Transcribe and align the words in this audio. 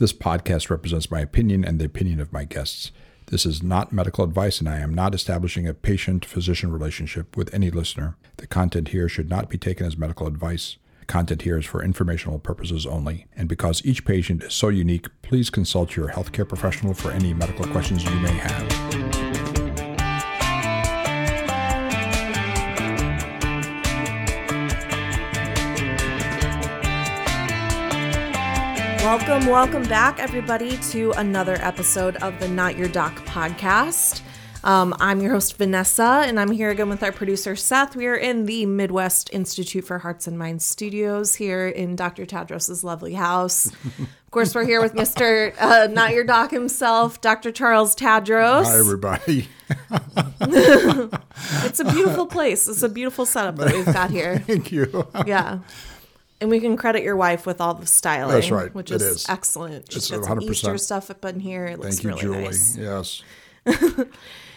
This 0.00 0.14
podcast 0.14 0.70
represents 0.70 1.10
my 1.10 1.20
opinion 1.20 1.62
and 1.62 1.78
the 1.78 1.84
opinion 1.84 2.20
of 2.20 2.32
my 2.32 2.44
guests. 2.44 2.90
This 3.26 3.44
is 3.44 3.62
not 3.62 3.92
medical 3.92 4.24
advice, 4.24 4.58
and 4.58 4.66
I 4.66 4.78
am 4.78 4.94
not 4.94 5.14
establishing 5.14 5.68
a 5.68 5.74
patient 5.74 6.24
physician 6.24 6.72
relationship 6.72 7.36
with 7.36 7.52
any 7.52 7.70
listener. 7.70 8.16
The 8.38 8.46
content 8.46 8.88
here 8.88 9.10
should 9.10 9.28
not 9.28 9.50
be 9.50 9.58
taken 9.58 9.84
as 9.86 9.98
medical 9.98 10.26
advice. 10.26 10.78
Content 11.06 11.42
here 11.42 11.58
is 11.58 11.66
for 11.66 11.84
informational 11.84 12.38
purposes 12.38 12.86
only. 12.86 13.26
And 13.36 13.46
because 13.46 13.84
each 13.84 14.06
patient 14.06 14.42
is 14.42 14.54
so 14.54 14.70
unique, 14.70 15.06
please 15.20 15.50
consult 15.50 15.96
your 15.96 16.08
healthcare 16.08 16.48
professional 16.48 16.94
for 16.94 17.10
any 17.10 17.34
medical 17.34 17.66
questions 17.66 18.02
you 18.02 18.20
may 18.20 18.32
have. 18.32 19.19
Welcome, 29.10 29.46
welcome 29.48 29.82
back, 29.82 30.20
everybody, 30.20 30.76
to 30.92 31.10
another 31.16 31.56
episode 31.62 32.14
of 32.18 32.38
the 32.38 32.46
Not 32.46 32.78
Your 32.78 32.86
Doc 32.86 33.16
podcast. 33.26 34.22
Um, 34.62 34.94
I'm 35.00 35.20
your 35.20 35.32
host, 35.32 35.56
Vanessa, 35.56 36.22
and 36.24 36.38
I'm 36.38 36.52
here 36.52 36.70
again 36.70 36.88
with 36.88 37.02
our 37.02 37.10
producer, 37.10 37.56
Seth. 37.56 37.96
We 37.96 38.06
are 38.06 38.14
in 38.14 38.46
the 38.46 38.66
Midwest 38.66 39.28
Institute 39.32 39.84
for 39.84 39.98
Hearts 39.98 40.28
and 40.28 40.38
Minds 40.38 40.64
studios 40.64 41.34
here 41.34 41.66
in 41.66 41.96
Dr. 41.96 42.24
Tadros's 42.24 42.84
lovely 42.84 43.14
house. 43.14 43.66
of 43.98 44.30
course, 44.30 44.54
we're 44.54 44.64
here 44.64 44.80
with 44.80 44.94
Mr. 44.94 45.60
Uh, 45.60 45.88
Not 45.90 46.14
Your 46.14 46.22
Doc 46.22 46.52
himself, 46.52 47.20
Dr. 47.20 47.50
Charles 47.50 47.96
Tadros. 47.96 48.66
Hi, 48.66 48.78
everybody. 48.78 49.48
it's 51.64 51.80
a 51.80 51.84
beautiful 51.84 52.26
place. 52.26 52.68
It's 52.68 52.84
a 52.84 52.88
beautiful 52.88 53.26
setup 53.26 53.56
that 53.56 53.74
we've 53.74 53.86
got 53.86 54.12
here. 54.12 54.38
Thank 54.46 54.70
you. 54.70 55.08
Yeah. 55.26 55.58
And 56.40 56.48
we 56.48 56.58
can 56.60 56.76
credit 56.76 57.02
your 57.02 57.16
wife 57.16 57.44
with 57.46 57.60
all 57.60 57.74
the 57.74 57.86
styling. 57.86 58.32
That's 58.34 58.50
right. 58.50 58.74
Which 58.74 58.90
It 58.90 58.96
is, 58.96 59.02
is. 59.02 59.26
excellent. 59.28 59.92
She's 59.92 60.10
It's 60.10 60.26
got 60.26 60.38
100%. 60.38 60.50
Easter 60.50 60.78
stuff 60.78 61.10
up 61.10 61.24
in 61.26 61.40
here. 61.40 61.66
It 61.66 61.78
looks 61.80 62.00
Thank 62.00 62.22
you, 62.22 62.30
really 62.32 62.44
Julie. 62.44 62.44
nice. 62.46 63.22
Yes. 63.66 64.06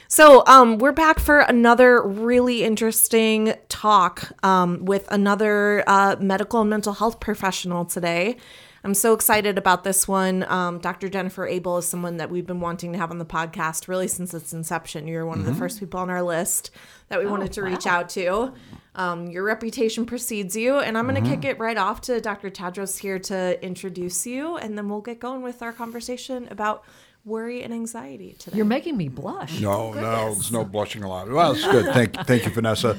So, 0.09 0.43
um, 0.45 0.77
we're 0.77 0.91
back 0.91 1.17
for 1.19 1.39
another 1.39 1.99
really 2.05 2.63
interesting 2.63 3.55
talk 3.67 4.31
um, 4.45 4.85
with 4.85 5.07
another 5.11 5.83
uh, 5.87 6.17
medical 6.19 6.61
and 6.61 6.69
mental 6.69 6.93
health 6.93 7.19
professional 7.19 7.83
today. 7.83 8.37
I'm 8.83 8.93
so 8.93 9.13
excited 9.13 9.57
about 9.57 9.83
this 9.83 10.07
one. 10.07 10.43
Um, 10.43 10.77
Dr. 10.77 11.09
Jennifer 11.09 11.47
Abel 11.47 11.79
is 11.79 11.87
someone 11.87 12.17
that 12.17 12.29
we've 12.29 12.45
been 12.45 12.59
wanting 12.59 12.91
to 12.91 12.99
have 12.99 13.09
on 13.09 13.17
the 13.17 13.25
podcast 13.25 13.87
really 13.87 14.07
since 14.07 14.35
its 14.35 14.53
inception. 14.53 15.07
You're 15.07 15.25
one 15.25 15.39
of 15.39 15.45
the 15.47 15.55
first 15.55 15.79
people 15.79 15.99
on 15.99 16.11
our 16.11 16.21
list 16.21 16.69
that 17.07 17.17
we 17.17 17.25
wanted 17.25 17.51
to 17.53 17.63
reach 17.63 17.87
out 17.87 18.07
to. 18.09 18.53
Um, 18.95 19.27
your 19.27 19.43
reputation 19.43 20.05
precedes 20.05 20.55
you, 20.55 20.79
and 20.79 20.97
I'm 20.97 21.07
going 21.07 21.23
to 21.23 21.29
kick 21.29 21.45
it 21.45 21.57
right 21.57 21.77
off 21.77 22.01
to 22.01 22.21
Dr. 22.21 22.51
Tadros 22.51 22.99
here 22.99 23.17
to 23.19 23.63
introduce 23.63 24.27
you, 24.27 24.57
and 24.57 24.77
then 24.77 24.87
we'll 24.87 25.01
get 25.01 25.19
going 25.19 25.41
with 25.41 25.63
our 25.63 25.73
conversation 25.73 26.47
about 26.51 26.83
worry 27.25 27.63
and 27.63 27.73
anxiety 27.73 28.35
today. 28.37 28.57
You're 28.57 28.65
making 28.65 28.97
me 28.97 29.07
blush. 29.07 29.59
No, 29.59 29.93
no, 29.93 30.33
there's 30.33 30.51
no 30.51 30.63
blushing 30.63 31.03
allowed. 31.03 31.29
Well, 31.29 31.53
it's 31.53 31.63
good. 31.63 31.85
Thank, 31.93 32.15
thank 32.27 32.45
you, 32.45 32.51
Vanessa. 32.53 32.97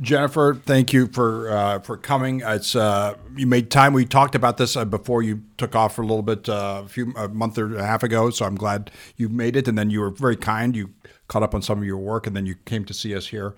Jennifer, 0.00 0.54
thank 0.54 0.92
you 0.92 1.06
for 1.06 1.50
uh, 1.50 1.78
for 1.80 1.96
coming. 1.96 2.42
It's 2.44 2.74
uh, 2.74 3.14
you 3.36 3.46
made 3.46 3.70
time. 3.70 3.92
We 3.92 4.04
talked 4.04 4.34
about 4.34 4.56
this 4.56 4.76
uh, 4.76 4.84
before 4.84 5.22
you 5.22 5.42
took 5.56 5.74
off 5.74 5.94
for 5.94 6.02
a 6.02 6.06
little 6.06 6.22
bit, 6.22 6.48
uh, 6.48 6.82
a 6.84 6.88
few 6.88 7.12
a 7.16 7.28
month 7.28 7.58
or 7.58 7.76
a 7.76 7.84
half 7.84 8.02
ago. 8.02 8.30
So 8.30 8.44
I'm 8.44 8.56
glad 8.56 8.90
you 9.16 9.28
made 9.28 9.56
it. 9.56 9.68
And 9.68 9.78
then 9.78 9.90
you 9.90 10.00
were 10.00 10.10
very 10.10 10.36
kind. 10.36 10.74
You 10.74 10.90
caught 11.28 11.42
up 11.42 11.54
on 11.54 11.62
some 11.62 11.78
of 11.78 11.84
your 11.84 11.98
work, 11.98 12.26
and 12.26 12.34
then 12.36 12.46
you 12.46 12.56
came 12.64 12.84
to 12.84 12.94
see 12.94 13.14
us 13.14 13.28
here. 13.28 13.54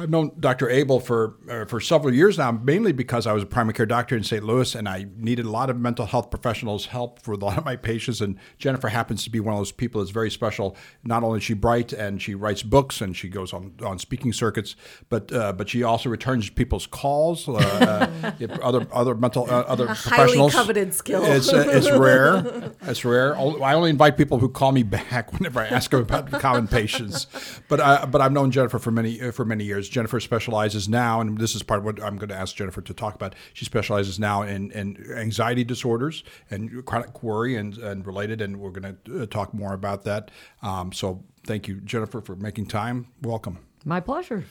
I've 0.00 0.08
known 0.08 0.32
Dr. 0.40 0.70
Abel 0.70 0.98
for 0.98 1.36
uh, 1.48 1.66
for 1.66 1.78
several 1.78 2.14
years 2.14 2.38
now, 2.38 2.50
mainly 2.52 2.92
because 2.92 3.26
I 3.26 3.34
was 3.34 3.42
a 3.42 3.46
primary 3.46 3.74
care 3.74 3.84
doctor 3.84 4.16
in 4.16 4.24
St. 4.24 4.42
Louis, 4.42 4.74
and 4.74 4.88
I 4.88 5.06
needed 5.16 5.44
a 5.44 5.50
lot 5.50 5.68
of 5.68 5.78
mental 5.78 6.06
health 6.06 6.30
professionals' 6.30 6.86
help 6.86 7.20
for 7.20 7.32
a 7.32 7.36
lot 7.36 7.58
of 7.58 7.66
my 7.66 7.76
patients. 7.76 8.22
And 8.22 8.38
Jennifer 8.56 8.88
happens 8.88 9.24
to 9.24 9.30
be 9.30 9.40
one 9.40 9.52
of 9.52 9.60
those 9.60 9.72
people 9.72 10.00
that's 10.00 10.10
very 10.10 10.30
special. 10.30 10.74
Not 11.04 11.22
only 11.22 11.38
is 11.38 11.44
she 11.44 11.52
bright 11.52 11.92
and 11.92 12.20
she 12.22 12.34
writes 12.34 12.62
books 12.62 13.02
and 13.02 13.14
she 13.14 13.28
goes 13.28 13.52
on, 13.52 13.74
on 13.84 13.98
speaking 13.98 14.32
circuits, 14.32 14.74
but 15.10 15.30
uh, 15.32 15.52
but 15.52 15.68
she 15.68 15.82
also 15.82 16.08
returns 16.08 16.48
people's 16.48 16.86
calls. 16.86 17.46
Uh, 17.46 18.34
if 18.40 18.50
other 18.60 18.86
other 18.92 19.14
mental 19.14 19.44
uh, 19.50 19.64
other 19.66 19.88
highly 19.88 20.16
professionals. 20.16 20.54
coveted 20.54 20.94
skill. 20.94 21.24
It's 21.24 21.52
uh, 21.52 21.66
it's 21.68 21.90
rare. 21.98 22.72
It's 22.82 23.04
rare. 23.04 23.36
I 23.36 23.74
only 23.74 23.90
invite 23.90 24.16
people 24.16 24.38
who 24.38 24.48
call 24.48 24.72
me 24.72 24.82
back 24.82 25.32
whenever 25.38 25.60
I 25.60 25.66
ask 25.66 25.90
them 25.90 26.00
about 26.00 26.30
common 26.32 26.68
patients. 26.68 27.26
But 27.68 28.10
but 28.10 28.22
I've 28.22 28.32
known 28.32 28.50
Jennifer 28.50 28.78
for 28.78 28.90
many 28.90 29.20
uh, 29.20 29.32
for 29.32 29.44
many 29.44 29.64
years. 29.64 29.89
Jennifer 29.90 30.20
specializes 30.20 30.88
now, 30.88 31.20
and 31.20 31.36
this 31.38 31.54
is 31.54 31.62
part 31.62 31.78
of 31.78 31.84
what 31.84 32.02
I'm 32.02 32.16
going 32.16 32.28
to 32.28 32.34
ask 32.34 32.56
Jennifer 32.56 32.80
to 32.80 32.94
talk 32.94 33.14
about. 33.14 33.34
She 33.52 33.64
specializes 33.64 34.18
now 34.18 34.42
in, 34.42 34.70
in 34.70 35.12
anxiety 35.16 35.64
disorders 35.64 36.24
and 36.50 36.84
chronic 36.86 37.22
worry 37.22 37.56
and, 37.56 37.76
and 37.76 38.06
related, 38.06 38.40
and 38.40 38.58
we're 38.58 38.70
going 38.70 38.96
to 39.04 39.22
uh, 39.22 39.26
talk 39.26 39.52
more 39.52 39.74
about 39.74 40.04
that. 40.04 40.30
Um, 40.62 40.92
so 40.92 41.24
thank 41.44 41.68
you, 41.68 41.80
Jennifer, 41.80 42.20
for 42.20 42.36
making 42.36 42.66
time. 42.66 43.08
Welcome. 43.22 43.58
My 43.84 44.00
pleasure. 44.00 44.44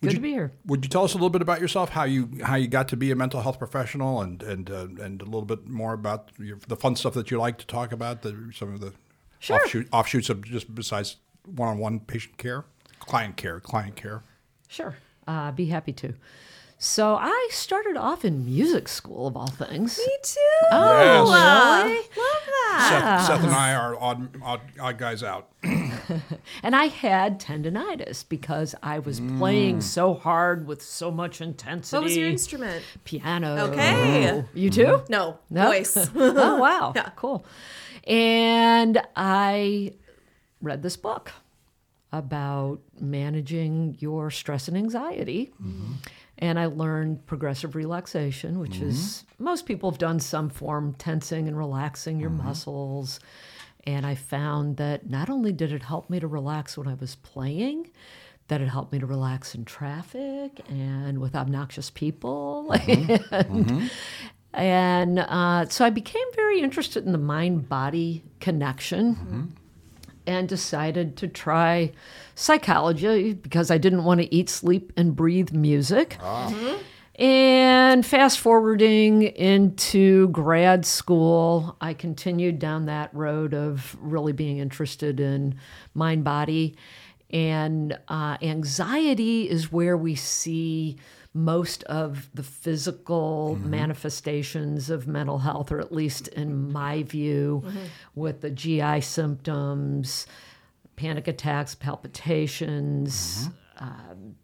Good 0.00 0.14
to 0.14 0.20
be 0.20 0.30
here. 0.30 0.52
Would 0.66 0.84
you 0.84 0.88
tell 0.88 1.04
us 1.04 1.12
a 1.12 1.16
little 1.16 1.30
bit 1.30 1.42
about 1.42 1.60
yourself, 1.60 1.90
how 1.90 2.04
you 2.04 2.28
how 2.42 2.56
you 2.56 2.66
got 2.66 2.88
to 2.88 2.96
be 2.96 3.12
a 3.12 3.16
mental 3.16 3.40
health 3.40 3.58
professional, 3.58 4.20
and 4.20 4.42
and 4.42 4.68
uh, 4.68 4.86
and 5.00 5.22
a 5.22 5.24
little 5.24 5.44
bit 5.44 5.68
more 5.68 5.92
about 5.92 6.30
your, 6.38 6.58
the 6.66 6.76
fun 6.76 6.96
stuff 6.96 7.14
that 7.14 7.30
you 7.30 7.38
like 7.38 7.58
to 7.58 7.66
talk 7.66 7.92
about, 7.92 8.22
the, 8.22 8.52
some 8.54 8.74
of 8.74 8.80
the 8.80 8.92
Sure. 9.38 9.56
offshoot, 9.56 9.88
offshoots 9.92 10.30
of 10.30 10.44
just 10.44 10.72
besides 10.72 11.16
one-on-one 11.44 11.98
patient 12.00 12.36
care, 12.38 12.64
client 13.00 13.36
care, 13.36 13.58
client 13.58 13.96
care. 13.96 14.22
Sure. 14.72 14.96
Uh, 15.28 15.52
be 15.52 15.66
happy 15.66 15.92
to. 15.92 16.14
So 16.78 17.14
I 17.14 17.48
started 17.52 17.96
off 17.96 18.24
in 18.24 18.44
music 18.44 18.88
school 18.88 19.28
of 19.28 19.36
all 19.36 19.46
things. 19.46 19.98
Me 19.98 20.16
too. 20.24 20.38
Oh, 20.72 21.28
Wow. 21.30 21.82
really? 21.84 21.96
Love 21.96 22.46
that. 22.46 22.88
Seth, 22.88 23.26
Seth 23.36 23.44
and 23.44 23.54
I 23.54 23.72
are 23.82 23.94
odd, 24.00 24.42
odd, 24.42 24.60
odd 24.80 24.98
guys 24.98 25.22
out. 25.22 25.48
And 26.64 26.74
I 26.74 26.86
had 26.86 27.38
tendonitis 27.40 28.24
because 28.28 28.74
I 28.82 28.98
was 28.98 29.20
Mm. 29.20 29.38
playing 29.38 29.80
so 29.82 30.14
hard 30.14 30.66
with 30.66 30.82
so 30.82 31.10
much 31.10 31.40
intensity. 31.40 31.96
What 31.96 32.04
was 32.04 32.16
your 32.16 32.28
instrument? 32.28 32.84
Piano. 33.04 33.56
Okay. 33.70 34.44
You 34.54 34.70
too? 34.70 35.02
No, 35.08 35.38
No? 35.50 35.66
voice. 35.66 35.96
oh 36.16 36.56
wow 36.56 36.92
Yeah. 36.96 37.10
cool 37.16 37.44
and 38.06 39.00
i 39.14 39.92
read 40.60 40.82
this 40.82 40.96
book 40.96 41.30
about 42.12 42.80
managing 43.00 43.96
your 43.98 44.30
stress 44.30 44.68
and 44.68 44.76
anxiety. 44.76 45.52
Mm-hmm. 45.62 45.92
And 46.38 46.58
i 46.58 46.66
learned 46.66 47.24
progressive 47.26 47.76
relaxation 47.76 48.58
which 48.58 48.78
is 48.78 48.96
mm-hmm. 48.96 49.44
most 49.44 49.64
people 49.64 49.90
have 49.90 49.98
done 49.98 50.18
some 50.18 50.48
form 50.48 50.94
tensing 50.94 51.46
and 51.46 51.56
relaxing 51.56 52.18
your 52.18 52.30
mm-hmm. 52.30 52.46
muscles. 52.46 53.20
And 53.84 54.04
i 54.06 54.14
found 54.14 54.76
that 54.78 55.08
not 55.08 55.30
only 55.30 55.52
did 55.52 55.72
it 55.72 55.82
help 55.82 56.10
me 56.10 56.18
to 56.20 56.26
relax 56.26 56.76
when 56.76 56.88
i 56.88 56.94
was 56.94 57.14
playing 57.16 57.90
that 58.48 58.60
it 58.60 58.68
helped 58.68 58.92
me 58.92 58.98
to 58.98 59.06
relax 59.06 59.54
in 59.54 59.64
traffic 59.64 60.60
and 60.68 61.18
with 61.18 61.34
obnoxious 61.34 61.90
people. 61.90 62.74
And 62.86 63.90
and 64.54 65.18
uh, 65.18 65.66
so 65.68 65.84
I 65.84 65.90
became 65.90 66.26
very 66.34 66.60
interested 66.60 67.06
in 67.06 67.12
the 67.12 67.18
mind 67.18 67.70
body 67.70 68.22
connection 68.40 69.54
and 70.26 70.48
decided 70.48 71.16
to 71.18 71.28
try 71.28 71.92
psychology 72.34 73.34
because 73.34 73.70
I 73.70 73.78
didn't 73.78 74.04
want 74.04 74.20
to 74.20 74.34
eat, 74.34 74.48
sleep, 74.48 74.92
and 74.96 75.14
breathe 75.16 75.52
music. 75.52 76.16
And 77.16 78.04
fast 78.06 78.40
forwarding 78.40 79.22
into 79.22 80.28
grad 80.28 80.86
school, 80.86 81.76
I 81.80 81.92
continued 81.92 82.58
down 82.58 82.86
that 82.86 83.14
road 83.14 83.52
of 83.52 83.96
really 84.00 84.32
being 84.32 84.58
interested 84.58 85.20
in 85.20 85.56
mind 85.94 86.24
body. 86.24 86.76
And 87.30 87.98
uh, 88.08 88.38
anxiety 88.42 89.48
is 89.48 89.70
where 89.70 89.96
we 89.96 90.14
see 90.14 90.96
most 91.34 91.82
of 91.84 92.28
the 92.34 92.42
physical 92.42 93.56
mm-hmm. 93.58 93.70
manifestations 93.70 94.90
of 94.90 95.06
mental 95.06 95.38
health, 95.38 95.72
or 95.72 95.80
at 95.80 95.92
least 95.92 96.28
in 96.28 96.70
my 96.70 97.02
view, 97.02 97.62
mm-hmm. 97.64 97.78
with 98.14 98.42
the 98.42 98.50
GI 98.50 99.00
symptoms, 99.00 100.26
panic 100.96 101.28
attacks, 101.28 101.74
palpitations, 101.74 103.48
mm-hmm. 103.48 103.84
um, 103.84 104.36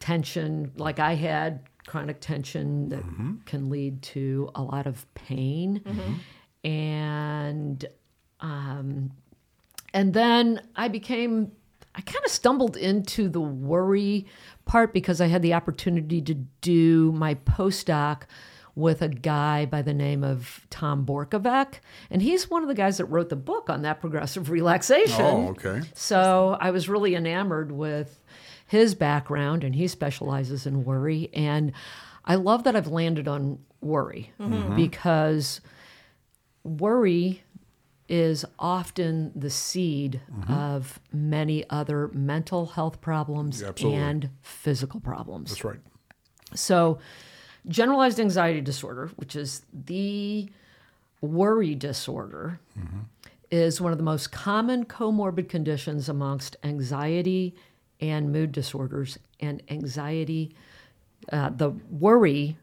tension, 0.00 0.72
like 0.76 0.98
I 0.98 1.14
had 1.14 1.60
chronic 1.86 2.20
tension 2.20 2.88
that 2.90 3.02
can 3.46 3.70
lead 3.70 4.02
to 4.02 4.50
a 4.54 4.62
lot 4.62 4.86
of 4.86 5.06
pain. 5.14 5.82
And 6.64 7.84
um, 8.40 9.10
and 9.94 10.14
then 10.14 10.60
I 10.76 10.88
became 10.88 11.52
I 11.94 12.00
kind 12.00 12.24
of 12.24 12.30
stumbled 12.30 12.76
into 12.76 13.28
the 13.28 13.40
worry 13.40 14.26
part 14.72 14.94
because 14.94 15.20
I 15.20 15.26
had 15.26 15.42
the 15.42 15.52
opportunity 15.52 16.22
to 16.22 16.32
do 16.32 17.12
my 17.12 17.34
postdoc 17.34 18.22
with 18.74 19.02
a 19.02 19.08
guy 19.08 19.66
by 19.66 19.82
the 19.82 19.92
name 19.92 20.24
of 20.24 20.66
Tom 20.70 21.04
Borkovec. 21.04 21.74
And 22.10 22.22
he's 22.22 22.48
one 22.48 22.62
of 22.62 22.68
the 22.68 22.74
guys 22.74 22.96
that 22.96 23.04
wrote 23.04 23.28
the 23.28 23.36
book 23.36 23.68
on 23.68 23.82
that 23.82 24.00
progressive 24.00 24.48
relaxation. 24.48 25.26
Oh, 25.26 25.48
okay. 25.48 25.82
So 25.92 26.56
I 26.58 26.70
was 26.70 26.88
really 26.88 27.14
enamored 27.14 27.70
with 27.70 28.18
his 28.66 28.94
background, 28.94 29.62
and 29.62 29.74
he 29.74 29.88
specializes 29.88 30.64
in 30.64 30.84
worry. 30.84 31.28
And 31.34 31.72
I 32.24 32.36
love 32.36 32.64
that 32.64 32.74
I've 32.74 32.86
landed 32.86 33.28
on 33.28 33.58
worry 33.82 34.32
mm-hmm. 34.40 34.74
because 34.74 35.60
worry 36.64 37.42
is 38.08 38.44
often 38.58 39.32
the 39.34 39.50
seed 39.50 40.20
of 40.48 41.00
many 41.12 41.68
other 41.70 42.08
mental 42.08 42.66
health 42.66 43.00
problems 43.00 43.62
absolutely. 43.62 43.98
and 44.00 44.30
physical 44.42 45.00
problems. 45.00 45.50
That's 45.50 45.64
right. 45.64 45.80
So, 46.54 46.98
generalized 47.68 48.20
anxiety 48.20 48.60
disorder, 48.60 49.10
which 49.16 49.36
is 49.36 49.62
the 49.72 50.50
worry 51.20 51.74
disorder, 51.74 52.60
is 53.50 53.80
one 53.80 53.92
of 53.92 53.98
the 53.98 54.04
most 54.04 54.32
common 54.32 54.84
comorbid 54.84 55.48
conditions 55.48 56.08
amongst 56.08 56.56
anxiety 56.64 57.54
and 58.00 58.32
mood 58.32 58.50
disorders. 58.52 59.18
And 59.40 59.62
anxiety, 59.70 60.54
uh, 61.32 61.50
the 61.50 61.70
worry 61.90 62.56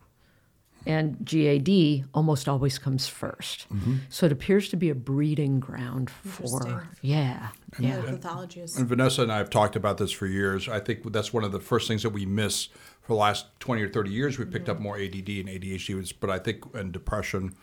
and 0.89 1.23
GAD 1.23 2.09
almost 2.15 2.49
always 2.49 2.79
comes 2.79 3.07
1st 3.07 3.67
mm-hmm. 3.67 3.95
So 4.09 4.25
it 4.25 4.31
appears 4.31 4.69
to 4.69 4.75
be 4.75 4.89
a 4.89 4.95
breeding 4.95 5.59
ground 5.59 6.09
for, 6.09 6.43
Interesting. 6.43 6.79
yeah, 7.01 7.49
yeah. 7.77 8.01
pathology 8.01 8.61
And 8.61 8.87
Vanessa 8.87 9.21
and 9.21 9.31
I 9.31 9.37
have 9.37 9.51
talked 9.51 9.75
about 9.75 9.99
this 9.99 10.11
for 10.11 10.25
years. 10.25 10.67
I 10.67 10.79
think 10.79 11.11
that's 11.13 11.31
one 11.31 11.43
of 11.43 11.51
the 11.51 11.59
first 11.59 11.87
things 11.87 12.01
that 12.01 12.09
we 12.09 12.25
miss 12.25 12.65
for 13.01 13.13
the 13.13 13.19
last 13.19 13.45
20 13.59 13.83
or 13.83 13.89
30 13.89 14.09
years. 14.09 14.39
We 14.39 14.45
picked 14.45 14.65
mm-hmm. 14.65 14.77
up 14.77 14.79
more 14.79 14.95
ADD 14.95 15.29
and 15.29 15.47
ADHD, 15.47 16.13
but 16.19 16.31
I 16.31 16.39
think, 16.39 16.63
and 16.73 16.91
depression. 16.91 17.55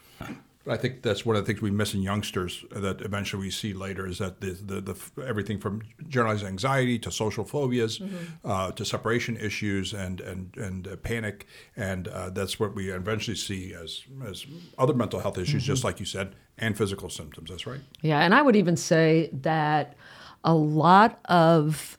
But 0.67 0.75
I 0.75 0.79
think 0.79 1.03
that's 1.03 1.25
one 1.25 1.37
of 1.37 1.43
the 1.43 1.47
things 1.47 1.63
we 1.63 1.71
miss 1.71 1.95
in 1.95 2.03
youngsters 2.03 2.65
that 2.73 3.01
eventually 3.01 3.41
we 3.41 3.51
see 3.51 3.73
later 3.73 4.05
is 4.05 4.19
that 4.19 4.41
the, 4.41 4.51
the, 4.51 4.81
the 4.81 5.25
everything 5.25 5.61
from 5.61 5.83
generalized 6.09 6.45
anxiety 6.45 6.99
to 6.99 7.13
social 7.13 7.45
phobias 7.45 8.01
uh, 8.45 8.73
to 8.73 8.85
separation 8.85 9.37
issues 9.37 9.95
and 9.95 10.21
and 10.21 10.57
and 10.57 10.89
uh, 10.89 10.97
panic, 10.97 11.47
and 11.77 12.09
uh, 12.09 12.31
that's 12.31 12.59
what 12.59 12.75
we 12.75 12.91
eventually 12.91 13.37
see 13.37 13.75
as 13.75 14.03
as 14.27 14.45
other 14.77 14.93
mental 14.93 15.21
health 15.21 15.39
issues, 15.39 15.63
just 15.63 15.85
like 15.85 16.01
you 16.01 16.07
said, 16.07 16.35
and 16.59 16.77
physical 16.77 17.09
symptoms. 17.09 17.49
That's 17.49 17.67
right. 17.67 17.81
Yeah, 18.03 18.19
and 18.19 18.35
I 18.35 18.43
would 18.43 18.57
even 18.57 18.77
say 18.77 19.31
that 19.33 19.95
a 20.43 20.55
lot 20.55 21.21
of 21.27 21.97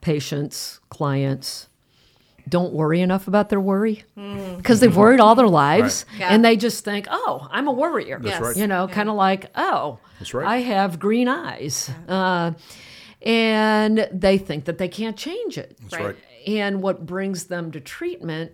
patients, 0.00 0.80
clients, 0.88 1.68
don't 2.48 2.72
worry 2.72 3.00
enough 3.00 3.28
about 3.28 3.48
their 3.48 3.60
worry 3.60 4.04
because 4.56 4.80
they've 4.80 4.96
worried 4.96 5.20
all 5.20 5.34
their 5.34 5.48
lives 5.48 6.04
Right. 6.12 6.20
Yeah. 6.20 6.28
and 6.34 6.44
they 6.44 6.56
just 6.56 6.84
think, 6.84 7.06
oh, 7.10 7.46
I'm 7.50 7.68
a 7.68 7.72
worrier. 7.72 8.18
That's 8.20 8.40
right. 8.40 8.56
You 8.56 8.66
know, 8.66 8.88
kind 8.88 9.08
of 9.08 9.14
like, 9.14 9.50
oh, 9.54 9.98
That's 10.18 10.34
right. 10.34 10.46
I 10.46 10.58
have 10.58 10.98
green 10.98 11.28
eyes. 11.28 11.90
Uh, 12.08 12.52
and 13.20 14.08
they 14.12 14.38
think 14.38 14.64
that 14.64 14.78
they 14.78 14.88
can't 14.88 15.16
change 15.16 15.56
it. 15.58 15.78
That's 15.82 16.02
right. 16.02 16.16
And 16.46 16.82
what 16.82 17.06
brings 17.06 17.44
them 17.44 17.70
to 17.72 17.80
treatment, 17.80 18.52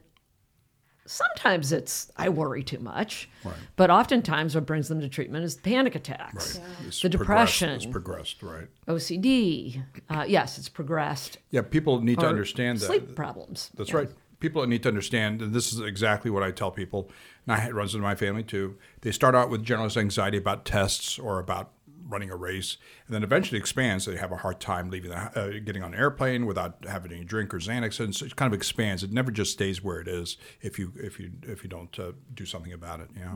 sometimes 1.11 1.73
it's 1.73 2.11
I 2.17 2.29
worry 2.29 2.63
too 2.63 2.79
much, 2.79 3.29
Right. 3.45 3.55
but 3.77 3.91
oftentimes 3.91 4.55
what 4.55 4.67
brings 4.67 4.89
them 4.89 5.01
to 5.01 5.09
treatment 5.09 5.45
is 5.45 5.55
panic 5.57 5.95
attacks, 5.95 6.61
It's 6.87 7.01
the 7.01 7.09
depression, 7.09 7.71
It's 7.71 7.87
progressed, 7.87 8.43
right? 8.43 8.69
OCD. 8.87 9.83
Uh, 10.09 10.25
yes, 10.29 10.59
it's 10.59 10.69
progressed. 10.69 11.39
Yeah, 11.51 11.63
people 11.63 12.01
need 12.01 12.19
to 12.21 12.27
or 12.27 12.29
understand 12.29 12.79
that. 12.79 12.87
sleep 12.87 13.15
problems. 13.15 13.71
That's 13.75 13.91
Yeah. 13.91 13.97
right. 13.97 14.11
People 14.41 14.65
need 14.67 14.85
to 14.85 14.89
understand, 14.89 15.43
and 15.43 15.53
this 15.53 15.73
is 15.73 15.81
exactly 15.81 16.31
what 16.31 16.45
I 16.45 16.53
tell 16.53 16.71
people, 16.71 17.11
and 17.47 17.57
I, 17.57 17.67
it 17.67 17.75
runs 17.75 17.95
in 17.95 18.01
my 18.01 18.15
family 18.15 18.45
too. 18.45 18.77
They 19.01 19.11
start 19.11 19.35
out 19.35 19.51
with 19.51 19.65
generalized 19.65 19.97
anxiety 19.97 20.37
about 20.39 20.65
tests 20.65 21.19
or 21.19 21.41
about 21.41 21.73
running 22.09 22.31
a 22.31 22.37
race, 22.37 22.77
and 23.07 23.15
then 23.15 23.23
eventually 23.23 23.59
expands. 23.59 24.07
They 24.07 24.17
have 24.17 24.33
a 24.33 24.37
hard 24.37 24.61
time 24.61 24.91
leaving, 24.91 25.11
the, 25.11 25.17
uh, 25.17 25.61
getting 25.65 25.83
on 25.83 25.95
an 25.95 26.01
airplane 26.01 26.47
without 26.47 26.85
having 26.89 27.13
any 27.13 27.25
drink 27.25 27.53
or 27.53 27.59
Xanax, 27.59 28.01
and 28.01 28.15
so 28.15 28.27
it 28.27 28.37
kind 28.37 28.53
of 28.53 28.57
expands. 28.57 29.03
It 29.03 29.13
never 29.13 29.31
just 29.31 29.53
stays 29.53 29.83
where 29.83 30.01
it 30.01 30.09
is 30.09 30.37
if 30.61 30.79
you 30.79 30.93
if 30.97 31.21
you 31.21 31.33
if 31.43 31.63
you 31.63 31.69
don't 31.69 31.97
uh, 31.99 32.13
do 32.35 32.45
something 32.45 32.73
about 32.73 33.01
it. 33.01 33.11
Yeah. 33.17 33.35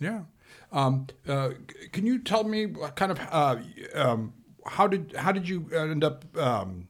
Yeah. 0.00 0.22
Um, 0.72 1.06
uh, 1.28 1.50
can 1.92 2.06
you 2.06 2.18
tell 2.18 2.44
me 2.44 2.66
what 2.66 2.96
kind 2.96 3.12
of 3.12 3.20
uh, 3.30 3.56
um, 3.94 4.34
how 4.66 4.86
did 4.86 5.14
how 5.16 5.32
did 5.32 5.48
you 5.48 5.68
end 5.72 6.04
up? 6.04 6.24
Um, 6.36 6.88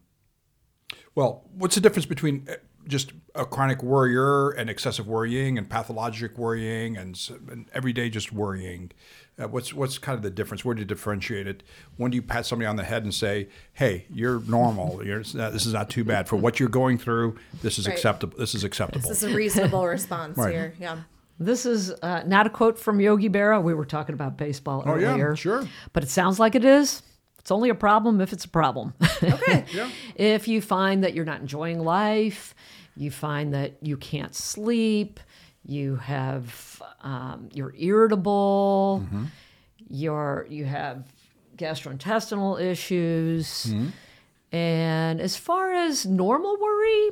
well, 1.15 1.45
what's 1.53 1.75
the 1.75 1.81
difference 1.81 2.07
between 2.07 2.47
uh, 2.51 2.55
just 2.87 3.13
a 3.35 3.45
chronic 3.45 3.83
worrier 3.83 4.51
and 4.51 4.69
excessive 4.69 5.07
worrying 5.07 5.59
and 5.59 5.69
pathologic 5.69 6.37
worrying 6.37 6.97
and, 6.97 7.19
and 7.51 7.69
everyday 7.73 8.09
just 8.11 8.33
worrying? 8.33 8.91
Uh, 9.37 9.49
what's 9.49 9.75
what's 9.75 9.99
kind 9.99 10.17
of 10.17 10.23
the 10.23 10.31
difference? 10.31 10.65
Where 10.65 10.75
do 10.75 10.81
you 10.81 10.87
differentiate 10.87 11.47
it? 11.49 11.63
When 11.97 12.11
do 12.13 12.15
you 12.17 12.23
pat 12.23 12.47
somebody 12.47 12.67
on 12.67 12.77
the 12.77 12.85
head 12.85 13.03
and 13.03 13.13
say, 13.13 13.49
"Hey, 13.73 14.07
you're 14.13 14.41
normal. 14.43 15.05
You're, 15.05 15.25
not- 15.35 15.53
this 15.53 15.67
is 15.67 15.73
not 15.73 15.91
too 15.91 16.05
bad 16.05 16.29
for 16.29 16.37
what 16.37 16.61
you're 16.61 16.69
going 16.69 16.99
through. 16.99 17.37
This 17.63 17.79
is 17.79 17.89
Right. 17.89 17.95
acceptable. 17.95 18.39
This 18.39 18.55
is 18.55 18.63
acceptable." 18.63 19.09
This 19.09 19.23
is 19.25 19.33
a 19.33 19.35
reasonable 19.35 19.85
response 19.89 20.39
Right. 20.39 20.53
here. 20.53 20.75
Yeah. 20.79 20.99
This 21.41 21.67
is 21.67 21.91
uh, 21.91 22.23
not 22.27 22.47
a 22.47 22.51
quote 22.51 22.79
from 22.79 23.01
Yogi 23.01 23.29
Berra. 23.29 23.61
We 23.61 23.75
were 23.75 23.85
talking 23.85 24.15
about 24.15 24.37
baseball 24.39 24.85
Oh, 24.87 24.95
yeah, 24.95 25.15
earlier. 25.15 25.35
sure. 25.35 25.67
But 25.93 26.05
it 26.05 26.11
sounds 26.11 26.39
like 26.39 26.55
it 26.55 26.65
is. 26.65 27.03
It's 27.41 27.51
only 27.51 27.71
a 27.71 27.75
problem 27.75 28.21
if 28.21 28.33
it's 28.33 28.45
a 28.45 28.49
problem. 28.49 28.95
Okay. 29.21 29.65
yeah. 29.75 29.91
if 30.15 30.47
you 30.47 30.61
find 30.63 31.03
that 31.03 31.13
you're 31.13 31.25
not 31.25 31.41
enjoying 31.41 31.81
life, 31.81 32.55
you 32.97 33.11
find 33.11 33.53
that 33.53 33.73
you 33.83 33.97
can't 33.97 34.33
sleep, 34.35 35.19
you 35.67 35.97
have 35.97 36.74
um, 37.05 37.49
you're 37.53 37.75
irritable, 37.77 39.03
Mm-hmm. 39.05 39.25
you're 39.89 40.47
you 40.51 40.65
have 40.65 41.07
gastrointestinal 41.57 42.61
issues, 42.61 43.67
Mm-hmm. 43.67 43.89
and 44.57 45.21
as 45.21 45.37
far 45.37 45.73
as 45.73 46.05
normal 46.07 46.57
worry, 46.59 47.11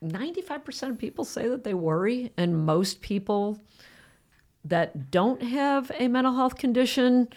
ninety 0.00 0.40
five 0.40 0.64
percent 0.64 0.92
of 0.92 0.98
people 0.98 1.24
say 1.24 1.48
that 1.48 1.64
they 1.64 1.74
worry, 1.74 2.32
and 2.36 2.64
most 2.64 3.00
people 3.02 3.60
that 4.64 5.10
don't 5.10 5.42
have 5.42 5.90
a 5.98 6.06
mental 6.08 6.34
health 6.34 6.56
condition 6.56 7.28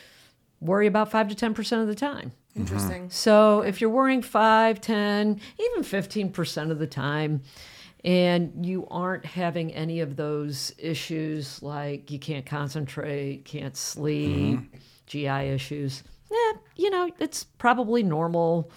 worry 0.61 0.87
about 0.87 1.09
five 1.11 1.27
to 1.29 1.35
ten 1.35 1.53
percent 1.53 1.81
of 1.81 1.87
the 1.87 1.95
time. 1.95 2.31
Interesting. 2.55 3.09
So 3.09 3.61
if 3.63 3.81
you're 3.81 3.89
worrying 3.89 4.21
5, 4.21 4.79
10, 4.79 5.41
even 5.59 5.83
15% 5.83 6.71
of 6.71 6.79
the 6.79 6.87
time, 6.87 7.41
and 8.05 8.63
you 8.63 8.87
aren't 8.91 9.25
having 9.25 9.73
any 9.73 9.99
of 9.99 10.15
those 10.15 10.71
issues 10.77 11.61
like 11.63 12.11
you 12.11 12.19
can't 12.19 12.45
concentrate, 12.45 13.45
can't 13.45 13.75
sleep, 13.75 14.59
mm-hmm. 14.59 14.77
GI 15.07 15.27
issues, 15.27 16.03
yeah, 16.31 16.51
you 16.75 16.89
know, 16.91 17.09
it's 17.19 17.43
probably 17.43 18.03
normal, 18.03 18.71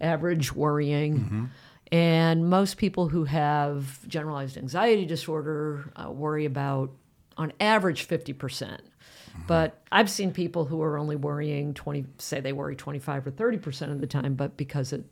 average 0.00 0.52
worrying. 0.54 1.18
Mm-hmm. 1.18 1.44
And 1.92 2.50
most 2.50 2.76
people 2.76 3.08
who 3.08 3.24
have 3.24 4.06
generalized 4.06 4.58
anxiety 4.58 5.06
disorder 5.06 5.90
uh, 5.96 6.10
worry 6.10 6.44
about, 6.44 6.90
on 7.38 7.52
average, 7.60 8.06
50%. 8.06 8.34
Mm-hmm. 8.36 9.42
But 9.46 9.80
I've 9.90 10.10
seen 10.10 10.32
people 10.32 10.66
who 10.66 10.82
are 10.82 10.98
only 10.98 11.16
worrying 11.16 11.72
20, 11.72 12.04
say 12.18 12.40
they 12.40 12.52
worry 12.52 12.76
25 12.76 13.28
or 13.28 13.30
30% 13.30 13.92
of 13.92 14.00
the 14.00 14.06
time, 14.06 14.34
but 14.34 14.58
because 14.58 14.92
it, 14.92 15.04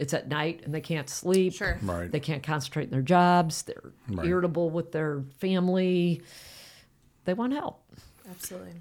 it's 0.00 0.14
at 0.14 0.26
night 0.28 0.62
and 0.64 0.74
they 0.74 0.80
can't 0.80 1.08
sleep, 1.08 1.52
Sure. 1.52 1.78
Right. 1.82 2.10
they 2.10 2.18
can't 2.20 2.42
concentrate 2.42 2.84
in 2.84 2.90
their 2.90 3.02
jobs, 3.02 3.62
they're 3.62 3.92
Right. 4.08 4.26
irritable 4.26 4.70
with 4.70 4.90
their 4.92 5.22
family, 5.38 6.22
they 7.26 7.34
want 7.34 7.52
help. 7.52 7.84
Absolutely. 8.28 8.72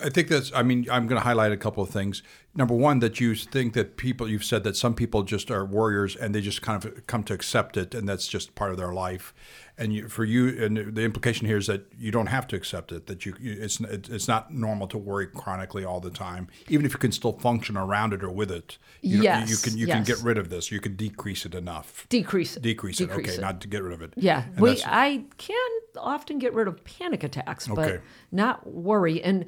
I 0.00 0.08
think 0.10 0.28
that's. 0.28 0.52
I 0.54 0.62
mean, 0.62 0.86
I'm 0.90 1.06
going 1.06 1.20
to 1.20 1.24
highlight 1.24 1.52
a 1.52 1.56
couple 1.56 1.82
of 1.82 1.90
things. 1.90 2.22
Number 2.56 2.74
one, 2.74 3.00
that 3.00 3.20
you 3.20 3.34
think 3.34 3.74
that 3.74 3.96
people. 3.98 4.28
You've 4.28 4.44
said 4.44 4.64
that 4.64 4.76
some 4.76 4.94
people 4.94 5.22
just 5.22 5.50
are 5.50 5.64
warriors 5.64 6.16
and 6.16 6.34
they 6.34 6.40
just 6.40 6.62
kind 6.62 6.82
of 6.82 7.06
come 7.06 7.22
to 7.24 7.34
accept 7.34 7.76
it, 7.76 7.94
and 7.94 8.08
that's 8.08 8.26
just 8.26 8.54
part 8.54 8.70
of 8.70 8.78
their 8.78 8.94
life. 8.94 9.34
And 9.78 9.92
you, 9.92 10.08
for 10.08 10.24
you, 10.24 10.64
and 10.64 10.94
the 10.94 11.02
implication 11.02 11.46
here 11.46 11.58
is 11.58 11.66
that 11.66 11.86
you 11.98 12.10
don't 12.10 12.28
have 12.28 12.46
to 12.48 12.56
accept 12.56 12.92
it. 12.92 13.06
That 13.08 13.26
you, 13.26 13.34
you- 13.38 13.58
it's 13.60 13.78
it's 13.80 14.26
not 14.26 14.54
normal 14.54 14.86
to 14.88 14.96
worry 14.96 15.26
chronically 15.26 15.84
all 15.84 16.00
the 16.00 16.10
time, 16.10 16.48
even 16.68 16.86
if 16.86 16.92
you 16.92 16.98
can 16.98 17.12
still 17.12 17.34
function 17.34 17.76
around 17.76 18.14
it 18.14 18.24
or 18.24 18.30
with 18.30 18.50
it. 18.50 18.78
You, 19.02 19.20
Yes, 19.22 19.50
you 19.50 19.56
can 19.58 19.78
you 19.78 19.86
can 19.86 20.02
get 20.04 20.22
rid 20.22 20.38
of 20.38 20.48
this. 20.48 20.70
You 20.72 20.80
can 20.80 20.96
decrease 20.96 21.44
it 21.44 21.54
enough. 21.54 22.06
Decrease 22.08 22.56
it. 22.56 22.62
Decrease 22.62 23.00
it. 23.02 23.08
Decrease 23.08 23.28
okay, 23.28 23.38
it. 23.38 23.40
not 23.42 23.60
to 23.60 23.68
get 23.68 23.82
rid 23.82 23.92
of 23.92 24.00
it. 24.00 24.14
Yeah, 24.16 24.44
And 24.54 24.60
we 24.60 24.82
I 24.86 25.24
can 25.36 25.70
often 25.98 26.38
get 26.38 26.54
rid 26.54 26.68
of 26.68 26.82
panic 26.84 27.22
attacks, 27.22 27.68
but 27.68 27.78
Okay. 27.78 28.00
not 28.32 28.66
worry. 28.66 29.22
And 29.22 29.44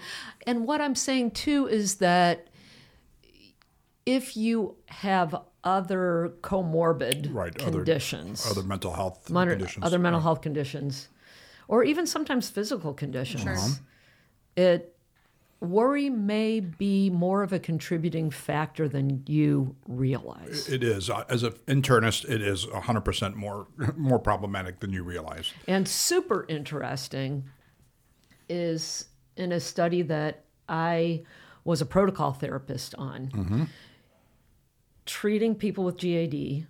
and 0.47 0.67
what 0.67 0.83
I'm 0.83 0.95
saying 0.95 1.31
too 1.31 1.67
is 1.69 1.95
that 1.97 2.48
if 4.09 4.37
you 4.37 4.77
have 4.87 5.35
other 5.63 6.33
comorbid 6.41 7.33
Right, 7.33 7.55
conditions, 7.55 8.47
other 8.51 8.63
mental 8.63 8.93
health 8.95 9.31
other, 9.31 9.51
conditions. 9.51 9.85
other 9.85 9.99
mental 9.99 10.23
health 10.23 10.41
conditions, 10.41 11.09
or 11.69 11.85
even 11.85 12.07
sometimes 12.07 12.49
physical 12.49 12.95
conditions, 12.95 13.81
it 14.57 14.97
worry 15.61 16.09
may 16.09 16.61
be 16.61 17.11
more 17.11 17.43
of 17.43 17.53
a 17.53 17.59
contributing 17.59 18.31
factor 18.31 18.89
than 18.89 19.25
you 19.27 19.75
realize. 19.87 20.69
It 20.69 20.83
is 20.83 21.11
Uh, 21.11 21.25
as 21.29 21.43
an 21.43 21.53
internist. 21.67 22.25
It 22.31 22.41
is 22.41 22.67
100 22.67 23.01
percent 23.03 23.37
more 23.37 23.67
more 23.97 24.19
problematic 24.19 24.81
than 24.81 24.93
you 24.93 25.03
realize. 25.03 25.53
And 25.67 25.87
super 25.87 26.47
interesting 26.49 27.45
is 28.49 29.07
in 29.37 29.53
a 29.53 29.61
study 29.61 30.03
that 30.03 30.45
I 30.69 31.25
was 31.65 31.83
a 31.83 31.87
protocol 31.87 32.33
therapist 32.33 32.95
on, 32.95 33.69
treating 35.09 35.57
people 35.57 35.83
with 35.83 35.97
GAD, 35.97 36.67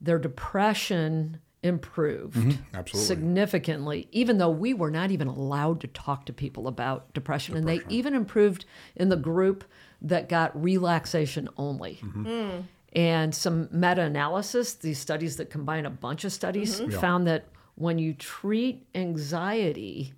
their 0.00 0.18
depression 0.18 1.40
improved 1.62 2.36
Mm-hmm. 2.36 2.96
significantly, 2.96 4.08
even 4.12 4.38
though 4.38 4.48
we 4.48 4.72
were 4.72 4.90
not 4.90 5.10
even 5.10 5.28
allowed 5.28 5.82
to 5.82 5.88
talk 5.88 6.24
to 6.26 6.32
people 6.32 6.66
about 6.68 7.12
depression. 7.12 7.54
And 7.56 7.68
they 7.68 7.82
even 7.90 8.14
improved 8.14 8.64
in 8.96 9.10
the 9.10 9.16
group 9.16 9.64
that 10.00 10.30
got 10.30 10.58
relaxation 10.62 11.50
only. 11.58 11.98
Mm-hmm. 12.02 12.60
And 12.94 13.34
some 13.34 13.68
meta 13.70 14.02
analysis, 14.02 14.74
these 14.74 14.98
studies 14.98 15.36
that 15.36 15.50
combine 15.50 15.84
a 15.84 15.90
bunch 15.90 16.24
of 16.24 16.32
studies, 16.32 16.80
found 16.98 17.26
that 17.26 17.48
when 17.74 17.98
you 17.98 18.14
treat 18.14 18.86
anxiety, 18.94 20.14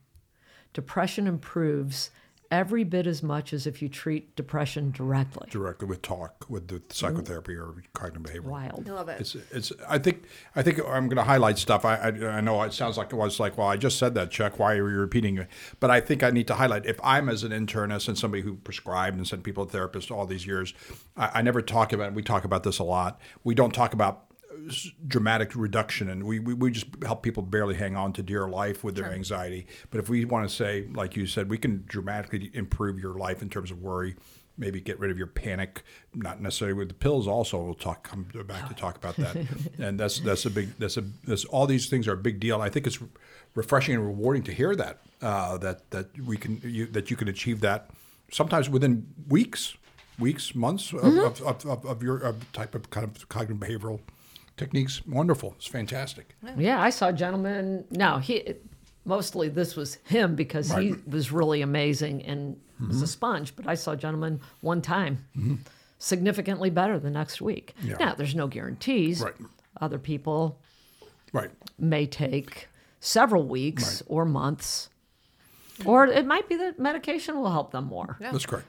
depression 0.73 1.27
improves 1.27 2.11
every 2.52 2.85
bit 2.85 3.06
as 3.06 3.23
much 3.23 3.52
as 3.52 3.66
if 3.66 3.80
you 3.82 3.88
treat 3.88 4.37
depression 4.37 4.92
directly. 4.92 5.49
directly 5.50 5.88
with 5.88 6.02
talk 6.02 6.44
with 6.49 6.68
the 6.68 6.82
psychotherapy 6.90 7.54
or 7.54 7.82
cognitive 7.94 8.23
behavioral. 8.23 8.50
Wild. 8.50 8.88
I 8.88 8.92
love 8.92 9.09
it. 9.09 9.21
It's 9.21 9.35
it's. 9.50 9.73
I 9.88 9.99
think 9.99 10.25
I 10.54 10.62
think 10.62 10.78
I'm 10.78 11.09
going 11.09 11.16
to 11.16 11.25
highlight 11.25 11.59
stuff. 11.59 11.85
I, 11.85 11.97
I 11.97 12.37
I 12.37 12.40
know 12.40 12.62
it 12.62 12.73
sounds 12.75 12.99
like 12.99 13.12
it 13.12 13.16
was 13.16 13.40
like 13.40 13.56
well 13.59 13.66
I 13.66 13.76
just 13.76 13.99
said 13.99 14.14
that 14.14 14.30
Chuck. 14.30 14.59
Why 14.59 14.75
are 14.75 14.90
you 14.90 14.99
repeating 14.99 15.38
it? 15.38 15.49
But 15.80 15.90
I 15.90 16.00
think 16.00 16.23
I 16.23 16.30
need 16.30 16.47
to 16.49 16.54
highlight 16.54 16.87
if 16.87 17.00
I'm 17.02 17.28
as 17.28 17.42
an 17.42 17.52
internist 17.52 18.06
and 18.06 18.18
somebody 18.18 18.42
who 18.42 18.54
prescribed 18.56 19.16
and 19.16 19.26
sent 19.26 19.42
people 19.42 19.64
to 19.66 19.76
therapists 19.76 20.11
all 20.11 20.26
these 20.26 20.47
years, 20.47 20.75
I, 21.16 21.30
I 21.37 21.42
never 21.42 21.62
talk 21.62 21.92
about. 21.92 22.12
We 22.12 22.23
talk 22.23 22.44
about 22.44 22.62
this 22.62 22.78
a 22.78 22.85
lot. 22.85 23.18
We 23.42 23.54
don't 23.54 23.73
talk 23.73 23.94
about 23.94 24.25
s- 24.30 24.32
dramatic 25.06 25.54
reduction 25.54 26.09
and 26.09 26.25
we, 26.25 26.38
we, 26.38 26.54
we 26.54 26.71
just 26.71 26.87
help 27.04 27.23
people 27.23 27.42
barely 27.42 27.75
hang 27.75 27.97
on 27.97 28.12
to 28.12 28.23
dear 28.23 28.49
life 28.49 28.85
with 28.85 28.94
their 28.94 29.12
anxiety. 29.12 29.66
But 29.90 30.00
if 30.00 30.09
we 30.09 30.25
want 30.25 30.49
to 30.49 30.54
say 30.54 30.88
like 30.94 31.16
you 31.16 31.26
said 31.26 31.50
we 31.50 31.59
can 31.59 31.85
dramatically 31.87 32.50
improve 32.54 32.99
your 32.99 33.14
life 33.14 33.42
in 33.42 33.49
terms 33.49 33.71
of 33.71 33.82
worry 33.82 34.16
maybe 34.59 34.80
get 34.80 34.99
rid 34.99 35.11
of 35.11 35.18
your 35.18 35.26
panic 35.26 35.82
not 36.14 36.40
necessarily 36.40 36.75
with 36.75 36.88
the 36.88 36.94
pills 36.94 37.26
also 37.26 37.62
we'll 37.62 37.75
talk 37.75 38.02
come 38.02 38.26
back 38.47 38.68
to 38.68 38.75
talk 38.75 38.97
about 38.97 39.16
that. 39.16 39.37
And 39.78 39.99
that's 39.99 40.21
that's 40.21 40.44
a 40.44 40.50
big 40.50 40.76
that's 40.78 40.97
a 40.97 41.04
that's 41.25 41.44
all 41.47 41.66
these 41.66 41.88
things 41.88 42.06
are 42.06 42.12
a 42.12 42.16
big 42.16 42.38
deal 42.38 42.61
i 42.61 42.68
think 42.68 42.87
it's 42.87 42.99
refreshing 43.54 43.94
and 43.94 44.06
rewarding 44.06 44.42
to 44.44 44.52
hear 44.52 44.76
that 44.76 45.00
uh, 45.21 45.56
that 45.59 45.90
that 45.90 46.06
we 46.26 46.37
can 46.37 46.61
you, 46.64 46.87
that 46.87 47.11
you 47.11 47.16
can 47.16 47.28
achieve 47.28 47.61
that 47.61 47.90
sometimes 48.30 48.68
within 48.68 49.06
weeks 49.28 49.76
weeks 50.18 50.54
months 50.54 50.92
of, 50.92 51.04
of, 51.04 51.42
of, 51.42 51.66
of, 51.66 51.87
of 51.87 52.02
your 52.02 52.18
of 52.18 52.52
type 52.52 52.75
of 52.75 52.90
kind 52.90 53.04
of 53.04 53.28
cognitive 53.28 53.56
behavioral 53.56 54.00
techniques 54.56 55.04
wonderful 55.06 55.54
it's 55.56 55.66
fantastic 55.66 56.35
Yeah, 56.56 56.80
I 56.80 56.90
saw 56.90 57.09
a 57.09 57.12
gentleman. 57.12 57.85
No, 57.90 58.18
he 58.18 58.54
mostly 59.04 59.49
this 59.49 59.75
was 59.76 59.94
him 60.04 60.35
because 60.37 60.71
he 60.73 60.94
was 61.06 61.32
really 61.32 61.62
amazing 61.62 62.23
and 62.25 62.56
was 62.78 62.97
Mm-hmm. 62.97 63.04
a 63.04 63.06
sponge. 63.06 63.56
But 63.56 63.68
I 63.68 63.75
saw 63.75 63.92
a 63.92 63.97
gentleman 63.97 64.40
one 64.61 64.82
time, 64.82 65.25
significantly 65.99 66.68
better 66.71 66.99
the 66.99 67.11
next 67.11 67.40
week. 67.40 67.75
Yeah. 67.82 67.97
Now, 68.00 68.14
there's 68.14 68.35
no 68.35 68.49
guarantees. 68.49 69.21
Right. 69.21 69.35
Other 69.80 69.99
people 69.99 70.59
right 71.32 71.50
may 71.78 72.06
take 72.06 72.68
several 73.00 73.44
weeks 73.44 74.02
or 74.06 74.25
months, 74.25 74.90
or 75.85 76.06
it 76.06 76.26
might 76.26 76.49
be 76.49 76.56
that 76.56 76.78
medication 76.78 77.37
will 77.40 77.50
help 77.50 77.71
them 77.71 77.85
more. 77.87 78.16
that's 78.21 78.47
correct 78.47 78.66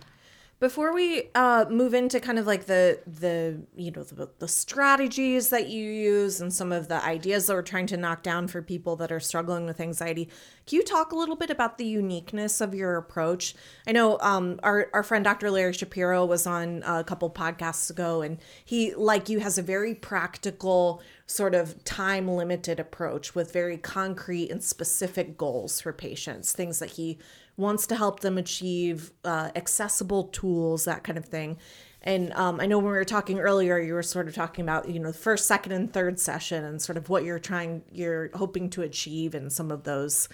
Before 0.64 0.94
we 0.94 1.24
uh, 1.36 1.66
move 1.70 1.94
into 1.94 2.22
kind 2.22 2.40
of 2.40 2.48
like 2.48 2.68
the 2.68 2.98
the 3.06 3.60
you 3.76 3.92
know 3.92 4.04
the, 4.04 4.30
the 4.40 4.48
strategies 4.48 5.50
that 5.50 5.68
you 5.68 5.92
use 5.92 6.40
and 6.40 6.54
some 6.54 6.72
of 6.72 6.88
the 6.88 7.04
ideas 7.04 7.48
that 7.48 7.54
we're 7.54 7.64
trying 7.64 7.88
to 7.88 7.98
knock 7.98 8.24
down 8.24 8.48
for 8.48 8.62
people 8.62 8.96
that 8.96 9.12
are 9.12 9.20
struggling 9.20 9.66
with 9.66 9.82
anxiety, 9.82 10.30
can 10.66 10.78
you 10.78 10.84
talk 10.84 11.12
a 11.12 11.18
little 11.18 11.36
bit 11.36 11.50
about 11.50 11.78
the 11.78 11.86
uniqueness 11.86 12.62
of 12.62 12.74
your 12.74 12.96
approach? 12.96 13.56
I 13.86 13.92
know 13.92 14.18
um, 14.22 14.58
our 14.64 14.90
our 14.94 15.04
friend 15.04 15.26
Dr. 15.26 15.52
Larry 15.52 15.74
Shapiro 15.74 16.24
was 16.26 16.48
on 16.48 16.82
a 16.86 17.04
couple 17.04 17.30
podcasts 17.30 17.90
ago, 17.90 18.22
and 18.22 18.38
he 18.64 18.96
like 18.96 19.28
you 19.28 19.42
has 19.42 19.58
a 19.58 19.62
very 19.62 19.94
practical 19.94 21.02
sort 21.26 21.56
of 21.56 21.84
time 21.84 22.30
limited 22.30 22.80
approach 22.80 23.36
with 23.36 23.52
very 23.52 23.78
concrete 23.78 24.50
and 24.50 24.64
specific 24.64 25.38
goals 25.38 25.82
for 25.82 25.92
patients, 25.92 26.54
things 26.54 26.80
that 26.80 26.92
he 26.92 27.18
wants 27.58 27.88
to 27.88 27.96
help 27.96 28.22
them 28.22 28.38
achieve, 28.38 29.12
uh, 29.24 29.52
accessible 29.56 30.26
tools, 30.26 30.86
that 30.86 31.04
kind 31.04 31.18
of 31.18 31.26
thing. 31.26 31.58
And 32.02 32.34
um, 32.34 32.60
I 32.60 32.66
know 32.66 32.78
when 32.78 32.88
we 32.88 32.92
were 32.92 33.06
talking 33.06 33.40
earlier, 33.40 33.80
you 33.80 33.94
were 33.94 34.04
sort 34.04 34.28
of 34.28 34.36
talking 34.36 34.64
about 34.64 34.90
you 34.90 35.00
know 35.00 35.12
the 35.12 35.18
first, 35.18 35.48
second, 35.48 35.72
and 35.72 35.92
third 35.92 36.20
session, 36.20 36.66
and 36.66 36.82
sort 36.82 36.98
of 36.98 37.08
what 37.10 37.24
you're 37.24 37.40
trying, 37.40 37.84
you're 37.92 38.30
hoping 38.34 38.70
to 38.72 38.82
achieve 38.82 39.34
in 39.36 39.50
some 39.50 39.72
of 39.72 39.84
those 39.84 40.28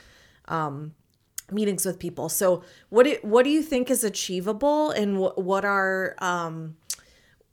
um, 0.48 0.96
meetings 1.52 1.86
with 1.86 2.00
people. 2.00 2.28
So 2.28 2.64
what 2.90 3.04
do, 3.04 3.18
what 3.22 3.44
do 3.44 3.52
you 3.52 3.62
think 3.62 3.92
is 3.92 4.04
achievable, 4.04 4.90
and 4.90 5.20
what 5.20 5.42
what 5.44 5.64
are 5.64 6.16
um, 6.18 6.76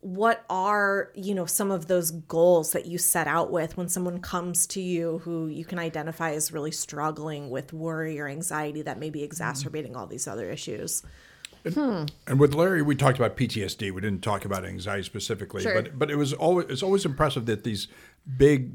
what 0.07 0.45
are 0.49 1.11
you 1.17 1.35
know 1.35 1.47
some 1.47 1.73
of 1.73 1.89
those 1.89 2.13
goals 2.13 2.71
that 2.71 2.87
you 2.87 2.97
set 2.97 3.27
out 3.27 3.51
with 3.51 3.77
when 3.77 3.89
someone 3.89 4.21
comes 4.21 4.65
to 4.65 4.81
you 4.81 5.19
who 5.25 5.49
you 5.49 5.65
can 5.65 5.81
identify 5.81 6.31
as 6.31 6.53
really 6.53 6.71
struggling 6.71 7.51
with 7.51 7.73
worry 7.73 8.21
or 8.21 8.29
anxiety 8.29 8.83
that 8.83 9.01
may 9.01 9.11
be 9.11 9.19
hmm. 9.19 9.25
exacerbating 9.25 9.97
all 9.97 10.07
these 10.07 10.29
other 10.29 10.49
issues 10.49 11.03
And 11.75 12.09
hmm. 12.29 12.39
with 12.39 12.55
Larry, 12.55 12.83
we 12.83 12.95
talked 12.95 13.19
about 13.19 13.37
PTSD. 13.37 13.91
We 13.91 14.01
didn't 14.01 14.23
talk 14.23 14.45
about 14.45 14.65
anxiety 14.65 15.03
specifically, 15.03 15.63
Sure. 15.63 15.83
but 15.83 15.99
but 15.99 16.13
it 16.13 16.15
was 16.15 16.33
always 16.33 16.71
it's 16.71 16.85
always 16.85 17.05
impressive 17.05 17.47
that 17.47 17.65
these 17.65 17.89
big 18.37 18.71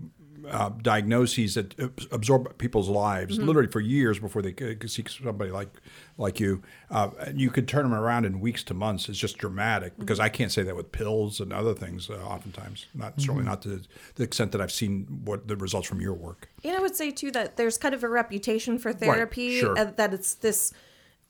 uh, 0.49 0.69
diagnoses 0.81 1.55
that 1.55 1.73
absorb 2.11 2.57
people's 2.57 2.89
lives 2.89 3.37
literally 3.37 3.67
for 3.67 3.79
years 3.79 4.19
before 4.19 4.41
they 4.41 4.51
could, 4.51 4.89
seek 4.89 5.09
somebody 5.09 5.51
like 5.51 5.69
like 6.17 6.39
you, 6.39 6.61
uh, 6.89 7.09
and 7.19 7.39
you 7.39 7.49
could 7.49 7.67
turn 7.67 7.83
them 7.83 7.93
around 7.93 8.25
in 8.25 8.39
weeks 8.39 8.63
to 8.63 8.73
months. 8.73 9.09
It's 9.09 9.17
just 9.17 9.37
dramatic 9.37 9.97
because 9.97 10.19
I 10.19 10.29
can't 10.29 10.51
say 10.51 10.63
that 10.63 10.75
with 10.75 10.91
pills 10.91 11.39
and 11.39 11.51
other 11.51 11.73
things. 11.73 12.09
Uh, 12.09 12.15
oftentimes, 12.15 12.87
not 12.93 13.19
certainly 13.19 13.43
not 13.43 13.61
to 13.63 13.81
the 14.15 14.23
extent 14.23 14.51
that 14.51 14.61
I've 14.61 14.71
seen 14.71 15.21
what 15.25 15.47
the 15.47 15.55
results 15.55 15.87
from 15.87 16.01
your 16.01 16.13
work. 16.13 16.49
And 16.63 16.75
I 16.75 16.79
would 16.79 16.95
say 16.95 17.11
too 17.11 17.31
that 17.31 17.57
there's 17.57 17.77
kind 17.77 17.93
of 17.93 18.03
a 18.03 18.09
reputation 18.09 18.77
for 18.77 18.93
therapy 18.93 19.59
sure. 19.59 19.77
uh, 19.77 19.85
that 19.95 20.13
it's 20.13 20.35
this 20.35 20.73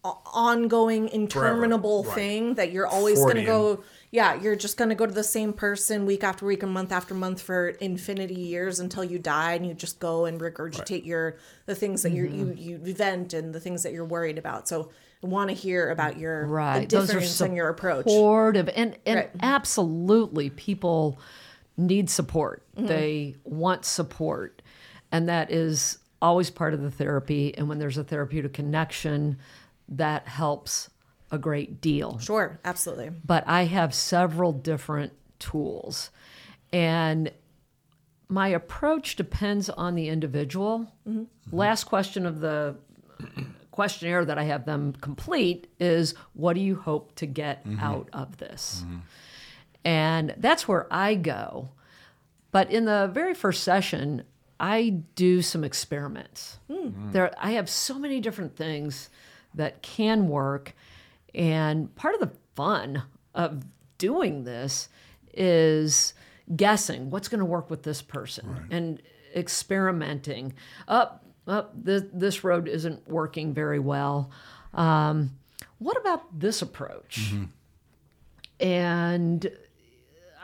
ongoing 0.04 1.10
interminable 1.10 2.04
right. 2.04 2.16
thing 2.16 2.56
that 2.56 2.72
you're 2.72 2.88
always 2.88 3.20
going 3.20 3.36
to 3.36 3.44
go 3.44 3.84
yeah 4.12 4.34
you're 4.42 4.56
just 4.56 4.78
going 4.78 4.90
to 4.90 4.96
go 4.96 5.06
to 5.06 5.14
the 5.14 5.24
same 5.24 5.54
person 5.54 6.06
week 6.06 6.24
after 6.24 6.46
week 6.46 6.64
and 6.64 6.72
month 6.74 6.92
after 6.92 7.14
month 7.14 7.42
for 7.42 7.70
infinity 7.70 8.36
years 8.36 8.80
until 8.80 9.04
you 9.04 9.18
die 9.18 9.54
and 9.54 9.66
you 9.66 9.74
just 9.74 10.00
go 10.00 10.26
and 10.26 10.40
regurgitate 10.42 11.06
your 11.06 11.38
the 11.66 11.76
things 11.76 12.04
that 12.04 12.12
Mm-hmm. 12.14 12.38
you're, 12.38 12.56
you 12.56 12.80
you 12.86 12.94
vent 12.94 13.34
and 13.34 13.54
the 13.56 13.60
things 13.60 13.84
that 13.84 13.94
you're 13.94 14.06
worried 14.06 14.38
about 14.38 14.68
so 14.68 14.90
I 15.24 15.28
want 15.28 15.50
to 15.50 15.56
hear 15.56 15.90
about 15.92 16.18
your 16.18 16.48
Right. 16.48 16.90
Those 16.90 17.10
are 17.12 17.14
difference 17.14 17.42
in 17.42 17.54
your 17.56 17.70
approach 17.70 18.06
supportive 18.06 18.70
and 18.76 18.98
and 19.06 19.18
Right. 19.18 19.30
absolutely 19.42 20.50
people 20.50 21.20
need 21.78 22.10
support. 22.10 22.64
Mm-hmm. 22.76 22.88
They 22.88 23.36
want 23.44 23.86
support. 23.86 24.62
And 25.12 25.30
that 25.30 25.52
is 25.52 26.00
always 26.22 26.50
part 26.50 26.74
of 26.74 26.82
the 26.82 26.92
therapy 26.92 27.56
and 27.58 27.68
when 27.70 27.78
there's 27.80 27.98
a 27.98 28.04
therapeutic 28.04 28.54
connection 28.54 29.38
that 29.90 30.28
helps 30.28 30.90
a 31.32 31.38
great 31.38 31.82
deal. 31.82 32.20
sure 32.20 32.60
absolutely 32.66 33.10
But 33.26 33.44
I 33.48 33.64
have 33.66 33.94
several 33.94 34.52
different 34.52 35.14
tools. 35.40 36.12
And 36.72 37.32
my 38.30 38.48
approach 38.50 39.16
depends 39.16 39.70
on 39.70 39.96
the 39.96 40.08
individual. 40.08 40.92
Mm-hmm. 41.08 41.56
Last 41.56 41.86
question 41.86 42.26
of 42.26 42.40
the 42.40 42.76
questionnaire 43.72 44.24
that 44.26 44.38
I 44.38 44.44
have 44.44 44.66
them 44.66 44.94
complete 44.94 45.68
is 45.80 46.14
what 46.34 46.54
do 46.54 46.62
you 46.62 46.76
hope 46.76 47.16
to 47.16 47.26
get 47.26 47.66
mm-hmm. 47.66 47.80
out 47.80 48.10
of 48.14 48.38
this? 48.38 48.84
Mm-hmm. 48.86 48.98
And 49.84 50.36
that's 50.38 50.68
where 50.68 50.88
I 50.92 51.16
go. 51.16 51.70
But 52.52 52.72
in 52.72 52.86
the 52.86 53.10
very 53.14 53.34
first 53.34 53.64
session, 53.64 54.24
I 54.60 54.90
do 55.16 55.42
some 55.42 55.64
experiments. 55.64 56.60
Hmm. 56.72 57.12
There 57.12 57.34
I 57.40 57.52
have 57.52 57.70
so 57.70 57.98
many 57.98 58.20
different 58.20 58.56
things 58.56 59.10
that 59.56 59.82
can 59.82 60.28
work 60.28 60.76
and 61.34 61.94
part 61.96 62.14
of 62.14 62.20
the 62.22 62.32
fun 62.56 63.04
of 63.34 63.64
doing 63.98 64.44
this 64.44 64.90
is 65.34 66.14
guessing 66.56 67.10
what's 67.10 67.28
going 67.28 67.40
to 67.40 67.46
work 67.46 67.70
with 67.70 67.84
this 67.84 68.02
person 68.02 68.68
and 68.72 69.02
experimenting. 69.36 70.54
Up, 70.88 71.24
up, 71.48 71.74
this, 71.76 72.04
this 72.14 72.44
road 72.44 72.68
isn't 72.68 73.08
working 73.08 73.54
very 73.54 73.80
well. 73.80 74.30
Um, 74.74 75.32
what 75.80 75.98
about 75.98 76.38
this 76.38 76.62
approach? 76.62 77.32
And 78.60 79.50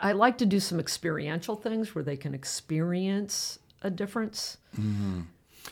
I 0.00 0.12
like 0.12 0.38
to 0.38 0.46
do 0.46 0.58
some 0.60 0.80
experiential 0.80 1.54
things 1.56 1.94
where 1.94 2.02
they 2.04 2.16
can 2.16 2.34
experience 2.34 3.58
a 3.82 3.90
difference 3.90 4.56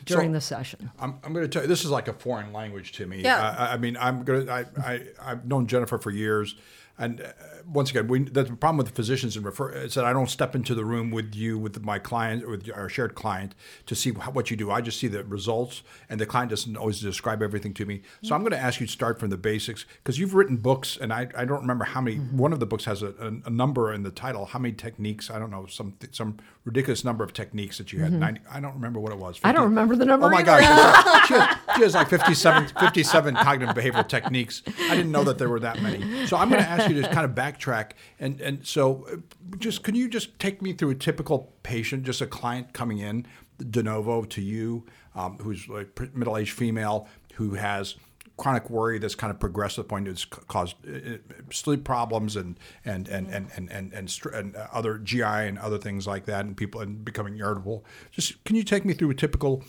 during 0.05 0.31
So- 0.31 0.35
the 0.35 0.41
session. 0.41 0.91
I'm, 0.99 1.19
I'm 1.25 1.33
going 1.33 1.45
to 1.45 1.49
tell 1.49 1.63
you, 1.63 1.69
this 1.69 1.85
is 1.85 1.91
like 1.91 2.09
a 2.09 2.13
foreign 2.13 2.53
language 2.53 2.93
to 2.93 3.07
me. 3.07 3.23
Yeah. 3.23 3.55
I, 3.59 3.75
I 3.75 3.77
mean, 3.77 3.97
I'm 3.99 4.23
going 4.25 4.47
to, 4.47 4.53
I, 4.53 4.65
I, 4.79 5.01
I've 5.23 5.47
known 5.47 5.67
Jennifer 5.67 5.99
for 5.99 6.11
years. 6.11 6.55
And 6.99 7.21
uh, 7.21 7.25
once 7.71 7.91
again, 7.91 8.09
we, 8.09 8.21
the 8.21 8.45
problem 8.45 8.77
with 8.79 8.87
the 8.87 8.93
physicians 8.93 9.37
and 9.37 9.45
refer 9.45 9.71
is 9.71 9.95
that 9.95 10.05
I 10.05 10.13
don't 10.13 10.31
step 10.31 10.55
into 10.55 10.75
the 10.75 10.85
room 10.85 11.11
with 11.11 11.35
you, 11.35 11.59
with 11.59 11.83
my 11.85 11.99
client, 11.99 12.45
or 12.45 12.51
with 12.51 12.71
our 12.75 12.89
shared 12.89 13.15
client 13.15 13.55
to 13.87 13.95
see 13.95 14.13
how, 14.13 14.31
what 14.31 14.51
you 14.51 14.57
do. 14.57 14.71
I 14.71 14.81
just 14.81 14.99
see 15.01 15.09
the 15.09 15.25
results, 15.25 15.83
and 16.09 16.21
the 16.21 16.27
client 16.27 16.51
doesn't 16.51 16.77
always 16.77 17.01
describe 17.01 17.43
everything 17.43 17.75
to 17.75 17.85
me. 17.85 18.03
So 18.23 18.35
I'm 18.35 18.43
going 18.43 18.53
to 18.53 18.59
ask 18.59 18.81
you 18.81 18.87
to 18.87 18.93
start 18.93 19.19
from 19.19 19.31
the 19.31 19.37
basics 19.37 19.85
because 20.03 20.19
you've 20.19 20.35
written 20.35 20.57
books, 20.57 20.97
and 20.97 21.13
I, 21.13 21.29
I 21.37 21.45
don't 21.45 21.61
remember 21.61 21.85
how 21.85 22.01
many. 22.01 22.17
Mm-hmm. 22.17 22.39
One 22.39 22.53
of 22.53 22.61
the 22.61 22.67
books 22.67 22.85
has 22.85 23.03
a, 23.03 23.09
a, 23.21 23.49
a 23.49 23.51
number 23.51 23.93
in 23.93 24.03
the 24.03 24.11
title. 24.11 24.47
How 24.47 24.59
many 24.59 24.75
techniques? 24.75 25.31
I 25.31 25.39
don't 25.39 25.51
know 25.51 25.67
some 25.67 25.95
some 26.13 26.39
ridiculous 26.65 27.05
number 27.05 27.25
of 27.25 27.33
techniques 27.33 27.79
that 27.79 27.93
you 27.93 28.01
had. 28.01 28.13
90, 28.13 28.41
I 28.51 28.61
don't 28.61 28.75
remember 28.75 29.01
what 29.01 29.13
it 29.13 29.19
was. 29.19 29.37
Mm-hmm. 29.39 29.47
I 29.47 29.53
don't 29.53 29.65
remember 29.65 29.97
the 29.97 30.05
number 30.05 30.27
Oh 30.27 30.31
my 30.31 30.41
either. 30.41 30.61
gosh, 30.61 31.57
she 31.77 31.83
has, 31.83 31.95
like 31.95 32.09
57, 32.09 32.69
57 32.81 33.35
cognitive 33.37 33.75
behavioral 33.75 34.09
techniques. 34.09 34.63
I 34.67 34.97
didn't 34.97 35.13
know 35.13 35.25
that 35.25 35.39
there 35.39 35.49
were 35.49 35.61
that 35.61 35.83
many. 35.83 36.27
So 36.27 36.37
I'm 36.37 36.49
going 36.49 36.63
to 36.63 36.69
ask 36.69 36.89
you 36.89 37.01
to 37.03 37.09
kind 37.09 37.25
of 37.25 37.33
backtrack. 37.33 37.93
And, 38.19 38.41
and 38.41 38.67
so 38.67 39.07
uh, 39.13 39.17
just, 39.59 39.83
can 39.83 39.95
you 39.95 40.09
just 40.09 40.39
take 40.39 40.63
me 40.63 40.73
through 40.73 40.91
a 40.91 40.95
typical 40.95 41.53
patient, 41.63 42.05
just 42.05 42.21
a 42.21 42.27
client 42.27 42.73
coming 42.73 42.99
in 42.99 43.27
de 43.71 43.83
novo 43.83 44.25
to 44.25 44.43
you, 44.43 44.85
um, 45.15 45.39
who's 45.39 45.69
like 45.69 45.99
middle-aged 46.15 46.53
female 46.53 47.09
who 47.35 47.55
has 47.55 47.97
chronic 48.37 48.69
worry 48.69 48.99
that's 48.99 49.15
kind 49.15 49.31
of 49.31 49.41
progressed 49.41 49.77
to 49.77 49.83
the 49.83 49.89
point 49.89 50.07
it's 50.07 50.25
caused 50.25 50.77
uh, 50.87 51.17
sleep 51.51 51.85
problems 51.85 52.37
and 52.37 52.59
and 52.85 53.09
and 53.09 53.29
and 53.29 53.49
and 53.57 53.71
and, 53.71 53.93
and, 53.93 54.21
and 54.35 54.57
uh, 54.57 54.67
other 54.73 54.99
GI 54.99 55.23
and 55.23 55.59
other 55.59 55.79
things 55.79 56.07
like 56.07 56.27
that, 56.27 56.45
and 56.45 56.57
people 56.57 56.81
and 56.81 57.05
becoming 57.05 57.39
irritable. 57.39 57.85
Just 58.11 58.43
can 58.45 58.57
you 58.57 58.63
take 58.63 58.85
me 58.85 58.93
through 58.93 59.11
a 59.11 59.15
typical 59.15 59.65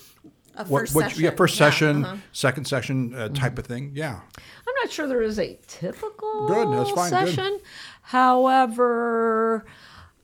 What, 0.65 0.81
first 0.81 0.95
what, 0.95 1.03
yeah, 1.17 1.29
session. 1.29 1.35
first 1.37 1.59
Yeah, 1.59 1.69
session, 1.69 2.05
uh-huh. 2.05 2.17
second 2.31 2.65
session 2.65 3.13
uh, 3.15 3.29
type 3.29 3.57
of 3.59 3.65
thing. 3.65 3.91
Yeah. 3.93 4.19
I'm 4.37 4.73
not 4.83 4.91
sure 4.91 5.07
there 5.07 5.21
is 5.21 5.39
a 5.39 5.57
typical 5.67 6.47
Good, 6.47 6.71
that's 6.77 6.91
fine, 6.91 7.11
good. 7.11 7.35
session. 7.35 7.59
However, 8.01 9.65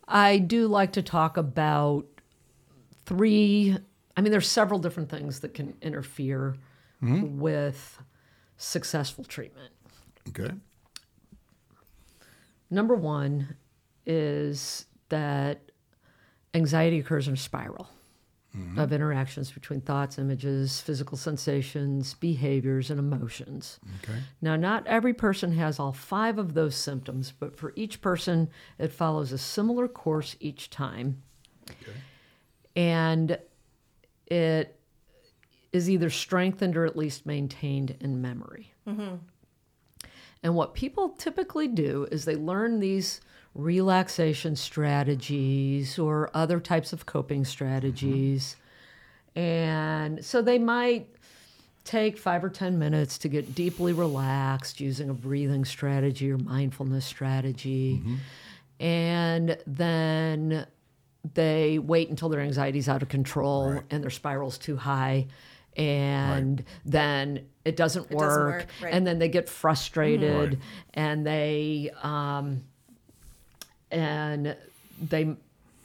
I 0.07 0.37
do 0.39 0.67
like 0.67 0.93
to 0.93 1.01
talk 1.01 1.37
about 1.37 2.05
three. 3.05 3.77
I 4.17 4.21
mean, 4.21 4.31
there's 4.31 4.47
several 4.49 4.79
different 4.79 5.09
things 5.09 5.39
that 5.41 5.53
can 5.53 5.75
interfere 5.81 6.55
Mm-hmm. 7.03 7.37
with 7.39 8.01
successful 8.55 9.25
treatment. 9.25 9.73
Okay. 10.29 10.53
Number 12.69 12.95
one 12.95 13.57
is 14.05 14.85
that 15.09 15.59
anxiety 16.53 16.99
occurs 16.99 17.27
in 17.27 17.33
a 17.33 17.37
spiral 17.37 17.89
Mm-hmm. 18.55 18.77
of 18.77 18.93
interactions 18.93 19.51
between 19.51 19.81
thoughts, 19.81 20.19
images, 20.19 20.79
physical 20.79 21.17
sensations, 21.17 22.13
behaviors, 22.13 22.91
and 22.91 23.00
emotions. 23.00 23.79
Okay. 24.03 24.19
Now, 24.43 24.55
not 24.55 24.86
every 24.86 25.15
person 25.15 25.53
has 25.53 25.79
all 25.79 25.91
five 25.91 26.38
of 26.38 26.53
those 26.53 26.75
symptoms, 26.75 27.31
but 27.31 27.57
for 27.57 27.74
each 27.75 28.00
person, 28.00 28.51
it 28.77 28.91
follows 28.91 29.31
a 29.31 29.39
similar 29.39 29.88
course 29.88 30.36
each 30.39 30.69
time. 30.69 31.24
And 32.75 33.39
it 34.27 34.79
is 35.72 35.89
either 35.89 36.12
strengthened 36.12 36.77
or 36.77 36.86
at 36.86 36.95
least 36.95 37.25
maintained 37.25 37.98
in 38.01 38.22
memory. 38.22 38.72
Mm-hmm. 38.88 39.15
And 40.43 40.53
what 40.53 40.75
people 40.75 41.10
typically 41.10 41.67
do 41.67 42.07
is 42.12 42.25
they 42.25 42.36
learn 42.36 42.79
these 42.79 43.19
relaxation 43.55 44.55
strategies 44.55 46.00
or 46.00 46.29
other 46.33 46.60
types 46.60 46.93
of 46.93 47.05
coping 47.05 47.45
strategies. 47.45 48.55
And 49.36 50.24
so 50.24 50.41
they 50.41 50.60
might 50.60 51.07
take 51.83 52.17
five 52.17 52.43
or 52.43 52.50
10 52.50 52.79
minutes 52.79 53.17
to 53.19 53.27
get 53.27 53.53
deeply 53.53 53.93
relaxed 53.93 54.79
using 54.79 55.10
a 55.10 55.13
breathing 55.13 55.65
strategy 55.65 56.31
or 56.31 56.38
mindfulness 56.38 57.05
strategy. 57.05 58.01
And 58.79 59.57
then 59.67 60.65
they 61.33 61.79
wait 61.79 62.10
until 62.10 62.29
their 62.29 62.41
anxiety's 62.41 62.89
out 62.89 63.01
of 63.01 63.10
control 63.10 63.81
and 63.89 64.03
their 64.03 64.10
spiral's 64.10 64.57
too 64.57 64.77
high. 64.77 65.27
And 65.75 66.63
then 66.86 67.48
it 67.65 67.75
doesn't 67.75 68.12
work. 68.12 68.19
doesn't 68.19 68.43
work, 68.43 68.67
right. 68.81 68.93
And 68.93 69.05
then 69.07 69.19
they 69.19 69.29
get 69.29 69.50
frustrated 69.50 70.60
and 70.93 71.25
they, 71.25 71.91
um, 72.01 72.63
and 73.93 74.57
they 75.01 75.35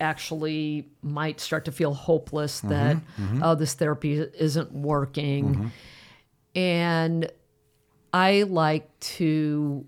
actually 0.00 0.88
might 1.02 1.40
start 1.40 1.64
to 1.66 1.72
feel 1.72 1.92
hopeless 1.92 2.58
mm-hmm. 2.58 2.68
that 2.68 2.96
mm-hmm. 2.96 3.42
oh 3.42 3.54
this 3.54 3.74
therapy 3.74 4.14
isn't 4.14 4.72
working. 4.72 5.54
Mm-hmm. 5.54 6.58
And 6.58 7.30
i 8.12 8.42
like 8.42 8.98
to 9.00 9.86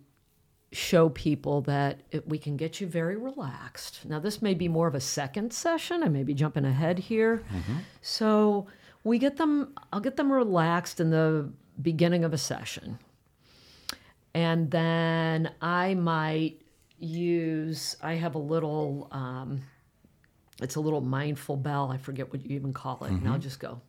show 0.73 1.09
people 1.09 1.63
that 1.63 2.01
it, 2.13 2.29
we 2.29 2.39
can 2.39 2.57
get 2.57 2.81
you 2.81 2.87
very 2.87 3.17
relaxed. 3.17 4.05
Now 4.05 4.21
this 4.21 4.41
may 4.43 4.55
be 4.55 4.69
more 4.69 4.87
of 4.87 4.95
a 4.95 5.01
second 5.01 5.53
session. 5.53 6.03
I 6.03 6.09
may 6.09 6.23
be 6.23 6.35
jumping 6.35 6.65
ahead 6.65 6.99
here. 6.99 7.43
So 8.03 8.67
we 9.03 9.19
get 9.19 9.37
them 9.39 9.75
i'll 9.93 10.01
get 10.01 10.17
them 10.17 10.31
relaxed 10.31 11.01
in 11.01 11.11
the 11.11 11.51
beginning 11.81 12.25
of 12.25 12.33
a 12.33 12.39
session. 12.39 12.99
And 14.35 14.71
then 14.71 15.51
I 15.61 15.95
might 15.95 16.61
use, 17.01 17.97
I 18.03 18.15
have 18.15 18.35
a 18.35 18.39
little, 18.39 19.09
um, 19.11 19.63
it's 20.63 20.77
a 20.77 20.81
little 20.81 21.01
mindful 21.01 21.57
bell. 21.57 21.91
I 21.91 21.97
forget 21.97 22.31
what 22.33 22.45
you 22.45 22.55
even 22.55 22.73
call 22.73 23.03
it. 23.05 23.11
And 23.11 23.29
I'll 23.29 23.39
just 23.39 23.59
go. 23.59 23.81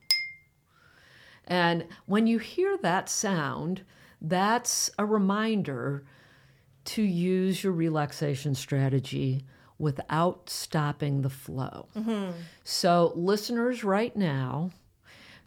And 1.47 1.85
when 2.05 2.27
you 2.27 2.37
hear 2.39 2.77
that 2.77 3.09
sound, 3.09 3.83
that's 4.21 4.89
a 4.97 5.05
reminder 5.05 6.05
to 6.85 7.01
use 7.01 7.63
your 7.63 7.73
relaxation 7.73 8.55
strategy 8.55 9.43
without 9.77 10.49
stopping 10.49 11.21
the 11.21 11.29
flow. 11.29 11.87
So, 12.63 13.11
listeners 13.15 13.83
right 13.83 14.15
now 14.15 14.71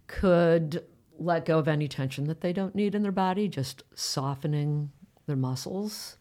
could 0.09 0.85
let 1.19 1.45
go 1.45 1.59
of 1.61 1.69
any 1.69 1.87
tension 1.89 2.25
that 2.27 2.41
they 2.41 2.53
don't 2.53 2.75
need 2.75 2.95
in 2.95 3.03
their 3.03 3.13
body, 3.13 3.49
just 3.49 3.85
softening 3.95 4.91
their 5.27 5.37
muscles. 5.37 6.17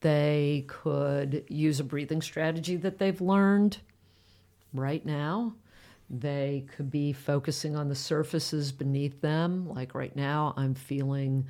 They 0.00 0.64
could 0.68 1.44
use 1.48 1.80
a 1.80 1.84
breathing 1.84 2.22
strategy 2.22 2.76
that 2.76 2.98
they've 2.98 3.20
learned 3.20 3.78
right 4.72 5.04
now. 5.04 5.54
They 6.10 6.64
could 6.74 6.90
be 6.90 7.12
focusing 7.12 7.76
on 7.76 7.88
the 7.88 7.94
surfaces 7.94 8.72
beneath 8.72 9.20
them. 9.20 9.68
Like 9.68 9.94
right 9.94 10.14
now, 10.14 10.54
I'm 10.56 10.74
feeling 10.74 11.46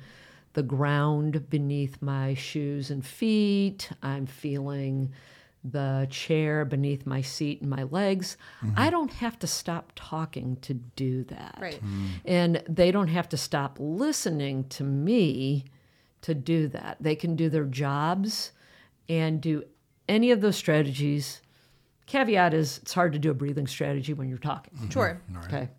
the 0.53 0.63
ground 0.63 1.49
beneath 1.49 2.01
my 2.01 2.33
shoes 2.33 2.89
and 2.89 3.05
feet. 3.05 3.89
I'm 4.01 4.25
feeling 4.25 5.13
the 5.63 6.07
chair 6.09 6.65
beneath 6.65 7.05
my 7.05 7.21
seat 7.21 7.61
and 7.61 7.69
my 7.69 7.83
legs. 7.83 8.37
Mm-hmm. 8.61 8.79
I 8.79 8.89
don't 8.89 9.13
have 9.13 9.37
to 9.39 9.47
stop 9.47 9.91
talking 9.95 10.57
to 10.61 10.73
do 10.73 11.23
that. 11.25 11.57
Right. 11.61 11.81
Mm. 11.83 12.07
And 12.25 12.63
they 12.67 12.91
don't 12.91 13.09
have 13.09 13.29
to 13.29 13.37
stop 13.37 13.77
listening 13.79 14.65
to 14.69 14.83
me 14.83 15.65
to 16.21 16.33
do 16.33 16.67
that. 16.69 16.97
They 16.99 17.15
can 17.15 17.35
do 17.35 17.49
their 17.49 17.65
jobs 17.65 18.51
and 19.07 19.41
do 19.41 19.63
any 20.07 20.31
of 20.31 20.41
those 20.41 20.55
strategies. 20.55 21.41
Caveat 22.05 22.53
is 22.53 22.79
it's 22.79 22.93
hard 22.93 23.13
to 23.13 23.19
do 23.19 23.31
a 23.31 23.33
breathing 23.33 23.67
strategy 23.67 24.13
when 24.13 24.29
you're 24.29 24.37
talking. 24.37 24.73
Mm-hmm. 24.75 24.89
Sure. 24.89 25.21
Okay. 25.45 25.69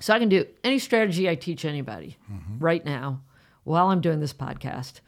So 0.00 0.14
I 0.14 0.18
can 0.18 0.28
do 0.28 0.46
any 0.62 0.78
strategy 0.78 1.28
I 1.28 1.34
teach 1.34 1.64
anybody 1.64 2.16
mm-hmm. 2.30 2.58
right 2.58 2.84
now 2.84 3.22
while 3.64 3.88
I'm 3.88 4.00
doing 4.00 4.20
this 4.20 4.32
podcast. 4.32 5.00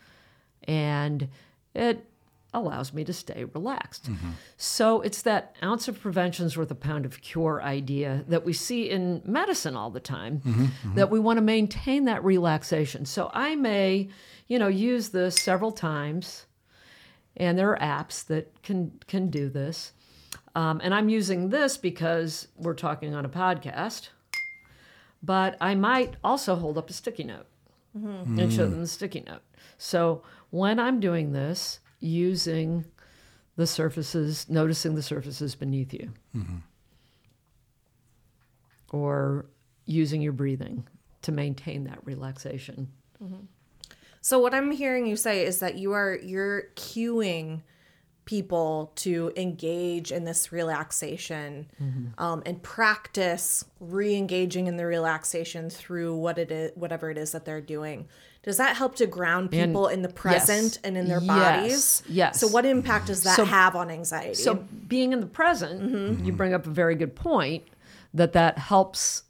And 0.65 1.29
it 1.75 2.05
allows 2.53 2.93
me 2.93 3.05
to 3.05 3.13
stay 3.13 3.45
relaxed. 3.45 4.11
Mm-hmm. 4.11 4.31
So 4.57 5.01
it's 5.03 5.23
that 5.23 5.55
ounce 5.63 5.87
of 5.89 6.01
prevention 6.01 6.47
is 6.47 6.57
worth 6.57 6.71
a 6.71 6.75
pound 6.75 7.07
of 7.07 7.21
cure 7.21 7.63
idea 7.63 8.25
that 8.29 8.45
we 8.45 8.53
see 8.53 8.91
in 8.91 9.23
medicine 9.25 9.77
all 9.77 9.91
the 9.91 10.01
time 10.01 10.43
that 10.97 11.11
we 11.11 11.21
want 11.21 11.37
to 11.37 11.43
maintain 11.43 12.07
that 12.07 12.25
relaxation. 12.25 13.05
So 13.07 13.31
I 13.33 13.55
may, 13.55 14.09
you 14.51 14.59
know, 14.59 14.67
use 14.67 15.11
this 15.11 15.37
several 15.37 15.71
times 15.71 16.47
and 17.37 17.57
there 17.57 17.71
are 17.71 17.79
apps 17.79 18.27
that 18.27 18.63
can 18.63 18.93
can 19.07 19.31
do 19.31 19.49
this. 19.49 19.93
Um, 20.57 20.81
and 20.83 20.93
I'm 20.93 21.09
using 21.09 21.51
this 21.51 21.77
because 21.77 22.49
we're 22.57 22.75
talking 22.75 23.15
on 23.15 23.25
a 23.25 23.29
podcast. 23.29 24.09
But 25.23 25.57
I 25.61 25.77
might 25.77 26.17
also 26.25 26.57
hold 26.57 26.77
up 26.79 26.91
a 26.91 26.93
sticky 26.93 27.25
note 27.25 27.47
mm-hmm. 27.97 28.39
and 28.41 28.53
show 28.53 28.67
them 28.67 28.81
the 28.81 28.89
sticky 28.89 29.21
note. 29.21 29.43
So 29.79 30.23
when 30.51 30.81
I'm 30.81 30.99
doing 30.99 31.33
this, 31.33 31.79
using 32.01 32.85
the 33.55 33.69
surfaces, 33.69 34.49
noticing 34.49 34.97
the 34.97 35.03
surfaces 35.03 35.55
beneath 35.55 35.95
you, 35.95 36.13
mm-hmm. 36.35 36.57
or 38.91 39.47
using 39.85 40.23
your 40.23 40.33
breathing 40.33 40.89
to 41.23 41.31
maintain 41.31 41.85
that 41.85 42.05
relaxation. 42.05 42.89
Mm-hmm. 43.23 43.45
So 44.21 44.39
what 44.39 44.53
I'm 44.55 44.71
hearing 44.71 45.07
you 45.07 45.17
say 45.17 45.45
is 45.45 45.59
that 45.61 45.77
you 45.79 45.93
are 45.93 46.19
you're 46.23 46.65
cueing 46.77 47.63
people 48.27 48.93
to 48.95 49.33
engage 49.35 50.13
in 50.13 50.25
this 50.25 50.53
relaxation 50.53 51.67
um, 52.19 52.43
and 52.47 52.63
practice 52.63 53.65
re-engaging 53.81 54.69
in 54.69 54.77
the 54.77 54.87
relaxation 54.87 55.69
through 55.69 56.15
what 56.15 56.39
it 56.39 56.53
is 56.53 56.71
whatever 56.77 57.11
it 57.11 57.19
is 57.19 57.33
that 57.33 57.45
they're 57.45 57.61
doing 57.63 58.07
does 58.45 58.59
that 58.59 58.77
help 58.77 58.95
to 58.95 59.07
ground 59.07 59.51
people 59.51 59.89
in 59.89 60.03
the 60.03 60.09
present 60.09 60.79
and 60.85 60.97
in 60.97 61.09
their 61.09 61.21
Yes, 61.21 61.27
bodies? 61.27 62.03
yes. 62.09 62.41
So 62.41 62.47
what 62.49 62.65
impact 62.65 63.09
does 63.09 63.23
that 63.25 63.37
So- 63.37 63.45
have 63.45 63.75
on 63.77 63.91
anxiety? 63.91 64.35
So 64.35 64.55
being 64.87 65.13
in 65.13 65.21
the 65.21 65.27
present, 65.27 65.83
Mm-hmm. 65.83 66.25
you 66.25 66.33
bring 66.33 66.55
up 66.55 66.67
a 66.67 66.71
very 66.71 66.95
good 66.95 67.15
point 67.17 67.65
that 68.15 68.33
that 68.33 68.57
helps 68.59 69.25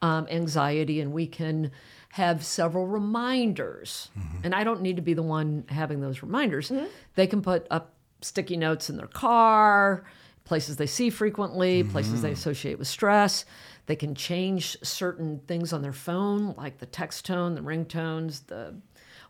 um, 0.00 0.26
anxiety, 0.30 1.00
and 1.00 1.12
we 1.12 1.26
can 1.26 1.72
have 2.12 2.44
several 2.44 2.86
reminders. 2.86 4.10
Mm-hmm. 4.18 4.38
And 4.44 4.54
I 4.54 4.64
don't 4.64 4.82
need 4.82 4.96
to 4.96 5.02
be 5.02 5.14
the 5.14 5.22
one 5.22 5.64
having 5.68 6.02
those 6.02 6.22
reminders. 6.22 6.68
Mm-hmm. 6.68 6.84
They 7.14 7.26
can 7.26 7.40
put 7.40 7.66
up 7.70 7.94
sticky 8.20 8.58
notes 8.58 8.90
in 8.90 8.98
their 8.98 9.06
car, 9.06 10.04
places 10.44 10.76
they 10.76 10.86
see 10.86 11.08
frequently, 11.08 11.82
places 11.82 12.20
they 12.20 12.28
mm-hmm. 12.28 12.34
associate 12.34 12.78
with 12.78 12.86
stress. 12.86 13.46
They 13.86 13.96
can 13.96 14.14
change 14.14 14.76
certain 14.82 15.40
things 15.46 15.72
on 15.72 15.80
their 15.80 15.94
phone, 15.94 16.54
like 16.58 16.78
the 16.78 16.86
text 16.86 17.24
tone, 17.24 17.54
the 17.54 17.62
ringtones, 17.62 18.46
the 18.46 18.74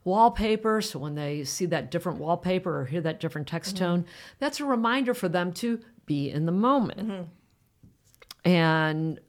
wallpaper. 0.02 0.80
So 0.82 0.98
when 0.98 1.14
they 1.14 1.44
see 1.44 1.66
that 1.66 1.92
different 1.92 2.18
wallpaper 2.18 2.80
or 2.80 2.84
hear 2.84 3.00
that 3.02 3.20
different 3.20 3.46
text 3.46 3.76
mm-hmm. 3.76 3.84
tone, 3.84 4.06
that's 4.40 4.58
a 4.58 4.64
reminder 4.64 5.14
for 5.14 5.28
them 5.28 5.52
to 5.54 5.78
be 6.04 6.30
in 6.30 6.46
the 6.46 6.52
moment. 6.52 7.28
And 8.44 9.20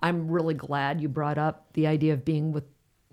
I'm 0.00 0.30
really 0.30 0.54
glad 0.54 1.00
you 1.00 1.08
brought 1.08 1.38
up 1.38 1.72
the 1.72 1.88
idea 1.88 2.12
of 2.12 2.24
being 2.24 2.52
with, 2.52 2.64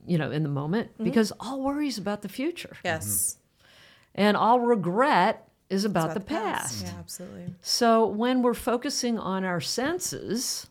you 0.08 0.18
know, 0.18 0.32
in 0.32 0.44
the 0.44 0.50
moment 0.50 0.94
mm-hmm. 0.94 1.04
because 1.04 1.32
all 1.40 1.62
worries 1.62 1.98
about 1.98 2.22
the 2.22 2.30
future 2.30 2.78
yes. 2.84 3.38
Mm-hmm. 3.38 4.22
and 4.26 4.38
all 4.38 4.60
regret 4.60 5.48
is 5.70 5.84
about, 5.84 6.06
About 6.06 6.14
the, 6.14 6.22
past. 6.22 6.86
Yeah, 6.86 6.94
absolutely. 6.98 7.54
So 7.62 8.06
when 8.08 8.42
we're 8.42 8.54
focusing 8.54 9.20
on 9.20 9.44
our 9.44 9.60
senses, 9.60 10.68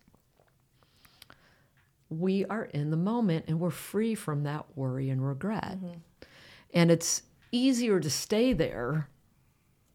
we 2.08 2.46
are 2.46 2.64
in 2.64 2.90
the 2.90 2.96
moment 2.96 3.44
and 3.48 3.60
we're 3.60 3.70
free 3.70 4.14
from 4.14 4.44
that 4.44 4.64
worry 4.74 5.10
and 5.10 5.26
regret. 5.26 5.76
Mm-hmm. 5.76 5.98
And 6.72 6.90
it's 6.90 7.22
easier 7.52 8.00
to 8.00 8.08
stay 8.08 8.52
there 8.52 9.08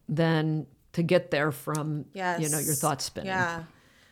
than 0.08 0.66
to 0.92 1.02
get 1.02 1.30
there 1.30 1.50
from 1.50 2.04
Yes. 2.12 2.40
you 2.40 2.48
know 2.48 2.58
your 2.58 2.74
thoughts 2.74 3.04
spinning. 3.04 3.28
Yeah. 3.28 3.64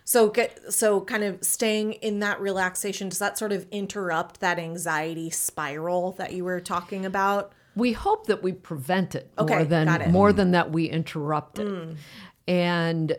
So 0.04 0.28
get 0.28 0.72
so 0.72 1.00
kind 1.02 1.22
of 1.22 1.42
staying 1.44 1.92
in 1.94 2.18
that 2.20 2.40
relaxation 2.40 3.08
does 3.08 3.18
that 3.20 3.38
sort 3.38 3.52
of 3.52 3.66
interrupt 3.70 4.40
that 4.40 4.58
anxiety 4.58 5.30
spiral 5.30 6.12
that 6.12 6.32
you 6.32 6.44
were 6.44 6.60
talking 6.60 7.04
about? 7.06 7.52
we 7.76 7.92
hope 7.92 8.26
that 8.26 8.42
we 8.42 8.50
prevent 8.52 9.14
it 9.14 9.30
Okay, 9.38 9.54
more 9.54 9.64
than 9.64 9.88
it. 9.88 10.08
more 10.10 10.32
than 10.32 10.50
that 10.50 10.72
we 10.72 10.86
interrupt 10.86 11.60
it. 11.60 11.96
And 12.48 13.16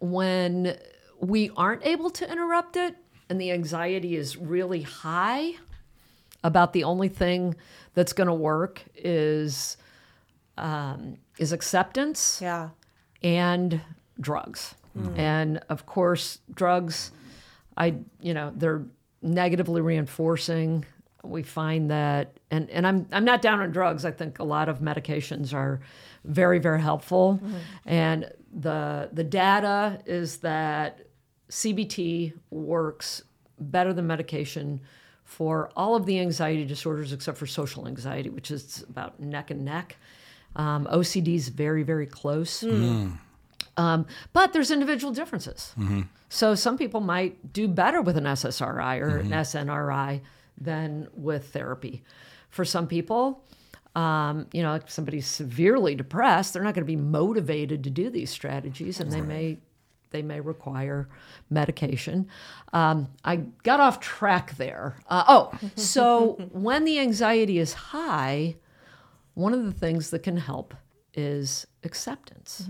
when 0.00 0.76
we 1.20 1.50
aren't 1.56 1.86
able 1.86 2.10
to 2.10 2.30
interrupt 2.30 2.76
it 2.76 2.96
and 3.30 3.40
the 3.40 3.52
anxiety 3.52 4.16
is 4.16 4.36
really 4.36 4.82
high 4.82 5.52
about 6.42 6.72
the 6.72 6.82
only 6.82 7.08
thing 7.08 7.54
that's 7.94 8.12
going 8.12 8.26
to 8.26 8.34
work 8.34 8.82
is 8.96 9.76
um, 10.58 11.16
is 11.38 11.52
acceptance 11.52 12.40
Yeah. 12.42 12.70
and 13.22 13.80
drugs. 14.20 14.74
Mm. 14.96 15.18
And 15.18 15.60
of 15.68 15.86
course, 15.86 16.38
drugs, 16.54 17.12
I 17.76 17.96
you 18.20 18.34
know, 18.34 18.52
they're 18.54 18.84
negatively 19.22 19.80
reinforcing. 19.80 20.84
We 21.22 21.42
find 21.42 21.90
that, 21.90 22.38
and 22.50 22.68
and 22.70 22.86
I'm 22.86 23.06
I'm 23.12 23.24
not 23.24 23.42
down 23.42 23.60
on 23.60 23.70
drugs. 23.70 24.04
I 24.04 24.10
think 24.10 24.38
a 24.40 24.44
lot 24.44 24.68
of 24.68 24.80
medications 24.80 25.54
are 25.54 25.80
very 26.24 26.58
very 26.58 26.80
helpful, 26.80 27.40
mm-hmm. 27.42 27.56
and 27.86 28.32
the 28.52 29.08
the 29.12 29.24
data 29.24 30.00
is 30.04 30.38
that 30.38 31.06
CBT 31.48 32.32
works 32.50 33.22
better 33.58 33.92
than 33.92 34.06
medication 34.06 34.80
for 35.24 35.70
all 35.76 35.94
of 35.94 36.06
the 36.06 36.18
anxiety 36.18 36.64
disorders 36.64 37.12
except 37.12 37.38
for 37.38 37.46
social 37.46 37.86
anxiety, 37.86 38.28
which 38.28 38.50
is 38.50 38.84
about 38.88 39.20
neck 39.20 39.50
and 39.50 39.64
neck. 39.64 39.96
Um, 40.56 40.86
OCD 40.90 41.36
is 41.36 41.48
very 41.48 41.84
very 41.84 42.06
close. 42.06 42.62
Mm. 42.62 43.10
Hmm. 43.10 43.10
Um, 43.76 44.06
but 44.32 44.52
there's 44.52 44.70
individual 44.70 45.12
differences. 45.12 45.74
So 46.28 46.54
some 46.54 46.76
people 46.78 47.00
might 47.00 47.52
do 47.52 47.68
better 47.68 48.00
with 48.02 48.16
an 48.16 48.24
SSRI 48.24 49.00
or 49.00 49.18
an 49.18 49.30
SNRI 49.30 50.20
than 50.58 51.08
with 51.14 51.48
therapy. 51.52 52.02
For 52.50 52.64
some 52.64 52.86
people, 52.86 53.44
um, 53.94 54.46
you 54.52 54.62
know, 54.62 54.74
if 54.74 54.90
somebody's 54.90 55.26
severely 55.26 55.94
depressed, 55.94 56.52
they're 56.52 56.62
not 56.62 56.74
going 56.74 56.84
to 56.86 56.86
be 56.86 56.96
motivated 56.96 57.84
to 57.84 57.90
do 57.90 58.10
these 58.10 58.30
strategies, 58.30 59.00
and 59.00 59.10
they 59.12 59.20
may 59.28 59.58
they 60.10 60.22
may 60.22 60.40
require 60.40 61.08
medication. 61.48 62.28
Um, 62.74 63.08
I 63.24 63.36
got 63.62 63.80
off 63.80 63.98
track 64.00 64.56
there. 64.58 64.96
Uh, 65.08 65.24
oh, 65.26 65.58
so 65.76 66.34
when 66.52 66.84
the 66.84 66.98
anxiety 66.98 67.58
is 67.58 67.72
high, 67.72 68.56
one 69.34 69.54
of 69.54 69.64
the 69.64 69.72
things 69.72 70.10
that 70.10 70.22
can 70.22 70.36
help 70.36 70.74
is 71.14 71.66
acceptance. 71.84 72.66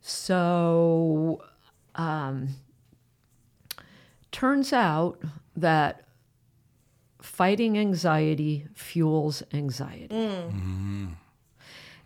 So, 0.00 1.42
um, 1.94 2.48
turns 4.32 4.72
out 4.72 5.20
that 5.56 6.04
fighting 7.20 7.78
anxiety 7.78 8.66
fuels 8.74 9.42
anxiety. 9.52 10.14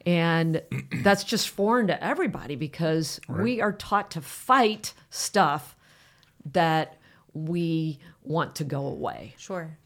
And 0.04 0.62
that's 1.02 1.22
just 1.22 1.48
foreign 1.48 1.86
to 1.86 2.04
everybody 2.04 2.56
because 2.56 3.20
we 3.28 3.60
are 3.60 3.72
taught 3.72 4.10
to 4.12 4.20
fight 4.20 4.94
stuff 5.10 5.76
that 6.52 6.98
we 7.34 8.00
want 8.24 8.56
to 8.56 8.64
go 8.64 8.86
away. 8.86 9.34
Sure. 9.38 9.78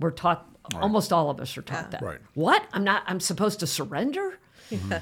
We're 0.00 0.10
taught, 0.10 0.48
almost 0.74 1.12
all 1.12 1.28
of 1.28 1.38
us 1.38 1.58
are 1.58 1.62
taught 1.62 1.90
that. 1.90 2.02
Right. 2.02 2.18
What? 2.34 2.64
I'm 2.72 2.84
not, 2.84 3.02
I'm 3.06 3.20
supposed 3.20 3.60
to 3.60 3.66
surrender? 3.66 4.38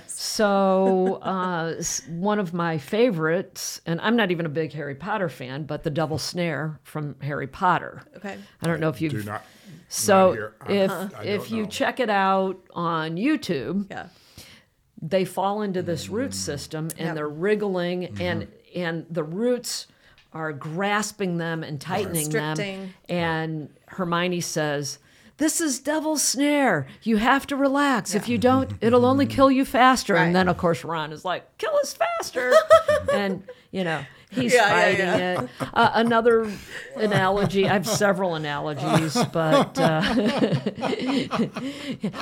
So, 0.07 1.15
uh, 1.23 1.83
one 2.09 2.39
of 2.39 2.53
my 2.55 2.79
favorites, 2.79 3.81
and 3.87 4.01
I'm 4.01 4.17
not 4.17 4.31
even 4.31 4.47
a 4.47 4.49
big 4.49 4.73
Harry 4.73 4.95
Potter 4.95 5.29
fan, 5.29 5.65
but 5.65 5.83
the 5.83 5.91
Devil's 5.91 6.23
Snare 6.23 6.79
from 6.85 7.17
Harry 7.21 7.47
Potter. 7.47 8.03
Okay. 8.17 8.37
I 8.63 8.67
don't 8.67 8.81
know 8.81 8.89
if 8.89 9.01
you've. 9.01 9.13
Do 9.13 9.23
not. 9.23 9.45
so, 9.89 10.29
not 10.29 10.35
here. 10.35 10.55
I- 10.61 10.73
if 10.73 11.25
if 11.45 11.51
you 11.51 11.63
know. 11.65 11.69
check 11.69 12.01
it 12.01 12.11
out 12.11 12.59
on 12.75 13.17
YouTube, 13.17 13.91
Yeah. 13.91 14.07
they 15.01 15.25
fall 15.25 15.63
into 15.63 15.83
this 15.83 16.09
root 16.09 16.35
system 16.35 16.89
and 16.99 17.07
Yep. 17.09 17.15
they're 17.15 17.29
wriggling 17.29 18.21
and 18.21 18.49
and 18.75 19.07
the 19.11 19.23
roots 19.25 19.87
are 20.33 20.53
grasping 20.53 21.39
them 21.39 21.63
and 21.63 21.81
tightening 21.81 22.29
them 22.29 22.51
Restricting. 22.59 22.95
and 23.09 23.71
Hermione 23.87 24.41
says 24.43 24.99
this 25.39 25.61
is 25.61 25.81
devil's 25.81 26.23
snare. 26.23 26.87
You 27.03 27.17
have 27.19 27.47
to 27.49 27.57
relax. 27.57 28.15
If 28.15 28.29
you 28.29 28.39
don't, 28.39 28.73
it'll 28.81 29.05
only 29.05 29.27
kill 29.27 29.51
you 29.51 29.65
faster. 29.65 30.15
Right. 30.15 30.25
And 30.25 30.35
then, 30.35 30.49
of 30.49 30.57
course, 30.57 30.83
Ron 30.85 31.13
is 31.13 31.25
like, 31.25 31.59
"Kill 31.59 31.75
us 31.77 31.93
faster!" 31.95 32.55
and 33.13 33.43
you 33.71 33.85
know 33.85 34.03
he's 34.31 34.55
Yeah, 34.55 34.67
yeah, 34.69 34.83
fighting 34.83 35.07
yeah. 35.07 35.43
it. 35.43 35.49
Uh, 35.75 35.91
another 35.95 36.51
analogy. 36.97 37.69
I 37.69 37.75
have 37.75 37.87
several 37.87 38.35
analogies, 38.35 39.15
but 39.33 39.79
uh, 39.79 40.03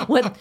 when 0.07 0.31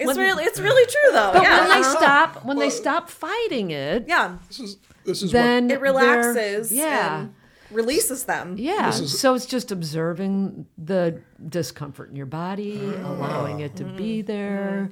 It's 0.00 0.18
really 0.18 0.44
it's 0.44 0.60
really 0.60 0.86
true 0.86 1.12
though. 1.12 1.32
but 1.34 1.42
yeah. 1.42 1.60
when 1.60 1.68
they 1.68 1.80
uh-huh. 1.80 1.96
stop, 1.98 2.44
when 2.44 2.58
they 2.58 2.70
stop 2.70 3.10
fighting 3.10 3.70
it, 3.70 4.04
Yeah. 4.08 4.38
This 4.48 4.60
is 4.60 4.78
this 5.04 5.22
is 5.22 5.32
then 5.32 5.70
It 5.70 5.80
relaxes 5.80 6.72
Yeah, 6.72 7.20
and 7.20 7.34
releases 7.70 8.24
them. 8.24 8.56
yeah. 8.58 8.88
is- 8.88 9.18
so 9.18 9.34
it's 9.34 9.46
just 9.46 9.72
observing 9.72 10.66
the 10.78 11.20
discomfort 11.48 12.10
in 12.10 12.16
your 12.16 12.26
body, 12.26 12.78
allowing 13.04 13.60
it 13.60 13.76
to 13.76 13.84
be 13.84 14.18
mm-hmm. 14.18 14.26
there, 14.26 14.90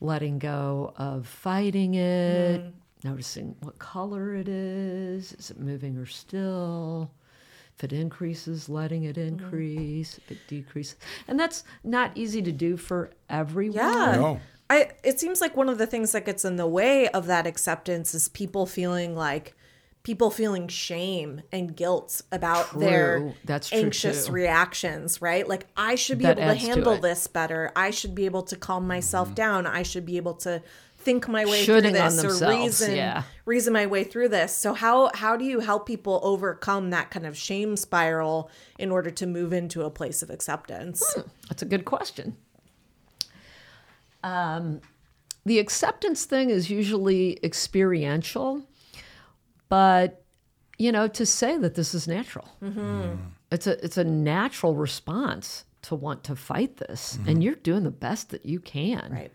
letting 0.00 0.38
go 0.38 0.92
of 0.96 1.26
fighting 1.26 1.94
it, 1.94 2.60
mm-hmm. 2.60 3.08
noticing 3.08 3.56
what 3.60 3.78
color 3.78 4.34
it 4.34 4.48
is. 4.48 5.32
Is 5.34 5.50
it 5.50 5.58
moving 5.58 5.96
or 5.96 6.06
still? 6.06 7.10
If 7.76 7.84
it 7.84 7.92
increases, 7.94 8.68
letting 8.68 9.04
it 9.04 9.16
mm-hmm. 9.16 9.42
increase. 9.42 10.18
If 10.18 10.32
it 10.32 10.38
decreases, 10.48 10.96
and 11.26 11.40
that's 11.40 11.64
not 11.82 12.12
easy 12.14 12.42
to 12.42 12.52
do 12.52 12.76
for 12.76 13.10
everyone. 13.28 13.76
Yeah. 13.76 14.16
No. 14.16 14.40
I 14.68 14.92
it 15.02 15.18
seems 15.18 15.40
like 15.40 15.56
one 15.56 15.68
of 15.68 15.78
the 15.78 15.86
things 15.86 16.12
that 16.12 16.24
gets 16.24 16.44
in 16.44 16.56
the 16.56 16.66
way 16.66 17.08
of 17.08 17.26
that 17.26 17.46
acceptance 17.46 18.14
is 18.14 18.28
people 18.28 18.66
feeling 18.66 19.16
like 19.16 19.56
people 20.02 20.30
feeling 20.30 20.66
shame 20.66 21.42
and 21.52 21.76
guilt 21.76 22.22
about 22.32 22.78
their 22.78 23.34
That's 23.44 23.72
anxious 23.72 24.26
too. 24.26 24.32
reactions, 24.32 25.20
right? 25.20 25.46
Like 25.46 25.66
I 25.76 25.94
should 25.94 26.18
be 26.18 26.24
That 26.24 26.38
able 26.38 26.48
to 26.48 26.52
adds 26.54 26.60
to 26.64 26.70
handle 26.70 26.96
this 26.96 27.26
better. 27.26 27.70
I 27.76 27.90
should 27.90 28.14
be 28.14 28.24
able 28.24 28.42
to 28.44 28.56
calm 28.56 28.86
myself 28.86 29.28
Mm-hmm. 29.28 29.34
down. 29.34 29.66
I 29.66 29.82
should 29.82 30.06
be 30.06 30.16
able 30.16 30.34
to 30.34 30.62
think 30.96 31.28
my 31.28 31.44
way 31.46 31.62
Shooting 31.62 31.94
through 31.94 32.10
this 32.10 32.42
or 32.42 32.48
reason 32.50 32.94
yeah. 32.94 33.22
reason 33.46 33.72
my 33.72 33.86
way 33.86 34.04
through 34.04 34.28
this. 34.28 34.54
So 34.54 34.74
how 34.74 35.10
how 35.14 35.36
do 35.36 35.44
you 35.44 35.60
help 35.60 35.86
people 35.86 36.20
overcome 36.22 36.90
that 36.90 37.10
kind 37.10 37.26
of 37.26 37.36
shame 37.36 37.76
spiral 37.76 38.50
in 38.78 38.90
order 38.90 39.10
to 39.10 39.26
move 39.26 39.52
into 39.52 39.82
a 39.82 39.90
place 39.90 40.22
of 40.22 40.28
acceptance? 40.30 41.02
That's 41.48 41.62
a 41.62 41.66
good 41.66 41.84
question. 41.86 42.36
Um, 44.22 44.80
the 45.46 45.58
acceptance 45.58 46.24
thing 46.26 46.50
is 46.50 46.68
usually 46.70 47.38
experiential, 47.42 48.62
but 49.70 50.22
you 50.76 50.92
know, 50.92 51.08
to 51.08 51.24
say 51.24 51.56
that 51.56 51.74
this 51.74 51.94
is 51.94 52.06
natural, 52.06 52.48
mm-hmm. 52.62 53.14
it's 53.50 53.66
a 53.66 53.82
it's 53.82 53.96
a 53.96 54.04
natural 54.04 54.74
response 54.74 55.64
to 55.82 55.94
want 55.94 56.24
to 56.24 56.36
fight 56.36 56.76
this, 56.76 57.16
mm-hmm. 57.16 57.30
and 57.30 57.44
you're 57.44 57.54
doing 57.54 57.84
the 57.84 57.90
best 57.90 58.30
that 58.30 58.44
you 58.44 58.60
can. 58.60 59.10
Right. 59.10 59.32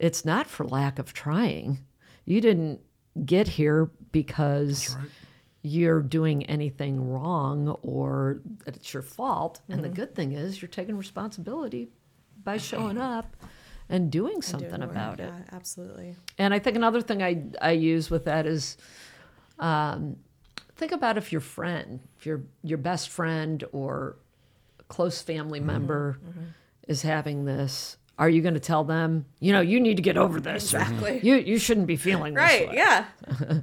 It's 0.00 0.24
not 0.24 0.48
for 0.48 0.64
lack 0.64 0.98
of 0.98 1.12
trying. 1.12 1.84
You 2.24 2.40
didn't 2.40 2.80
get 3.24 3.46
here 3.46 3.90
because 4.10 4.96
you're 5.62 6.02
doing 6.02 6.44
anything 6.46 7.08
wrong 7.08 7.68
or 7.82 8.40
that 8.64 8.74
it's 8.76 8.92
your 8.92 9.02
fault. 9.02 9.60
And 9.68 9.84
the 9.84 9.88
good 9.88 10.14
thing 10.14 10.32
is 10.32 10.60
you're 10.60 10.68
taking 10.68 10.96
responsibility 10.96 11.88
by 12.42 12.56
showing 12.56 12.98
up 12.98 13.36
and 13.88 14.10
doing 14.10 14.42
something 14.42 14.70
Doing 14.70 14.82
about 14.82 15.20
it. 15.20 15.32
Yeah, 15.32 15.54
absolutely. 15.56 16.16
And 16.38 16.52
I 16.54 16.58
think 16.58 16.76
another 16.76 17.00
thing 17.00 17.22
I 17.22 17.44
I 17.60 17.72
use 17.72 18.10
with 18.10 18.24
that 18.24 18.46
is 18.46 18.76
um, 19.62 20.16
think 20.76 20.92
about 20.92 21.16
if 21.16 21.32
your 21.32 21.40
friend, 21.40 22.00
if 22.18 22.26
your 22.26 22.42
your 22.62 22.78
best 22.78 23.08
friend 23.08 23.64
or 23.72 24.16
close 24.88 25.22
family 25.22 25.60
member 25.60 26.18
is 26.88 27.02
having 27.02 27.44
this, 27.44 27.96
are 28.18 28.28
you 28.28 28.42
going 28.42 28.54
to 28.54 28.60
tell 28.60 28.84
them, 28.84 29.24
you 29.40 29.52
know, 29.52 29.60
you 29.60 29.80
need 29.80 29.96
to 29.96 30.02
get 30.02 30.18
over 30.18 30.40
this? 30.40 30.64
Exactly. 30.64 31.20
You 31.22 31.36
you 31.36 31.58
shouldn't 31.58 31.86
be 31.86 31.96
feeling 31.96 32.34
this 32.34 32.42
Right. 32.42 32.72
Yeah. 32.74 33.06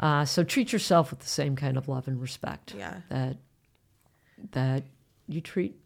Uh, 0.00 0.24
so 0.24 0.42
treat 0.42 0.72
yourself 0.72 1.10
with 1.10 1.20
the 1.20 1.28
same 1.28 1.54
kind 1.54 1.76
of 1.76 1.86
love 1.86 2.08
and 2.08 2.20
respect 2.20 2.74
Yeah. 2.76 3.02
that 3.08 3.36
that 4.50 4.82
you 5.28 5.40
treat 5.40 5.76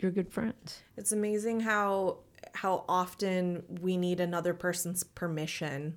your 0.00 0.10
good 0.10 0.30
friends. 0.30 0.82
It's 0.98 1.12
amazing 1.12 1.60
how 1.60 2.18
how 2.52 2.84
often 2.88 3.62
we 3.80 3.96
need 3.96 4.20
another 4.20 4.52
person's 4.52 5.02
permission 5.02 5.96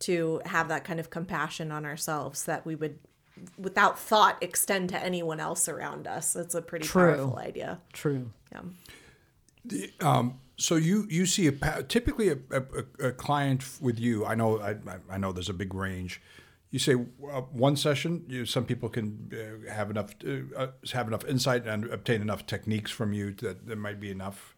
to 0.00 0.40
have 0.46 0.68
that 0.68 0.84
kind 0.84 1.00
of 1.00 1.10
compassion 1.10 1.72
on 1.72 1.84
ourselves 1.86 2.44
that 2.44 2.64
we 2.66 2.74
would 2.74 2.98
without 3.58 3.98
thought 3.98 4.36
extend 4.42 4.88
to 4.88 4.98
anyone 5.02 5.40
else 5.40 5.68
around 5.68 6.06
us. 6.06 6.32
that's 6.32 6.54
a 6.54 6.62
pretty 6.62 6.86
True. 6.86 7.14
powerful 7.16 7.38
idea. 7.38 7.80
True. 7.92 8.30
Yeah. 8.52 8.62
So 10.58 10.76
you 10.76 11.06
you 11.10 11.26
see 11.26 11.48
a 11.48 11.82
typically 11.82 12.30
a, 12.30 12.38
a, 12.50 13.08
a 13.08 13.12
client 13.12 13.62
with 13.80 13.98
you. 14.00 14.24
I 14.24 14.34
know 14.34 14.58
I, 14.58 14.70
I- 14.70 15.00
I 15.14 15.18
know 15.18 15.32
there's 15.32 15.50
a 15.50 15.54
big 15.54 15.74
range. 15.74 16.22
You 16.70 16.78
say 16.78 16.94
uh, 16.94 17.42
one 17.52 17.76
session. 17.76 18.24
You, 18.28 18.44
some 18.46 18.64
people 18.64 18.88
can 18.88 19.30
uh, 19.32 19.70
have 19.72 19.90
enough 19.90 20.14
uh, 20.26 20.56
uh, 20.56 20.66
have 20.92 21.08
enough 21.08 21.24
insight 21.26 21.66
and 21.66 21.84
obtain 21.92 22.22
enough 22.22 22.46
techniques 22.46 22.90
from 22.90 23.12
you 23.12 23.32
that 23.42 23.66
there 23.66 23.76
might 23.76 24.00
be 24.00 24.10
enough. 24.10 24.54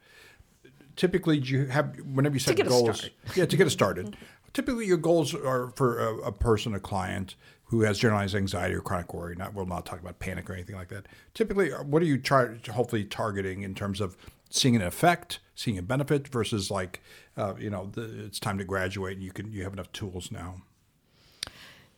Typically, 0.95 1.41
do 1.41 1.49
you 1.53 1.67
have 1.67 1.97
whenever 2.15 2.35
you 2.37 2.41
set 2.41 2.57
get 2.57 2.67
a 2.67 2.71
goals. 2.71 2.99
start. 2.99 3.13
Yeah, 3.37 3.47
to 3.47 3.57
get 3.57 3.67
it 3.67 3.71
started. 3.71 4.17
Typically, 4.53 4.87
your 4.87 4.97
goals 4.97 5.35
are 5.35 5.73
for 5.77 5.99
a, 5.99 6.17
a 6.19 6.33
person, 6.33 6.75
a 6.75 6.81
client 6.81 7.35
who 7.65 7.83
has 7.83 7.99
generalized 7.99 8.35
anxiety 8.35 8.75
or 8.75 8.81
chronic 8.81 9.13
worry. 9.13 9.37
Not 9.37 9.55
we'll 9.55 9.67
not 9.67 9.85
talk 9.85 10.01
about 10.01 10.19
panic 10.19 10.49
or 10.49 10.55
anything 10.55 10.77
like 10.77 10.89
that. 10.89 11.07
Typically, 11.35 11.73
uh, 11.73 11.83
what 11.83 12.03
are 12.03 12.07
you 12.07 12.19
try, 12.19 12.57
hopefully 12.73 13.05
targeting 13.05 13.63
in 13.63 13.75
terms 13.75 14.01
of 14.01 14.17
seeing 14.51 14.75
an 14.75 14.83
effect, 14.83 15.41
seeing 15.55 15.77
a 15.77 15.83
benefit 15.83 16.29
versus 16.29 16.71
like, 16.71 17.03
uh, 17.37 17.55
you 17.59 17.69
know, 17.69 17.91
the, 17.93 18.25
it's 18.25 18.41
time 18.41 18.57
to 18.59 18.65
graduate 18.65 19.17
and 19.17 19.23
you 19.23 19.33
can 19.33 19.53
you 19.53 19.63
have 19.65 19.73
enough 19.73 19.93
tools 19.93 20.31
now. 20.33 20.63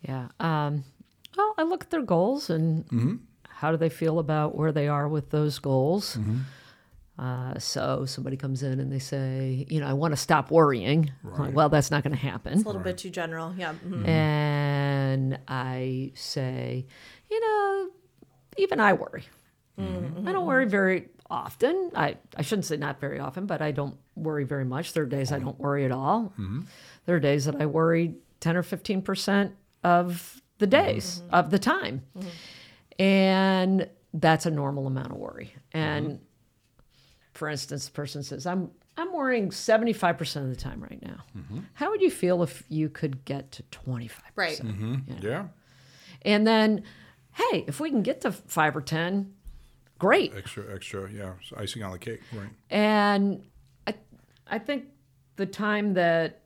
Yeah. 0.02 0.28
Um, 0.40 0.84
well, 1.36 1.54
I 1.56 1.62
look 1.62 1.84
at 1.84 1.90
their 1.90 2.02
goals 2.02 2.50
and 2.50 3.20
how 3.48 3.70
do 3.70 3.76
they 3.76 3.90
feel 3.90 4.18
about 4.18 4.56
where 4.56 4.72
they 4.72 4.88
are 4.88 5.06
with 5.06 5.30
those 5.30 5.58
goals. 5.58 6.18
Uh, 7.20 7.58
so 7.58 8.06
somebody 8.06 8.34
comes 8.34 8.62
in 8.62 8.80
and 8.80 8.90
they 8.90 8.98
say, 8.98 9.66
you 9.68 9.78
know, 9.78 9.86
I 9.86 9.92
want 9.92 10.12
to 10.12 10.16
stop 10.16 10.50
worrying. 10.50 11.12
I'm 11.22 11.38
like, 11.38 11.54
well, 11.54 11.68
that's 11.68 11.90
not 11.90 12.02
going 12.02 12.16
to 12.16 12.18
happen. 12.18 12.54
It's 12.54 12.62
a 12.62 12.66
little 12.66 12.80
bit 12.80 12.96
too 12.96 13.10
general. 13.10 13.54
Yeah. 13.58 13.74
mhm. 13.86 14.08
And 14.08 15.38
I 15.46 16.12
say, 16.14 16.86
you 17.30 17.40
know, 17.40 17.90
even 18.56 18.80
I 18.80 18.94
worry. 18.94 19.24
Mm-hmm. 19.78 20.26
I 20.26 20.32
don't 20.32 20.46
worry 20.46 20.64
very 20.64 21.08
often. 21.28 21.90
I, 21.94 22.16
I 22.38 22.42
shouldn't 22.42 22.64
say 22.64 22.78
not 22.78 23.00
very 23.00 23.18
often, 23.18 23.44
but 23.44 23.60
I 23.60 23.70
don't 23.70 23.98
worry 24.14 24.44
very 24.44 24.64
much. 24.64 24.94
There 24.94 25.02
are 25.02 25.06
days 25.06 25.30
I 25.30 25.40
don't 25.40 25.58
worry 25.60 25.84
at 25.84 25.92
all. 25.92 26.32
Mm-hmm. 26.38 26.62
There 27.04 27.16
are 27.16 27.20
days 27.20 27.44
that 27.44 27.56
I 27.60 27.66
worry 27.66 28.14
10 28.40 28.56
or 28.56 28.62
15% 28.62 29.52
of 29.84 30.40
the 30.56 30.66
days, 30.66 31.22
of 31.30 31.50
the 31.50 31.58
time. 31.58 32.02
And 32.98 33.88
that's 34.14 34.46
a 34.46 34.50
normal 34.50 34.86
amount 34.86 35.10
of 35.12 35.18
worry. 35.18 35.54
And 35.72 36.20
for 37.40 37.48
instance, 37.48 37.86
the 37.86 37.92
person 37.92 38.22
says, 38.22 38.44
I'm 38.44 38.70
I'm 38.98 39.14
worrying 39.14 39.48
75% 39.48 40.36
of 40.42 40.50
the 40.50 40.54
time 40.56 40.78
right 40.82 41.00
now. 41.00 41.24
Mm-hmm. 41.34 41.60
How 41.72 41.88
would 41.88 42.02
you 42.02 42.10
feel 42.10 42.42
if 42.42 42.64
you 42.68 42.90
could 42.90 43.24
get 43.24 43.50
to 43.52 43.62
25%? 43.62 44.10
Right. 44.36 44.58
Mm-hmm. 44.58 45.24
Yeah, 45.26 45.46
And 46.20 46.46
then, 46.46 46.84
hey, 47.32 47.64
if 47.66 47.80
we 47.80 47.88
can 47.88 48.02
get 48.02 48.20
to 48.20 48.32
five 48.32 48.76
or 48.76 48.82
10, 48.82 49.32
great. 49.98 50.34
extra 50.36 50.64
extra. 50.70 51.10
Yeah, 51.10 51.32
so 51.42 51.56
icing 51.56 51.82
on 51.82 51.92
the 51.92 51.98
cake. 51.98 52.20
Right. 52.30 52.50
And 52.68 53.46
I, 53.86 53.94
I 54.46 54.58
think 54.58 54.84
the 55.36 55.46
time 55.46 55.94
that 55.94 56.42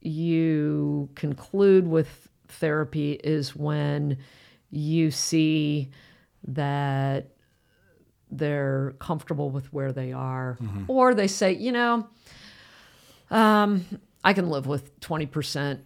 you 0.00 1.08
conclude 1.16 1.88
with 1.88 2.28
therapy 2.46 3.14
is 3.14 3.56
when 3.56 4.18
you 4.70 5.10
see 5.10 5.90
that 6.46 7.32
they're 8.30 8.94
comfortable 8.98 9.50
with 9.50 9.72
where 9.72 9.92
they 9.92 10.12
are, 10.12 10.58
mm-hmm. 10.60 10.84
or 10.88 11.14
they 11.14 11.28
say, 11.28 11.52
you 11.52 11.72
know, 11.72 12.06
um, 13.30 13.84
I 14.24 14.32
can 14.32 14.50
live 14.50 14.66
with 14.66 14.98
20%, 15.00 15.80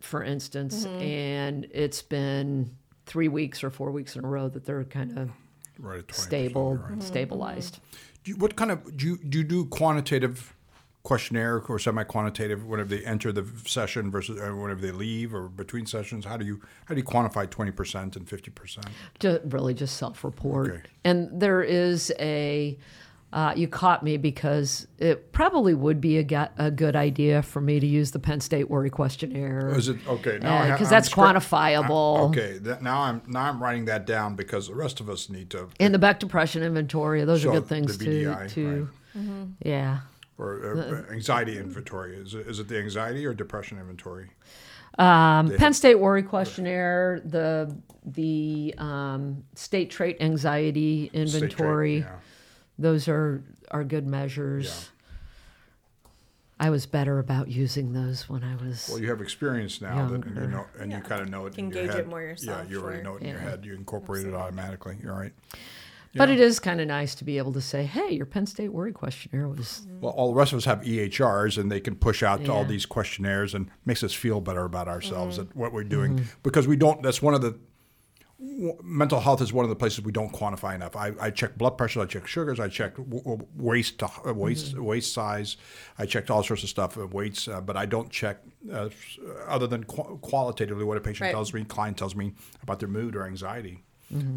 for 0.00 0.22
instance, 0.22 0.84
mm-hmm. 0.84 1.02
and 1.02 1.66
it's 1.72 2.02
been 2.02 2.76
three 3.06 3.28
weeks 3.28 3.64
or 3.64 3.70
four 3.70 3.90
weeks 3.90 4.16
in 4.16 4.24
a 4.24 4.28
row 4.28 4.48
that 4.48 4.64
they're 4.64 4.84
kind 4.84 5.18
of 5.18 5.30
Right. 5.78 6.12
Stable, 6.12 6.70
you're 6.70 6.78
right. 6.80 6.90
Mm-hmm. 6.92 7.00
stabilized. 7.00 7.80
Do 8.24 8.32
you, 8.32 8.36
what 8.36 8.56
kind 8.56 8.70
of 8.70 8.96
do 8.96 9.06
you, 9.06 9.16
do 9.18 9.38
you 9.38 9.44
do 9.44 9.64
quantitative 9.66 10.54
questionnaire 11.08 11.62
or 11.68 11.78
semi-quantitative 11.78 12.66
whenever 12.66 12.90
they 12.94 13.02
enter 13.04 13.32
the 13.32 13.46
session 13.64 14.10
versus 14.10 14.38
whenever 14.38 14.78
they 14.80 14.90
leave 14.92 15.32
or 15.34 15.48
between 15.48 15.86
sessions? 15.86 16.26
How 16.26 16.36
do 16.36 16.44
you 16.44 16.60
how 16.84 16.94
do 16.94 17.00
you 17.00 17.04
quantify 17.06 17.48
twenty 17.48 17.70
percent 17.72 18.14
and 18.14 18.28
fifty 18.28 18.50
percent? 18.50 18.86
Ju- 19.18 19.40
really 19.46 19.72
just 19.72 19.96
self-report. 19.96 20.70
Okay. 20.70 20.82
And 21.04 21.40
there 21.40 21.62
is 21.62 22.12
a, 22.18 22.76
uh, 23.32 23.54
you 23.56 23.68
caught 23.68 24.02
me 24.02 24.18
because 24.18 24.86
it 24.98 25.32
probably 25.32 25.72
would 25.72 25.98
be 25.98 26.18
a, 26.18 26.22
ga- 26.22 26.50
a 26.58 26.70
good 26.70 26.94
idea 26.94 27.40
for 27.42 27.62
me 27.62 27.80
to 27.80 27.86
use 27.86 28.10
the 28.10 28.18
Penn 28.18 28.40
State 28.42 28.68
Worry 28.68 28.90
Questionnaire. 28.90 29.70
Is 29.74 29.88
it 29.88 29.96
okay? 30.06 30.38
Now 30.42 30.70
Because 30.72 30.88
I'm 30.88 30.90
that's 30.90 31.08
quantifiable. 31.08 32.18
I- 32.18 32.22
okay, 32.24 32.58
that, 32.58 32.82
now 32.82 33.00
I'm 33.00 33.22
now 33.26 33.44
I'm 33.48 33.62
writing 33.62 33.86
that 33.86 34.04
down 34.04 34.34
because 34.36 34.68
the 34.68 34.74
rest 34.74 35.00
of 35.00 35.08
us 35.08 35.30
need 35.30 35.48
to 35.50 35.68
And 35.80 35.94
the 35.94 35.98
Beck 35.98 36.20
Depression 36.20 36.62
Inventory, 36.62 37.24
those 37.24 37.42
So, 37.44 37.48
are 37.48 37.52
good 37.54 37.66
things 37.66 37.96
to, 37.96 38.04
BDI, 38.04 38.50
to 38.52 38.88
yeah. 39.64 40.00
Or 40.38 40.78
uh, 41.08 41.12
anxiety 41.12 41.58
inventory. 41.58 42.16
Is 42.16 42.34
it, 42.34 42.46
is 42.46 42.60
it 42.60 42.68
the 42.68 42.78
anxiety 42.78 43.26
or 43.26 43.34
depression 43.34 43.78
inventory? 43.78 44.30
Um, 44.98 45.50
Penn 45.56 45.74
State 45.74 45.96
Worry 45.96 46.22
Questionnaire, 46.22 47.20
the 47.24 47.76
the 48.04 48.74
um, 48.78 49.44
State 49.54 49.90
Trait 49.90 50.16
Anxiety 50.20 51.08
State 51.08 51.12
trait, 51.12 51.34
Inventory, 51.34 51.98
yeah. 51.98 52.16
those 52.78 53.06
are 53.08 53.44
are 53.70 53.84
good 53.84 54.06
measures. 54.06 54.90
I 56.60 56.70
was 56.70 56.86
better 56.86 57.20
about 57.20 57.48
using 57.48 57.92
those 57.92 58.28
when 58.28 58.42
I 58.42 58.56
was. 58.56 58.88
Well, 58.90 59.00
you 59.00 59.08
have 59.10 59.20
experience 59.20 59.80
now 59.80 60.08
that 60.08 60.26
you 60.26 60.46
know, 60.48 60.66
and 60.80 60.90
you 60.90 60.98
kind 61.00 61.22
of 61.22 61.30
know 61.30 61.46
it 61.46 61.54
Can 61.54 61.66
in 61.66 61.70
your 61.70 61.86
gauge 61.86 61.94
it 61.94 62.08
more 62.08 62.20
yourself, 62.20 62.64
Yeah, 62.64 62.70
you 62.70 62.82
already 62.82 62.96
sure. 62.96 63.04
know 63.04 63.16
it 63.16 63.22
in 63.22 63.28
your 63.28 63.38
head. 63.38 63.64
You 63.64 63.74
incorporate 63.74 64.26
it 64.26 64.34
automatically. 64.34 64.96
You're 65.00 65.14
right. 65.14 65.32
But 66.14 66.30
it 66.30 66.40
is 66.40 66.58
kind 66.58 66.80
of 66.80 66.88
nice 66.88 67.14
to 67.16 67.24
be 67.24 67.38
able 67.38 67.52
to 67.52 67.60
say, 67.60 67.84
"Hey, 67.84 68.10
your 68.10 68.26
Penn 68.26 68.46
State 68.46 68.72
Worry 68.72 68.92
Questionnaire 68.92 69.48
was." 69.48 69.86
Well, 70.00 70.12
all 70.12 70.28
the 70.28 70.34
rest 70.34 70.52
of 70.52 70.56
us 70.58 70.64
have 70.64 70.80
EHRs, 70.82 71.58
and 71.58 71.70
they 71.70 71.80
can 71.80 71.94
push 71.96 72.22
out 72.22 72.44
to 72.46 72.52
all 72.52 72.64
these 72.64 72.86
questionnaires 72.86 73.54
and 73.54 73.70
makes 73.84 74.02
us 74.02 74.12
feel 74.14 74.40
better 74.40 74.64
about 74.64 74.88
ourselves 74.88 75.38
Mm-hmm. 75.38 75.50
and 75.52 75.54
what 75.54 75.72
we're 75.72 75.84
doing 75.84 76.24
because 76.42 76.66
we 76.66 76.76
don't. 76.76 77.02
That's 77.02 77.20
one 77.22 77.34
of 77.34 77.42
the 77.42 77.58
mental 78.82 79.18
health 79.18 79.40
is 79.42 79.52
one 79.52 79.64
of 79.64 79.68
the 79.68 79.74
places 79.76 80.00
we 80.04 80.12
don't 80.12 80.32
quantify 80.32 80.72
enough. 80.74 80.94
I, 80.94 81.12
I 81.20 81.30
check 81.30 81.58
blood 81.58 81.76
pressure, 81.76 82.00
I 82.02 82.06
check 82.06 82.26
sugars, 82.28 82.60
I 82.60 82.68
check 82.68 82.96
w- 82.96 83.18
w- 83.22 83.46
waist 83.56 83.98
to, 83.98 84.08
uh, 84.26 84.32
waist 84.32 84.74
Mm-hmm. 84.74 84.84
waist 84.84 85.12
size, 85.12 85.56
I 85.98 86.06
checked 86.06 86.30
all 86.30 86.44
sorts 86.44 86.62
of 86.62 86.68
stuff, 86.68 86.96
uh, 86.96 87.06
weights, 87.08 87.48
uh, 87.48 87.60
but 87.60 87.76
I 87.76 87.84
don't 87.84 88.10
check 88.10 88.38
uh, 88.72 88.90
other 89.48 89.66
than 89.66 89.82
qu- 89.84 90.18
qualitatively 90.22 90.84
what 90.84 90.96
a 90.96 91.00
patient 91.00 91.26
Right. 91.26 91.32
tells 91.32 91.52
me, 91.52 91.64
client 91.64 91.96
tells 91.96 92.14
me 92.14 92.32
about 92.62 92.78
their 92.78 92.88
mood 92.88 93.16
or 93.16 93.26
anxiety. 93.26 93.82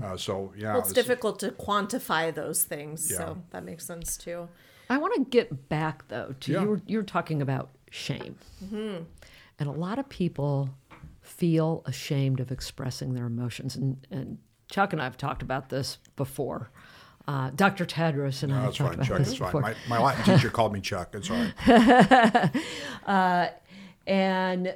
Uh, 0.03 0.17
so 0.17 0.51
yeah, 0.57 0.71
Well, 0.73 0.79
it's 0.79 0.89
this- 0.93 1.03
difficult 1.05 1.39
to 1.39 1.51
quantify 1.51 2.33
those 2.33 2.63
things, 2.63 3.09
Yeah. 3.09 3.17
so 3.17 3.37
that 3.51 3.63
makes 3.63 3.85
sense 3.85 4.17
too. 4.17 4.49
I 4.89 4.97
want 4.97 5.13
to 5.15 5.23
get 5.23 5.69
back 5.69 6.07
though 6.09 6.35
to 6.41 6.51
Yeah. 6.51 6.61
you. 6.61 6.67
Were, 6.67 6.81
you 6.85 6.97
were 6.97 7.03
talking 7.03 7.41
about 7.41 7.69
shame, 7.89 8.35
and 8.71 9.05
a 9.59 9.71
lot 9.71 9.97
of 9.99 10.09
people 10.09 10.69
feel 11.21 11.83
ashamed 11.85 12.39
of 12.41 12.51
expressing 12.51 13.13
their 13.13 13.25
emotions, 13.25 13.75
and 13.77 14.05
and 14.11 14.37
Chuck 14.69 14.91
and 14.93 15.01
I 15.01 15.05
have 15.05 15.17
talked 15.17 15.41
about 15.41 15.69
this 15.69 15.97
before. 16.15 16.69
Uh, 17.27 17.51
Dr. 17.51 17.85
Tadros 17.85 18.41
and 18.43 18.51
I 18.51 18.55
No, 18.55 18.61
have 18.63 18.69
that's 18.71 18.77
talked 18.77 18.89
fine. 18.89 18.95
about 18.95 19.07
Chuck 19.07 19.17
this 19.19 19.27
is 19.29 19.35
fine. 19.37 19.47
before. 19.49 19.61
My, 19.61 19.75
my 19.87 19.99
Latin 19.99 20.23
teacher 20.35 20.49
called 20.57 20.73
me 20.73 20.81
Chuck. 20.81 21.13
It's 21.13 21.29
all 21.29 21.37
right. 21.67 23.53
and 24.07 24.75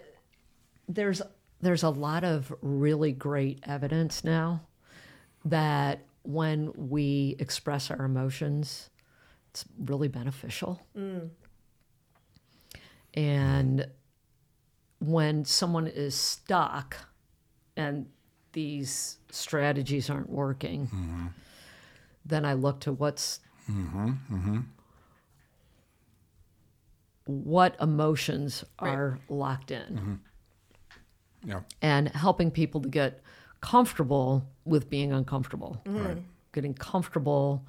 there's 0.88 1.22
there's 1.62 1.84
a 1.84 1.90
lot 1.90 2.24
of 2.24 2.54
really 2.62 3.12
great 3.12 3.60
evidence 3.64 4.24
now 4.24 4.62
that 5.46 6.06
when 6.24 6.72
we 6.76 7.36
express 7.40 7.92
our 7.92 8.04
emotions, 8.04 8.90
it's 9.52 9.66
really 9.80 10.08
beneficial. 10.08 10.82
And 13.14 13.88
when 15.00 15.46
someone 15.46 15.88
is 15.88 16.16
stuck 16.16 16.98
and 17.78 18.08
these 18.54 19.18
strategies 19.30 20.10
aren't 20.10 20.30
working, 20.30 21.32
then 22.26 22.44
I 22.46 22.54
look 22.54 22.82
to 22.82 22.92
what's 22.92 23.40
what 27.26 27.76
emotions 27.82 28.64
are 28.78 29.20
locked 29.30 29.72
in 29.72 29.82
mm-hmm. 29.82 30.14
Yeah. 31.44 31.62
and 31.82 32.10
helping 32.10 32.52
people 32.52 32.82
to 32.82 32.90
get 32.90 33.22
comfortable 33.66 34.48
with 34.64 34.92
being 34.92 35.12
uncomfortable, 35.12 35.82
mm-hmm. 35.86 36.06
Right. 36.06 36.18
getting 36.54 36.76
comfortable 36.76 37.66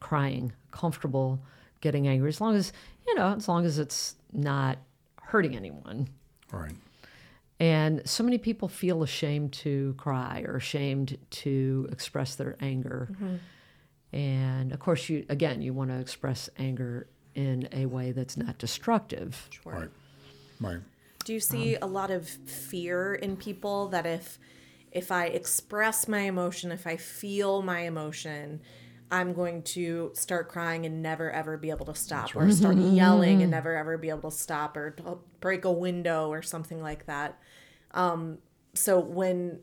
crying, 0.00 0.52
comfortable 0.72 1.40
getting 1.80 2.08
angry, 2.08 2.28
as 2.28 2.40
long 2.40 2.56
as, 2.56 2.72
you 3.06 3.14
know, 3.14 3.34
as 3.36 3.46
long 3.46 3.64
as 3.64 3.78
it's 3.78 4.16
not 4.32 4.78
hurting 5.22 5.54
anyone. 5.54 6.08
Right. 6.50 6.74
And 7.60 8.02
so 8.04 8.24
many 8.24 8.38
people 8.38 8.66
feel 8.66 9.04
ashamed 9.04 9.52
to 9.64 9.94
cry 9.96 10.44
or 10.46 10.56
ashamed 10.56 11.16
to 11.30 11.88
express 11.92 12.34
their 12.34 12.56
anger. 12.60 13.08
Mm-hmm. 13.12 13.36
And 14.16 14.72
of 14.72 14.80
course, 14.80 15.08
you 15.08 15.24
again, 15.28 15.62
you 15.62 15.72
want 15.72 15.90
to 15.90 15.98
express 15.98 16.50
anger 16.58 17.06
in 17.36 17.68
a 17.72 17.86
way 17.86 18.10
that's 18.10 18.36
not 18.36 18.58
destructive. 18.58 19.48
Right. 19.64 19.90
Right. 20.60 20.80
Do 21.24 21.32
you 21.32 21.40
see 21.40 21.76
um, 21.76 21.88
a 21.88 21.92
lot 21.92 22.10
of 22.10 22.28
fear 22.28 23.14
in 23.14 23.36
people 23.36 23.88
that 23.88 24.06
if 24.06 24.38
if 24.96 25.12
I 25.12 25.26
express 25.26 26.08
my 26.08 26.20
emotion, 26.20 26.72
if 26.72 26.86
I 26.86 26.96
feel 26.96 27.60
my 27.60 27.80
emotion, 27.80 28.62
I'm 29.10 29.34
going 29.34 29.62
to 29.64 30.10
start 30.14 30.48
crying 30.48 30.86
and 30.86 31.02
never 31.02 31.30
ever 31.30 31.58
be 31.58 31.68
able 31.68 31.84
to 31.86 31.94
stop, 31.94 32.34
or 32.34 32.50
start 32.50 32.76
yelling 32.94 33.42
and 33.42 33.50
never 33.50 33.76
ever 33.76 33.98
be 33.98 34.08
able 34.08 34.30
to 34.30 34.36
stop, 34.36 34.74
or 34.74 34.96
break 35.40 35.66
a 35.66 35.70
window 35.70 36.30
or 36.30 36.40
something 36.40 36.80
like 36.80 37.04
that. 37.06 37.38
Um, 37.92 38.38
so 38.72 38.98
when 38.98 39.60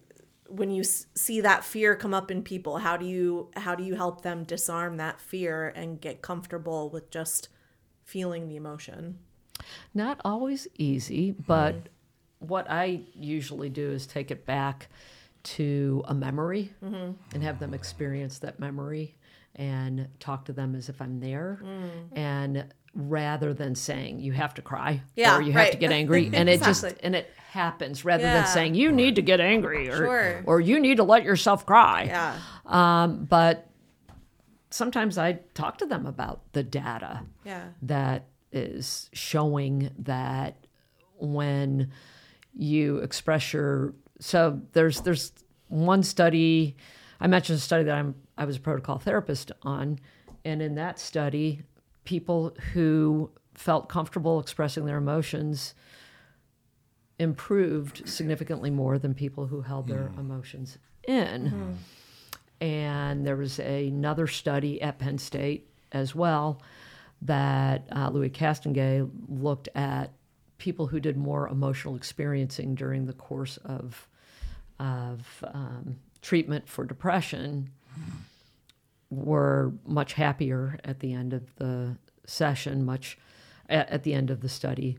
when 0.49 0.69
you 0.69 0.81
s- 0.81 1.07
see 1.15 1.41
that 1.41 1.63
fear 1.63 1.95
come 1.95 2.13
up 2.13 2.29
in 2.29 2.43
people, 2.43 2.77
how 2.77 2.95
do 2.95 3.05
you 3.07 3.49
how 3.55 3.73
do 3.73 3.83
you 3.83 3.95
help 3.95 4.21
them 4.21 4.43
disarm 4.43 4.97
that 4.97 5.19
fear 5.19 5.73
and 5.75 5.99
get 5.99 6.21
comfortable 6.21 6.91
with 6.91 7.09
just 7.09 7.49
feeling 8.03 8.47
the 8.49 8.55
emotion? 8.55 9.17
Not 9.95 10.21
always 10.23 10.67
easy, 10.77 11.31
but 11.31 11.75
what 12.39 12.69
I 12.69 13.01
usually 13.15 13.69
do 13.69 13.91
is 13.91 14.05
take 14.05 14.29
it 14.29 14.45
back 14.45 14.89
to 15.43 16.03
a 16.07 16.13
memory 16.13 16.71
and 16.81 17.43
have 17.43 17.59
them 17.59 17.73
experience 17.73 18.39
that 18.39 18.59
memory 18.59 19.15
and 19.55 20.07
talk 20.19 20.45
to 20.45 20.53
them 20.53 20.73
as 20.75 20.89
if 20.89 21.01
I'm 21.01 21.19
there. 21.19 21.61
And 22.13 22.65
rather 22.95 23.53
than 23.53 23.73
saying 23.75 24.19
you 24.19 24.31
have 24.33 24.53
to 24.53 24.61
cry 24.61 25.01
Yeah, 25.15 25.37
or 25.37 25.41
you 25.41 25.51
have 25.53 25.71
to 25.71 25.77
get 25.77 25.91
angry 25.91 26.29
and 26.33 26.47
it 26.47 26.61
just 26.61 26.83
and 27.01 27.15
it 27.15 27.29
happens 27.51 28.05
rather 28.05 28.23
Yeah. 28.23 28.33
than 28.35 28.47
saying 28.47 28.75
you 28.75 28.91
need 28.91 29.15
to 29.15 29.21
get 29.23 29.39
angry 29.39 29.89
or 29.89 29.97
Sure. 29.97 30.43
or 30.45 30.61
you 30.61 30.79
need 30.79 30.97
to 30.97 31.03
let 31.03 31.23
yourself 31.23 31.65
cry. 31.65 32.03
Yeah. 32.03 32.37
Um, 32.65 33.25
but 33.25 33.67
sometimes 34.69 35.17
I 35.17 35.39
talk 35.53 35.77
to 35.79 35.85
them 35.85 36.05
about 36.05 36.41
the 36.53 36.63
data 36.63 37.21
Yeah. 37.43 37.65
that 37.83 38.25
is 38.51 39.09
showing 39.13 39.89
that 39.99 40.55
when 41.17 41.91
you 42.55 42.97
express 42.97 43.53
your 43.53 43.93
so 44.23 44.61
there's 44.71 45.01
there's 45.01 45.33
one 45.67 46.01
study 46.01 46.77
I 47.19 47.27
mentioned 47.27 47.57
a 47.57 47.61
study 47.61 47.83
that 47.83 47.95
I'm 47.95 48.15
I 48.37 48.45
was 48.45 48.57
a 48.57 48.59
protocol 48.59 48.97
therapist 48.97 49.51
on. 49.63 49.99
And 50.45 50.61
in 50.61 50.75
that 50.75 50.99
study 50.99 51.63
people 52.05 52.55
who 52.73 53.31
felt 53.53 53.87
comfortable 53.89 54.39
expressing 54.39 54.85
their 54.85 54.97
emotions 54.97 55.73
improved 57.19 58.07
significantly 58.07 58.69
more 58.69 58.97
than 58.97 59.13
people 59.13 59.47
who 59.47 59.61
held 59.61 59.87
their 59.87 60.11
emotions 60.17 60.77
in. 61.07 61.77
And 62.59 63.25
there 63.25 63.37
was 63.37 63.59
another 63.59 64.27
study 64.27 64.81
at 64.81 64.99
Penn 64.99 65.17
State 65.17 65.69
as 65.91 66.15
well 66.15 66.61
that 67.21 67.87
uh, 67.95 68.09
Louis 68.09 68.29
Castonguay 68.29 69.09
looked 69.29 69.69
at 69.75 70.11
people 70.57 70.87
who 70.87 70.99
did 70.99 71.15
more 71.17 71.47
emotional 71.47 71.95
experiencing 71.95 72.75
during 72.75 73.05
the 73.05 73.13
course 73.13 73.57
of 73.63 74.07
of 74.79 75.43
um, 75.53 75.97
treatment 76.21 76.67
for 76.67 76.85
depression 76.85 77.69
were 79.09 79.73
much 79.85 80.13
happier 80.13 80.79
at 80.83 80.99
the 80.99 81.13
end 81.13 81.33
of 81.33 81.55
the 81.55 81.97
session, 82.25 82.85
much 82.85 83.17
at, 83.69 83.89
at 83.89 84.03
the 84.03 84.13
end 84.13 84.29
of 84.29 84.41
the 84.41 84.49
study. 84.49 84.97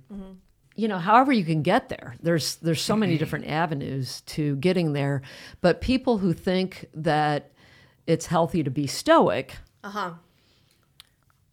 You 0.77 0.89
know, 0.89 0.99
however 0.99 1.33
you 1.33 1.45
can 1.45 1.63
get 1.63 1.89
there. 1.89 2.17
There's 2.21 2.57
there's 2.57 2.83
so 2.83 2.97
many 2.97 3.19
different 3.19 3.47
avenues 3.47 4.23
to 4.23 4.57
getting 4.57 4.93
there, 4.93 5.23
but 5.61 5.81
people 5.81 6.19
who 6.19 6.33
think 6.33 6.87
that 6.95 7.53
it's 8.07 8.27
healthy 8.27 8.63
to 8.63 8.71
be 8.71 8.87
stoic 8.87 9.57
uh-huh. 9.83 10.13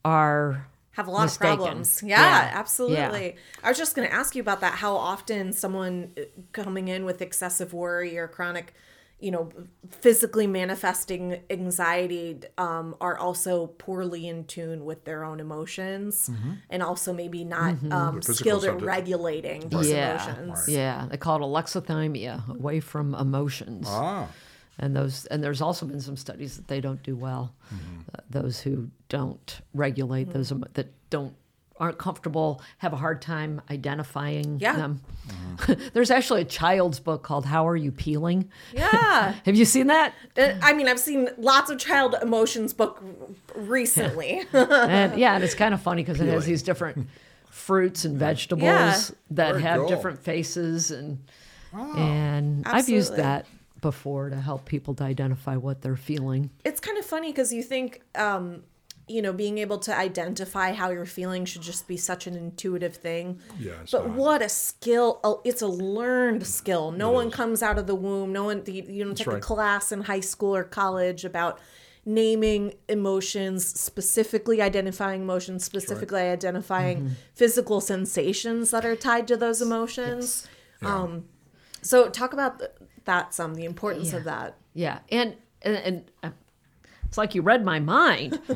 are 0.04 0.68
have 0.92 1.08
a 1.08 1.12
lot 1.12 1.24
mistaken. 1.24 1.52
of 1.54 1.58
problems. 1.60 2.04
Yeah, 2.06 2.20
Yeah. 2.22 2.52
absolutely. 2.54 3.38
I 3.64 3.70
was 3.70 3.78
just 3.78 3.96
going 3.96 4.08
to 4.08 4.14
ask 4.14 4.36
you 4.36 4.42
about 4.42 4.60
that. 4.62 4.74
How 4.76 4.96
often 4.96 5.54
someone 5.54 6.12
uh, 6.18 6.22
coming 6.52 6.88
in 6.90 7.06
with 7.06 7.22
excessive 7.22 7.74
worry 7.74 8.18
or 8.18 8.28
chronic, 8.28 8.74
you 9.20 9.32
know, 9.32 9.52
physically 9.90 10.48
manifesting 10.48 11.40
anxiety 11.50 12.40
um, 12.58 12.96
are 13.00 13.18
also 13.18 13.68
poorly 13.68 14.28
in 14.28 14.44
tune 14.46 14.84
with 14.84 15.06
their 15.06 15.24
own 15.24 15.40
emotions 15.40 16.30
and 16.70 16.82
also 16.84 17.14
maybe 17.14 17.44
not 17.44 17.76
um, 17.92 18.22
skilled 18.22 18.64
at 18.66 18.72
subject. 18.72 18.82
regulating 18.86 19.70
those 19.70 19.90
yeah, 19.90 20.36
emotions. 20.40 20.68
yeah. 20.68 21.08
They 21.10 21.18
call 21.18 21.38
it 21.38 21.42
alexithymia, 21.48 22.50
away 22.50 22.80
from 22.80 23.14
emotions. 23.16 23.86
Ah. 23.90 24.28
And 24.82 24.96
those 24.96 25.26
and 25.28 25.44
there's 25.44 25.62
also 25.62 25.86
been 25.86 26.02
some 26.02 26.18
studies 26.18 26.58
that 26.58 26.68
they 26.68 26.82
don't 26.82 27.02
do 27.04 27.16
well 27.16 27.54
uh, 27.72 28.18
those 28.30 28.60
who 28.60 28.90
don't 29.10 29.62
regulate 29.74 30.32
those 30.34 30.50
that 30.74 30.88
don't 31.10 31.34
aren't 31.80 31.98
comfortable 31.98 32.62
have 32.78 32.94
a 32.94 32.96
hard 32.96 33.22
time 33.24 33.60
identifying 33.72 34.60
Yeah. 34.60 34.76
them 34.76 35.02
there's 35.94 36.12
actually 36.12 36.42
a 36.42 36.46
child's 36.46 37.00
book 37.00 37.24
called 37.24 37.46
how 37.46 37.68
are 37.68 37.76
you 37.76 37.92
peeling 37.92 38.50
Yeah. 38.74 39.34
have 39.46 39.56
you 39.56 39.66
seen 39.66 39.88
that 39.88 40.14
Uh, 40.38 40.54
I 40.62 40.74
mean, 40.74 40.88
I've 40.88 41.00
seen 41.00 41.30
lots 41.38 41.72
of 41.72 41.80
child 41.80 42.16
emotions 42.22 42.74
book 42.74 43.02
recently. 43.56 44.42
and 44.54 45.18
yeah 45.20 45.34
and 45.36 45.44
it's 45.44 45.56
kind 45.56 45.74
of 45.74 45.82
funny 45.82 46.04
because 46.04 46.22
it 46.22 46.28
has 46.28 46.46
these 46.46 46.62
different 46.64 47.08
fruits 47.50 48.06
and 48.06 48.18
vegetables 48.18 48.64
Yeah. 48.64 49.00
that 49.32 49.52
Very 49.54 49.62
have 49.64 49.80
cool. 49.80 49.88
different 49.90 50.20
faces 50.24 50.92
and 50.92 51.18
and 51.74 52.68
i've 52.68 52.90
used 52.90 53.16
that 53.16 53.46
before 53.82 54.30
to 54.30 54.36
help 54.36 54.66
people 54.66 54.94
to 54.96 55.04
identify 55.04 55.56
what 55.58 55.82
they're 55.82 55.96
feeling. 55.96 56.50
It's 56.64 56.80
kind 56.80 56.98
of 56.98 57.06
funny 57.06 57.32
because 57.32 57.52
you 57.52 57.64
think 57.64 58.02
um 58.16 58.64
you 59.08 59.22
know 59.22 59.34
being 59.34 59.58
able 59.58 59.78
to 59.80 59.96
identify 59.98 60.72
how 60.72 60.90
you're 60.92 61.06
feeling 61.06 61.44
should 61.44 61.64
just 61.64 61.88
be 61.88 61.98
such 61.98 62.28
an 62.28 62.36
intuitive 62.36 62.96
thing. 62.96 63.40
Yeah, 63.60 63.74
but 63.92 64.08
not. 64.08 64.16
what 64.16 64.42
a 64.42 64.50
skill 64.50 65.20
oh, 65.24 65.42
it's 65.44 65.62
a 65.62 65.68
learned 65.68 66.46
skill. 66.48 66.92
No 66.92 67.10
one 67.12 67.32
comes 67.32 67.62
out 67.64 67.78
of 67.78 67.88
the 67.88 67.96
womb 67.96 68.32
no 68.32 68.44
one 68.46 68.64
you, 68.68 68.84
you 68.88 69.04
don't 69.04 69.18
take 69.18 69.28
a 69.28 69.40
class 69.40 69.92
in 69.92 70.02
high 70.02 70.20
school 70.22 70.56
or 70.56 70.64
college 70.64 71.26
about 71.26 71.60
naming 72.06 72.74
emotions 72.90 73.66
specifically 73.80 74.62
identifying 74.62 75.22
emotions 75.22 75.64
specifically 75.64 76.22
identifying 76.22 76.98
Mm-hmm. 76.98 77.14
physical 77.36 77.80
sensations 77.82 78.72
that 78.72 78.84
are 78.86 78.96
tied 78.96 79.28
to 79.28 79.38
those 79.38 79.62
emotions. 79.62 80.48
Um 80.82 81.26
so 81.84 82.10
talk 82.10 82.34
about 82.34 82.60
th- 82.60 82.72
that 83.06 83.34
some 83.34 83.56
the 83.56 83.66
importance 83.66 84.14
of 84.14 84.24
that 84.26 84.56
Yeah, 84.74 85.00
and 85.10 85.36
and, 85.62 85.76
and 85.78 86.12
uh, 86.24 86.30
it's 87.06 87.18
like 87.18 87.36
you 87.36 87.42
read 87.42 87.66
my 87.66 87.80
mind. 87.80 88.40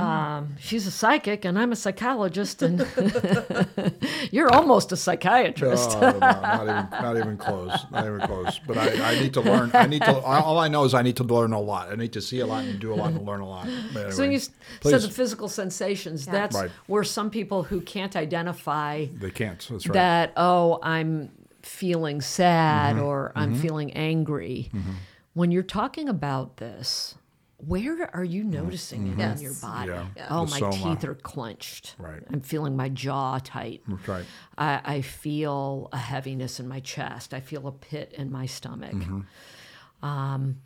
um, 0.00 0.56
she's 0.58 0.86
a 0.86 0.90
psychic, 0.90 1.44
and 1.44 1.58
I'm 1.58 1.72
a 1.72 1.76
psychologist, 1.76 2.62
and 2.62 2.80
you're 4.30 4.52
almost 4.52 4.92
a 4.92 4.96
psychiatrist. 4.96 5.90
Oh, 5.94 6.00
no, 6.00 6.18
not 6.18 6.62
even 6.62 7.02
not 7.02 7.16
even 7.18 7.36
close. 7.36 7.72
Not 7.90 8.06
even 8.06 8.20
close. 8.20 8.58
But 8.66 8.78
I, 8.78 9.12
I 9.12 9.20
need 9.20 9.34
to 9.34 9.40
learn. 9.42 9.70
I 9.74 9.86
need 9.86 10.02
to. 10.02 10.16
All 10.20 10.58
I 10.58 10.68
know 10.68 10.84
is 10.84 10.94
I 10.94 11.02
need 11.02 11.16
to 11.16 11.24
learn 11.24 11.52
a 11.52 11.60
lot. 11.60 11.90
I 11.92 11.96
need 11.96 12.12
to 12.14 12.20
see 12.22 12.40
a 12.40 12.46
lot 12.46 12.64
and 12.64 12.80
do 12.80 12.92
a 12.92 12.96
lot 12.96 13.10
and 13.12 13.26
learn 13.26 13.40
a 13.40 13.48
lot. 13.48 13.68
But 13.92 14.14
So 14.14 14.22
when 14.22 14.30
you 14.32 14.38
s- 14.38 14.50
please. 14.80 14.92
said 14.92 15.02
the 15.02 15.10
physical 15.14 15.48
sensations, 15.48 16.24
that's 16.26 16.56
Right. 16.56 16.70
where 16.86 17.04
some 17.04 17.30
people 17.30 17.62
who 17.64 17.80
can't 17.80 18.16
identify 18.16 19.04
they 19.12 19.30
can't. 19.30 19.58
That's 19.70 19.86
right. 19.86 19.92
that 19.94 20.32
oh 20.36 20.78
i'm 20.82 21.30
feeling 21.62 22.20
sad 22.20 22.96
Mm-hmm. 22.96 23.04
or 23.04 23.32
i'm 23.34 23.54
feeling 23.54 23.92
angry 23.92 24.70
when 25.34 25.50
you're 25.50 25.62
talking 25.62 26.08
about 26.08 26.56
this 26.58 27.14
where 27.58 28.08
are 28.14 28.22
you 28.24 28.44
noticing 28.44 29.08
it 29.08 29.18
in 29.20 29.40
your 29.40 29.52
body 29.54 29.90
Mm-hmm. 29.90 30.08
Yeah. 30.16 30.26
oh 30.30 30.44
The 30.46 30.50
my 30.52 30.58
soma. 30.60 30.76
teeth 30.94 31.04
are 31.04 31.14
clenched 31.14 31.96
Right. 31.98 32.22
i'm 32.32 32.40
feeling 32.40 32.76
my 32.76 32.88
jaw 32.88 33.38
tight 33.42 33.82
That's 33.88 34.08
right. 34.08 34.24
I, 34.56 34.80
I 34.84 35.00
feel 35.02 35.88
a 35.92 35.96
heaviness 35.98 36.60
in 36.60 36.68
my 36.68 36.80
chest 36.80 37.34
i 37.34 37.40
feel 37.40 37.66
a 37.66 37.72
pit 37.72 38.14
in 38.16 38.30
my 38.30 38.46
stomach 38.46 38.92
Mm-hmm. 38.94 40.06
um, 40.06 40.58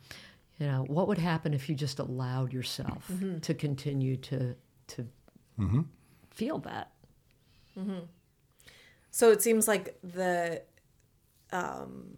you 0.59 0.67
know, 0.67 0.85
what 0.87 1.07
would 1.07 1.17
happen 1.17 1.53
if 1.55 1.67
you 1.67 1.73
just 1.75 1.97
allowed 1.97 2.53
yourself 2.53 3.11
to 3.41 3.53
continue 3.55 4.15
to 4.17 4.55
to 4.87 5.07
feel 6.29 6.59
that? 6.59 6.91
So 9.09 9.31
it 9.31 9.41
seems 9.41 9.67
like 9.67 9.97
the 10.03 10.61
um, 11.53 12.17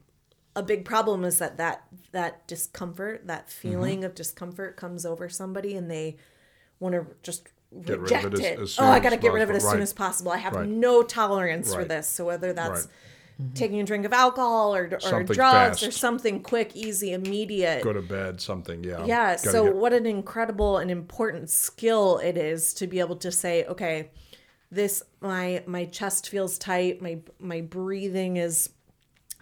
a 0.55 0.63
big 0.63 0.85
problem 0.85 1.23
is 1.25 1.37
that 1.39 1.57
that 1.57 1.83
that 2.11 2.47
discomfort, 2.47 3.27
that 3.27 3.49
feeling 3.49 4.03
of 4.05 4.15
discomfort, 4.15 4.77
comes 4.77 5.05
over 5.05 5.27
somebody, 5.29 5.75
and 5.75 5.91
they 5.91 6.17
want 6.79 6.93
to 6.95 7.05
just 7.23 7.49
Get 7.83 7.99
rid 7.99 8.11
of 8.11 8.23
reject 8.23 8.25
it 8.25 8.33
as- 8.33 8.39
it. 8.39 8.59
as 8.59 8.79
oh, 8.79 8.85
I 8.85 8.99
got 9.01 9.09
to 9.09 9.17
get 9.17 9.33
rid 9.33 9.43
of 9.43 9.49
it 9.49 9.53
possible. 9.53 9.69
as 9.69 9.73
soon 9.73 9.81
as 9.81 9.93
possible. 9.93 10.31
I 10.31 10.37
have 10.37 10.53
Right. 10.53 10.67
no 10.67 11.03
tolerance 11.03 11.73
for 11.73 11.83
this. 11.83 12.07
So 12.07 12.23
whether 12.25 12.53
that's 12.53 12.87
Right. 13.37 13.53
taking 13.53 13.81
a 13.81 13.83
drink 13.83 14.05
of 14.05 14.13
alcohol 14.13 14.73
or, 14.73 14.87
or 14.93 14.99
Something 15.01 15.35
drugs 15.35 15.83
or 15.83 15.91
something 15.91 16.41
quick, 16.41 16.73
easy, 16.73 17.11
immediate. 17.11 17.83
Go 17.83 17.91
to 17.91 18.01
bed, 18.01 18.39
something. 18.39 18.81
Yeah. 18.85 19.03
Yeah. 19.05 19.35
Gotta 19.35 19.49
So 19.49 19.65
get- 19.65 19.75
what 19.75 19.91
an 19.91 20.05
incredible 20.05 20.77
and 20.77 20.89
important 20.89 21.49
skill 21.49 22.19
it 22.19 22.37
is 22.37 22.73
to 22.75 22.87
be 22.87 23.01
able 23.01 23.17
to 23.17 23.31
say, 23.31 23.65
okay, 23.65 24.11
this 24.71 25.03
my 25.19 25.63
my 25.65 25.83
chest 25.85 26.29
feels 26.29 26.57
tight, 26.57 27.01
my 27.01 27.19
my 27.39 27.59
breathing 27.59 28.37
is 28.37 28.69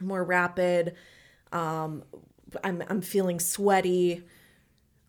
more 0.05 0.23
rapid. 0.23 0.95
Um, 1.51 2.03
I'm 2.63 2.83
I'm 2.87 3.01
feeling 3.01 3.39
sweaty. 3.39 4.23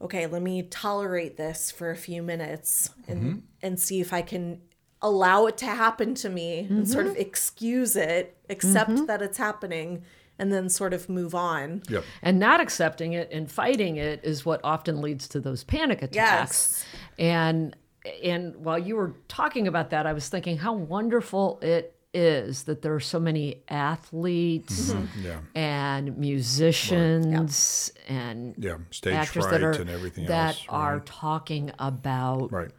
Okay, 0.01 0.27
let 0.27 0.43
me 0.43 0.63
tolerate 0.65 1.37
this 1.37 1.71
for 1.71 1.91
a 1.91 1.97
few 1.97 2.23
minutes 2.23 2.91
and 3.09 3.21
Mm-hmm. 3.23 3.39
and 3.63 3.81
see 3.81 4.01
if 4.01 4.13
I 4.13 4.23
can 4.23 4.61
allow 5.01 5.47
it 5.47 5.57
to 5.59 5.67
happen 5.67 6.15
to 6.15 6.29
me 6.31 6.67
and 6.71 6.89
sort 6.89 7.07
of 7.07 7.17
excuse 7.17 7.95
it, 7.95 8.37
accept 8.49 9.07
that 9.07 9.21
it's 9.21 9.37
happening, 9.37 10.03
and 10.39 10.51
then 10.51 10.69
sort 10.71 10.95
of 10.95 11.09
move 11.11 11.35
on. 11.35 11.83
Yep. 11.91 12.05
And 12.23 12.39
not 12.39 12.61
accepting 12.61 13.13
it 13.13 13.29
and 13.31 13.51
fighting 13.51 13.97
it 13.97 14.21
is 14.25 14.47
what 14.47 14.61
often 14.65 15.01
leads 15.03 15.29
to 15.29 15.41
those 15.41 15.63
panic 15.63 16.01
attacks. 16.03 16.15
Yes. 16.17 16.85
And 17.19 17.77
and 18.23 18.57
while 18.57 18.79
you 18.79 18.97
were 18.97 19.15
talking 19.29 19.67
about 19.69 19.91
that, 19.91 20.07
I 20.07 20.13
was 20.13 20.29
thinking 20.29 20.59
how 20.59 20.75
wonderful 20.75 21.59
it 21.63 21.94
is 22.15 22.63
that 22.65 22.81
there 22.83 22.95
are 22.95 23.01
so 23.01 23.19
many 23.19 23.63
athletes 23.69 24.95
Yeah. 25.23 25.41
and 25.55 26.17
musicians 26.17 27.93
and 28.09 28.55
Yeah. 28.59 28.77
Stage 28.91 29.15
actors 29.15 29.45
fright 29.45 29.61
that 29.61 29.63
are 29.63 29.73
and 29.73 29.91
everything 29.91 30.27
that 30.27 30.55
else. 30.57 30.65
are 30.69 30.95
right. 30.99 31.07
talking 31.07 31.73
about 31.79 32.53
Right. 32.53 32.71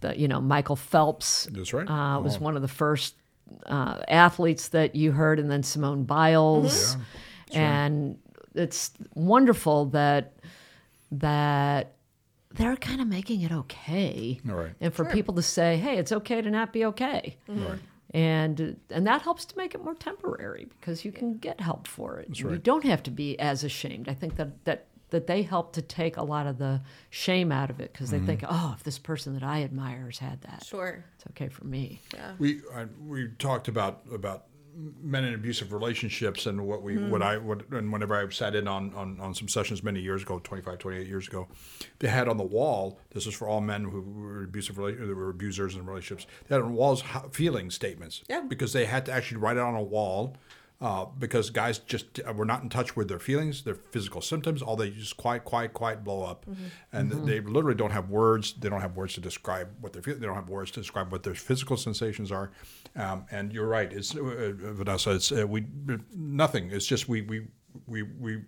the 0.00 0.18
you 0.18 0.28
know 0.28 0.40
Michael 0.40 0.76
Phelps 0.76 1.48
That's 1.52 1.72
right. 1.72 1.88
uh, 1.88 2.20
was 2.20 2.36
Oh. 2.36 2.40
one 2.40 2.56
of 2.56 2.62
the 2.62 2.68
first 2.68 3.14
uh, 3.66 3.98
athletes 4.08 4.68
that 4.68 4.94
you 4.94 5.10
heard, 5.12 5.38
and 5.40 5.50
then 5.50 5.62
Simone 5.62 6.04
Biles, 6.04 6.98
and 7.54 8.18
it's 8.54 8.90
wonderful 9.14 9.86
that 9.86 10.34
that 11.10 11.94
they're 12.54 12.76
kind 12.76 13.00
of 13.00 13.06
making 13.08 13.40
it 13.40 13.50
okay, 13.52 14.38
All 14.48 14.54
right. 14.54 14.74
and 14.80 14.92
for 14.92 15.04
people 15.06 15.34
to 15.34 15.42
say, 15.42 15.76
"Hey, 15.78 15.96
it's 15.96 16.12
okay 16.12 16.42
to 16.42 16.50
not 16.50 16.72
be 16.74 16.84
okay." 16.86 17.36
Right. 17.48 17.78
And 18.12 18.78
and 18.90 19.06
that 19.06 19.22
helps 19.22 19.44
to 19.46 19.56
make 19.56 19.74
it 19.74 19.84
more 19.84 19.94
temporary 19.94 20.66
because 20.80 21.04
you 21.04 21.12
can 21.12 21.36
get 21.36 21.60
help 21.60 21.86
for 21.86 22.18
it. 22.18 22.38
You 22.38 22.48
right. 22.50 22.62
don't 22.62 22.84
have 22.84 23.02
to 23.04 23.10
be 23.10 23.38
as 23.38 23.64
ashamed. 23.64 24.08
I 24.08 24.14
think 24.14 24.36
that 24.36 24.64
that 24.64 24.86
that 25.10 25.26
they 25.26 25.42
help 25.42 25.72
to 25.74 25.82
take 25.82 26.16
a 26.16 26.22
lot 26.22 26.46
of 26.46 26.58
the 26.58 26.80
shame 27.10 27.50
out 27.52 27.70
of 27.70 27.80
it 27.80 27.92
because 27.92 28.10
Mm-hmm. 28.10 28.26
they 28.26 28.36
think, 28.36 28.44
oh, 28.48 28.74
if 28.76 28.82
this 28.84 28.98
person 28.98 29.32
that 29.34 29.42
I 29.42 29.62
admire 29.62 30.04
has 30.06 30.18
had 30.18 30.40
that, 30.42 30.64
Sure. 30.64 31.04
it's 31.16 31.24
okay 31.30 31.48
for 31.48 31.64
me. 31.64 32.00
Yeah. 32.14 32.32
We 32.38 32.60
I, 32.74 32.86
we 33.06 33.28
talked 33.38 33.68
about 33.68 34.02
about 34.12 34.44
men 35.02 35.24
in 35.24 35.34
abusive 35.34 35.72
relationships 35.72 36.46
and 36.46 36.64
what 36.66 36.82
we 36.82 36.94
Mm-hmm. 36.94 37.10
what 37.10 37.22
I 37.22 37.36
what 37.38 37.68
and 37.70 37.92
whenever 37.92 38.14
I 38.14 38.28
sat 38.30 38.54
in 38.54 38.68
on, 38.68 38.94
on 38.94 39.18
on 39.20 39.34
some 39.34 39.48
sessions 39.48 39.82
many 39.82 40.00
years 40.00 40.22
ago 40.22 40.38
25 40.38 40.78
28 40.78 41.06
years 41.06 41.26
ago 41.28 41.48
they 41.98 42.08
had 42.08 42.28
on 42.28 42.36
the 42.36 42.44
wall 42.44 43.00
this 43.10 43.26
is 43.26 43.34
for 43.34 43.48
all 43.48 43.60
men 43.60 43.84
who 43.84 44.00
were 44.00 44.44
abusive 44.44 44.76
who 44.76 45.14
were 45.16 45.30
abusers 45.30 45.74
in 45.74 45.84
relationships 45.84 46.26
they 46.46 46.54
had 46.54 46.62
on 46.62 46.74
walls 46.74 47.02
feeling 47.32 47.70
statements 47.70 48.22
Yeah. 48.28 48.42
because 48.48 48.72
they 48.72 48.86
had 48.86 49.04
to 49.06 49.12
actually 49.12 49.38
write 49.38 49.56
it 49.56 49.62
on 49.62 49.74
a 49.74 49.82
wall 49.82 50.36
uh, 50.80 51.06
because 51.18 51.50
guys 51.50 51.80
just 51.80 52.20
uh, 52.24 52.32
were 52.32 52.44
not 52.44 52.62
in 52.62 52.68
touch 52.68 52.94
with 52.94 53.08
their 53.08 53.18
feelings, 53.18 53.64
their 53.64 53.74
physical 53.74 54.20
symptoms. 54.20 54.62
All 54.62 54.76
they 54.76 54.90
just 54.90 55.16
quiet, 55.16 55.44
quiet, 55.44 55.72
quiet, 55.72 56.04
blow 56.04 56.22
up, 56.22 56.46
and 56.92 57.10
they 57.26 57.40
literally 57.40 57.74
don't 57.74 57.90
have 57.90 58.10
words. 58.10 58.52
They 58.52 58.68
don't 58.68 58.80
have 58.80 58.94
words 58.94 59.14
to 59.14 59.20
describe 59.20 59.70
what 59.80 59.92
they're 59.92 60.02
feeling. 60.02 60.20
They 60.20 60.26
don't 60.26 60.36
have 60.36 60.48
words 60.48 60.70
to 60.70 60.80
describe 60.80 61.10
what 61.10 61.24
their 61.24 61.34
physical 61.34 61.76
sensations 61.76 62.30
are. 62.30 62.52
Um, 62.96 63.26
and 63.30 63.52
you're 63.52 63.66
right. 63.68 63.92
It's 63.92 64.16
uh, 64.16 64.20
uh, 64.20 64.52
Vanessa. 64.72 65.12
It's 65.12 65.30
uh, 65.32 65.46
we 65.46 65.64
nothing. 66.14 66.70
It's 66.70 66.86
just 66.86 67.08
we 67.08 67.22
we 67.22 67.46
we 67.86 68.02
we 68.02 68.38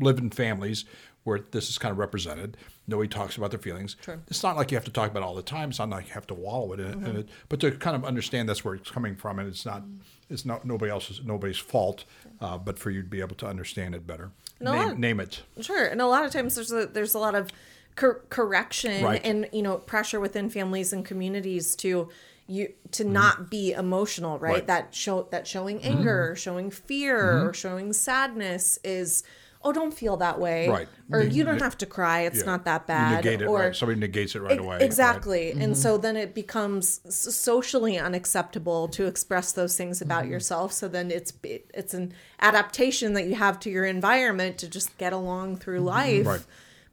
live 0.00 0.18
in 0.18 0.30
families 0.30 0.84
where 1.24 1.40
this 1.50 1.68
is 1.68 1.78
kind 1.78 1.90
of 1.90 1.98
represented. 1.98 2.56
Nobody 2.86 3.08
talks 3.08 3.36
about 3.36 3.50
their 3.50 3.58
feelings. 3.58 3.96
It's 4.28 4.44
not 4.44 4.56
like 4.56 4.70
you 4.70 4.76
have 4.76 4.84
to 4.84 4.92
talk 4.92 5.10
about 5.10 5.24
it 5.24 5.26
all 5.26 5.34
the 5.34 5.42
time. 5.42 5.70
It's 5.70 5.80
not 5.80 5.90
like 5.90 6.06
you 6.06 6.12
have 6.14 6.26
to 6.28 6.34
wallow 6.34 6.72
it 6.74 6.78
in, 6.80 6.86
Mm-hmm. 6.86 7.04
it, 7.06 7.08
in 7.10 7.16
it, 7.16 7.28
but 7.48 7.58
to 7.60 7.72
kind 7.72 7.96
of 7.96 8.04
understand 8.04 8.48
that's 8.48 8.64
where 8.64 8.74
it's 8.76 8.90
coming 8.90 9.16
from, 9.16 9.40
and 9.40 9.48
it's 9.48 9.66
not 9.66 9.82
it's 10.30 10.44
not 10.44 10.64
nobody 10.64 10.90
else's 10.92 11.22
nobody's 11.24 11.58
fault, 11.58 12.04
uh, 12.40 12.56
but 12.58 12.78
for 12.78 12.90
you 12.90 13.02
to 13.02 13.08
be 13.08 13.20
able 13.20 13.36
to 13.36 13.46
understand 13.46 13.94
it 13.94 14.06
better. 14.06 14.30
Name, 14.60 15.00
name 15.00 15.20
it. 15.20 15.42
Sure, 15.60 15.86
and 15.86 16.00
a 16.00 16.06
lot 16.06 16.24
of 16.24 16.30
times 16.32 16.54
there's 16.54 16.72
a, 16.72 16.86
there's 16.86 17.12
a 17.14 17.18
lot 17.18 17.34
of 17.34 17.50
cor- 17.96 18.22
correction 18.30 19.04
Right. 19.04 19.20
and 19.24 19.48
you 19.52 19.62
know 19.62 19.78
pressure 19.78 20.20
within 20.20 20.48
families 20.48 20.92
and 20.92 21.04
communities 21.04 21.74
to 21.76 22.08
you 22.48 22.72
to 22.92 23.04
not 23.04 23.50
be 23.50 23.72
emotional, 23.72 24.38
right? 24.38 24.40
Mm-hmm. 24.40 24.52
Right. 24.52 24.60
Mm-hmm. 24.62 24.66
That 24.88 24.94
show 24.94 25.28
that 25.30 25.46
showing 25.46 25.82
anger, 25.82 26.30
or 26.30 26.36
showing 26.36 26.70
fear, 26.70 27.46
or 27.46 27.52
showing 27.54 27.92
sadness 27.92 28.78
is 28.84 29.24
oh 29.62 29.72
don't 29.72 29.92
feel 29.92 30.16
that 30.18 30.38
way, 30.38 30.68
Right. 30.68 30.88
Or 31.10 31.22
You- 31.22 31.30
you 31.38 31.44
don't 31.44 31.56
you- 31.58 31.64
have 31.64 31.76
to 31.78 31.86
cry; 31.86 32.20
it's 32.20 32.38
Yeah. 32.40 32.44
not 32.46 32.64
that 32.66 32.82
You 32.82 32.86
bad. 32.86 33.24
negate 33.24 33.42
it. 33.42 33.46
or 33.48 33.58
right. 33.58 33.74
Somebody 33.74 33.98
negates 33.98 34.36
it 34.36 34.40
right 34.42 34.52
Ex- 34.52 34.60
away. 34.60 34.74
right. 34.76 34.82
Exactly. 34.82 35.50
And 35.50 35.76
so 35.76 35.98
then 35.98 36.16
it 36.16 36.34
becomes 36.36 37.00
socially 37.12 37.98
unacceptable 37.98 38.86
to 38.88 39.06
express 39.06 39.50
those 39.52 39.76
things 39.76 40.00
about 40.00 40.22
Mm-hmm. 40.22 40.32
yourself. 40.32 40.72
So 40.72 40.86
then 40.86 41.10
it's 41.10 41.32
it's 41.42 41.94
an 41.94 42.12
adaptation 42.40 43.14
that 43.14 43.26
you 43.26 43.34
have 43.34 43.58
to 43.60 43.70
your 43.70 43.84
environment 43.86 44.58
to 44.58 44.68
just 44.68 44.96
get 44.98 45.12
along 45.12 45.56
through 45.56 45.80
life 45.80 46.20
Mm-hmm. 46.20 46.28
Right. 46.28 46.44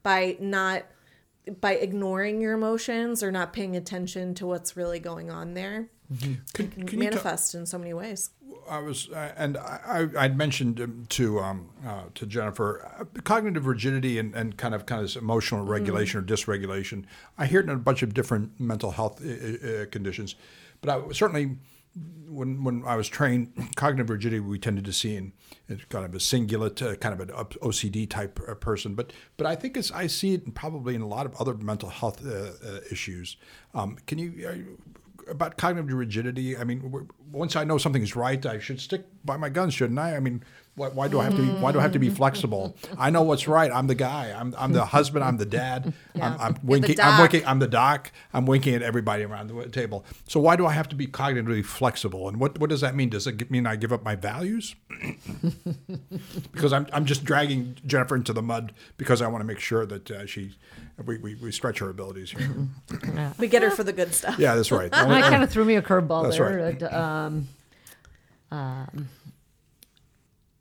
by 0.02 0.38
not 0.40 0.84
by 1.60 1.76
ignoring 1.76 2.42
your 2.42 2.54
emotions 2.54 3.22
or 3.22 3.32
not 3.32 3.54
paying 3.54 3.76
attention 3.76 4.34
to 4.36 4.46
what's 4.46 4.78
really 4.78 5.00
going 5.00 5.30
on 5.30 5.54
there. 5.54 5.90
Can, 6.20 6.42
Can 6.54 6.70
can 6.70 6.82
you 6.82 6.86
ta- 6.88 6.98
manifest 6.98 7.56
in 7.56 7.66
so 7.66 7.78
many 7.78 7.94
ways. 7.94 8.30
I 8.70 8.80
was, 8.80 9.10
uh, 9.10 9.34
and 9.36 9.58
I, 9.58 10.08
I 10.16 10.24
I'd 10.26 10.38
mentioned 10.38 10.80
um, 10.80 11.06
to 11.10 11.40
um, 11.40 11.70
uh, 11.86 12.04
to 12.16 12.26
Jennifer 12.26 12.86
uh, 13.00 13.22
cognitive 13.24 13.66
rigidity 13.66 14.20
and, 14.20 14.34
and 14.36 14.58
kind 14.58 14.74
of 14.74 14.86
kind 14.86 15.02
of 15.02 15.08
this 15.08 15.16
emotional 15.16 15.66
regulation 15.66 16.20
or 16.20 16.24
dysregulation. 16.24 17.06
I 17.38 17.46
hear 17.46 17.60
it 17.60 17.64
in 17.64 17.70
a 17.72 17.78
bunch 17.78 18.04
of 18.04 18.14
different 18.14 18.60
mental 18.60 18.92
health 18.92 19.22
uh, 19.26 19.32
uh, 19.32 19.86
conditions, 19.88 20.36
but 20.82 20.90
I 20.90 21.12
certainly 21.12 21.58
when 22.34 22.64
when 22.64 22.84
I 22.86 22.96
was 22.96 23.08
trained, 23.08 23.76
cognitive 23.76 24.10
rigidity 24.10 24.40
we 24.40 24.60
tended 24.60 24.86
to 24.86 24.94
see 24.94 25.16
in, 25.16 25.34
in 25.70 25.82
kind 25.90 26.06
of 26.06 26.14
a 26.14 26.18
cingulate, 26.18 26.82
uh, 26.82 26.96
kind 26.96 27.20
of 27.20 27.30
an 27.30 27.36
OCD 27.36 28.10
type 28.10 28.40
person. 28.60 28.96
But 28.96 29.14
but 29.38 29.48
I 29.48 29.56
think 29.56 29.78
it's 29.78 29.92
I 29.92 30.08
see 30.08 30.34
it 30.34 30.54
probably 30.54 30.96
in 30.96 31.02
a 31.02 31.08
lot 31.08 31.26
of 31.26 31.36
other 31.36 31.54
mental 31.56 31.90
health 31.90 32.26
uh, 32.26 32.52
uh, 32.66 32.80
issues. 32.92 33.38
Um, 33.74 33.98
can 34.06 34.18
you 34.20 34.78
about 35.28 35.58
cognitive 35.58 35.98
rigidity. 35.98 36.58
I 36.58 36.64
mean, 36.64 37.08
once 37.32 37.56
I 37.56 37.64
know 37.64 37.78
something's 37.78 38.16
right, 38.16 38.46
I 38.46 38.60
should 38.60 38.80
stick 38.80 39.06
by 39.24 39.38
my 39.38 39.50
guns, 39.50 39.74
shouldn't 39.74 40.00
I? 40.00 40.16
I 40.16 40.20
mean, 40.20 40.44
why, 40.76 40.90
why 40.90 41.08
do 41.08 41.20
I 41.20 41.26
have 41.26 41.36
to? 41.36 41.42
Be, 41.42 41.50
why 41.50 41.72
do 41.72 41.80
I 41.80 41.84
have 41.84 41.92
to 41.92 42.00
be 42.00 42.10
flexible? 42.10 42.76
I 42.98 43.12
know 43.12 43.22
what's 43.22 43.48
right. 43.48 43.72
I'm 43.72 43.86
the 43.86 43.96
guy. 43.96 44.36
I'm, 44.36 44.56
I'm 44.58 44.74
the 44.74 44.86
husband. 44.86 45.24
I'm 45.24 45.38
the 45.38 45.46
dad. 45.46 45.94
I'm, 46.22 46.40
I'm 46.40 46.58
winking. 46.64 47.00
I'm 47.00 47.22
winking. 47.22 47.46
I'm 47.46 47.60
the 47.60 47.68
doc. 47.68 48.12
I'm 48.34 48.48
winking 48.48 48.74
at 48.74 48.82
everybody 48.82 49.24
around 49.24 49.50
the 49.50 49.70
table. 49.70 50.04
So 50.28 50.40
why 50.40 50.56
do 50.56 50.66
I 50.66 50.74
have 50.74 50.90
to 50.90 50.96
be 50.96 51.06
cognitively 51.06 51.64
flexible? 51.64 52.28
And 52.28 52.40
what, 52.40 52.58
what 52.58 52.72
does 52.72 52.82
that 52.82 52.96
mean? 52.96 53.10
Does 53.10 53.28
it 53.28 53.52
mean 53.52 53.68
I 53.68 53.76
give 53.76 53.94
up 53.94 54.04
my 54.04 54.16
values? 54.16 54.76
because 56.52 56.74
I'm, 56.74 56.88
I'm 56.92 57.06
just 57.06 57.24
dragging 57.24 57.78
Jennifer 57.86 58.16
into 58.16 58.34
the 58.34 58.42
mud 58.42 58.74
because 58.98 59.22
I 59.22 59.28
want 59.28 59.42
to 59.42 59.46
make 59.46 59.60
sure 59.60 59.86
that 59.86 60.10
uh, 60.10 60.26
she 60.26 60.56
we, 61.06 61.18
we, 61.18 61.36
we 61.36 61.52
stretch 61.52 61.80
her 61.80 61.90
abilities 61.90 62.32
here. 62.32 62.50
We 63.38 63.48
get 63.48 63.64
her 63.64 63.72
for 63.72 63.84
the 63.84 63.94
good 63.94 64.14
stuff. 64.14 64.38
Yeah, 64.40 64.56
that's 64.56 64.72
right. 64.72 64.92
That 64.92 65.30
kind 65.30 65.44
of 65.44 65.50
threw 65.50 65.66
me 65.66 65.76
a 65.76 65.82
curveball 65.82 66.32
there. 66.32 66.58
right. 66.58 66.84
Um, 66.94 67.48
um, 68.52 69.10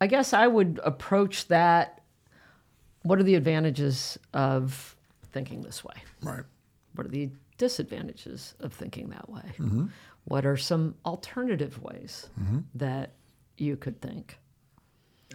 I 0.03 0.07
guess 0.07 0.33
I 0.33 0.47
would 0.47 0.81
approach 0.83 1.47
that. 1.47 2.01
What 3.03 3.19
are 3.19 3.23
the 3.23 3.35
advantages 3.35 4.19
of 4.33 4.97
thinking 5.31 5.61
this 5.61 5.81
way? 5.81 5.95
right. 6.21 6.43
What 6.95 7.07
are 7.07 7.09
the 7.09 7.29
disadvantages 7.57 8.53
of 8.59 8.73
thinking 8.73 9.09
that 9.11 9.29
way? 9.29 9.45
Mm-hmm. 9.57 9.85
What 10.25 10.45
are 10.45 10.57
some 10.57 10.95
alternative 11.05 11.81
ways 11.81 12.29
that 12.75 13.11
you 13.57 13.77
could 13.77 14.01
think? 14.01 14.37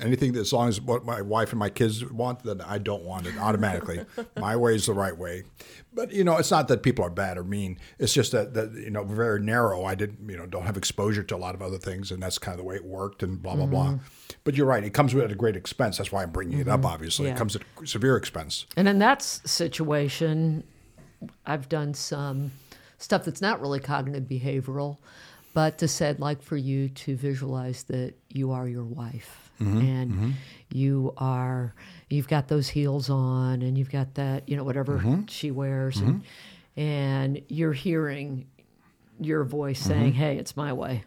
Anything 0.01 0.32
that, 0.32 0.40
as 0.40 0.53
long 0.53 0.68
as 0.68 0.80
what 0.80 1.05
my 1.05 1.22
wife 1.22 1.51
and 1.51 1.59
my 1.59 1.70
kids 1.70 2.05
want, 2.05 2.42
then 2.44 2.61
I 2.61 2.78
don't 2.78 3.03
want 3.03 3.26
it 3.26 3.36
automatically. 3.38 4.05
my 4.36 4.57
way 4.57 4.74
is 4.74 4.86
the 4.86 4.92
right 4.92 5.16
way. 5.16 5.44
But 5.92 6.12
you 6.12 6.24
know, 6.24 6.36
it's 6.36 6.51
not 6.51 6.68
that 6.68 6.82
people 6.82 7.05
are 7.05 7.11
bad 7.11 7.38
or 7.38 7.44
mean. 7.44 7.78
It's 7.99 8.12
just 8.12 8.32
that 8.32 8.55
that 8.55 8.72
you 8.72 8.90
know, 8.90 9.05
very 9.05 9.40
narrow. 9.40 9.84
I 9.84 9.94
didn't, 9.94 10.28
you 10.28 10.36
know, 10.36 10.46
don't 10.46 10.64
have 10.64 10.76
exposure 10.76 11.22
to 11.24 11.36
a 11.36 11.38
lot 11.38 11.55
of 11.55 11.62
other 11.62 11.78
things, 11.78 12.11
and 12.11 12.22
that's 12.22 12.38
kind 12.38 12.53
of 12.53 12.59
the 12.59 12.64
way 12.64 12.76
it 12.76 12.84
worked, 12.84 13.22
and 13.22 13.42
blah 13.42 13.57
blah 13.57 13.66
blah. 13.66 13.86
Mm-hmm. 13.86 14.36
But 14.44 14.55
you're 14.57 14.66
right. 14.66 14.84
It 14.84 14.94
comes 14.94 15.14
at 15.14 15.32
a 15.32 15.34
great 15.34 15.57
expense. 15.57 15.99
That's 15.99 16.12
why 16.12 16.22
I'm 16.22 16.30
bringing 16.30 16.59
it 16.61 16.68
up. 16.68 16.80
Mm-hmm. 16.80 16.86
Obviously, 16.86 17.26
Yeah. 17.26 17.34
it 17.34 17.38
comes 17.38 17.57
at 17.57 17.62
severe 17.84 18.16
expense. 18.16 18.66
And 18.76 18.88
in 18.88 18.99
that 19.01 19.22
situation, 19.22 20.64
I've 21.44 21.68
done 21.68 21.94
some 21.94 22.53
stuff 22.99 23.24
that's 23.24 23.40
not 23.40 23.61
really 23.61 23.80
cognitive 23.80 24.24
behavioral, 24.24 24.99
but 25.55 25.78
to 25.78 25.88
said 25.88 26.20
like 26.20 26.42
for 26.42 26.57
you 26.57 26.88
to 26.90 27.16
visualize 27.16 27.84
that 27.84 28.14
you 28.28 28.53
are 28.53 28.68
your 28.68 28.84
wife 28.84 29.47
Mm-hmm. 29.61 29.78
and 29.78 30.12
mm-hmm. 30.12 30.30
you 30.72 31.12
are 31.16 31.74
you've 32.09 32.28
got 32.28 32.48
those 32.48 32.68
heels 32.68 33.11
on 33.11 33.62
and 33.62 33.76
you've 33.76 33.90
got 33.90 34.14
that 34.14 34.48
you 34.48 34.56
know 34.56 34.64
whatever 34.64 34.98
mm-hmm. 34.98 35.26
she 35.26 35.50
wears 35.50 35.98
and 35.98 36.22
and 36.76 37.42
you're 37.48 37.72
hearing 37.72 38.46
your 39.20 39.42
voice 39.42 39.80
saying 39.80 40.12
hey 40.12 40.36
it's 40.36 40.56
my 40.56 40.72
way 40.72 41.04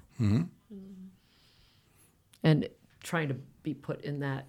and 2.44 2.68
trying 3.04 3.30
to 3.30 3.36
be 3.64 3.74
put 3.74 4.02
in 4.02 4.20
that 4.20 4.46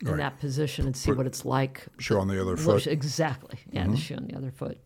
in 0.00 0.08
Right. 0.08 0.16
that 0.16 0.40
position 0.40 0.86
and 0.86 0.96
see 0.96 1.12
what 1.12 1.26
it's 1.26 1.44
like 1.44 1.86
Shoe 1.98 2.18
on 2.18 2.28
the 2.28 2.40
other 2.40 2.56
foot. 2.56 2.86
Exactly. 2.86 3.58
Yeah, 3.70 3.82
Mm-hmm. 3.82 3.90
the 3.92 3.96
shoe 3.98 4.14
on 4.16 4.26
the 4.26 4.34
other 4.34 4.50
foot. 4.50 4.78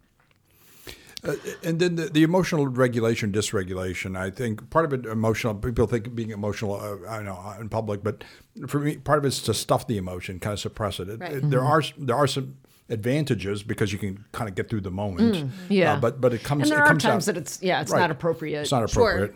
And 1.63 1.79
then 1.81 1.97
the, 1.97 2.07
the 2.07 2.23
emotional 2.23 2.67
regulation, 2.67 3.33
dysregulation. 3.33 4.17
I 4.17 4.31
think 4.31 4.69
part 4.71 4.85
of 4.85 4.93
it 4.93 5.07
emotional. 5.07 5.55
People 5.55 5.87
think 5.87 6.07
of 6.09 6.15
being 6.17 6.31
emotional, 6.31 6.75
uh, 6.75 7.09
I 7.09 7.23
know 7.23 7.55
in 7.61 7.69
public, 7.69 8.03
but 8.03 8.25
for 8.69 8.81
me, 8.81 8.97
part 8.97 9.19
of 9.19 9.25
it's 9.25 9.41
to 9.43 9.55
stuff 9.55 9.87
the 9.87 9.97
emotion, 9.97 10.39
kind 10.39 10.53
of 10.53 10.61
suppress 10.61 11.01
it. 11.01 11.09
It- 11.09 11.21
Right. 11.21 11.33
it- 11.33 11.51
There 11.51 11.63
are 11.65 11.83
there 11.99 12.17
are 12.17 12.27
some 12.27 12.57
advantages 12.91 13.63
because 13.63 13.93
you 13.93 13.99
can 13.99 14.25
kind 14.33 14.49
of 14.49 14.55
get 14.55 14.69
through 14.69 14.83
the 14.83 14.91
moment. 14.91 15.51
yeah. 15.71 15.95
Uh, 15.95 16.01
but 16.01 16.21
but 16.21 16.35
it 16.35 16.43
comes. 16.45 16.63
And 16.65 16.71
there 16.73 16.79
it 16.79 16.83
are 16.83 16.89
comes 16.89 17.03
times 17.03 17.29
out, 17.29 17.35
that 17.35 17.41
it's 17.41 17.63
yeah, 17.63 17.81
it's 17.81 17.91
Right. 17.91 18.01
not 18.01 18.11
appropriate. 18.11 18.61
It's 18.63 18.73
not 18.73 18.89
Sure. 18.91 19.31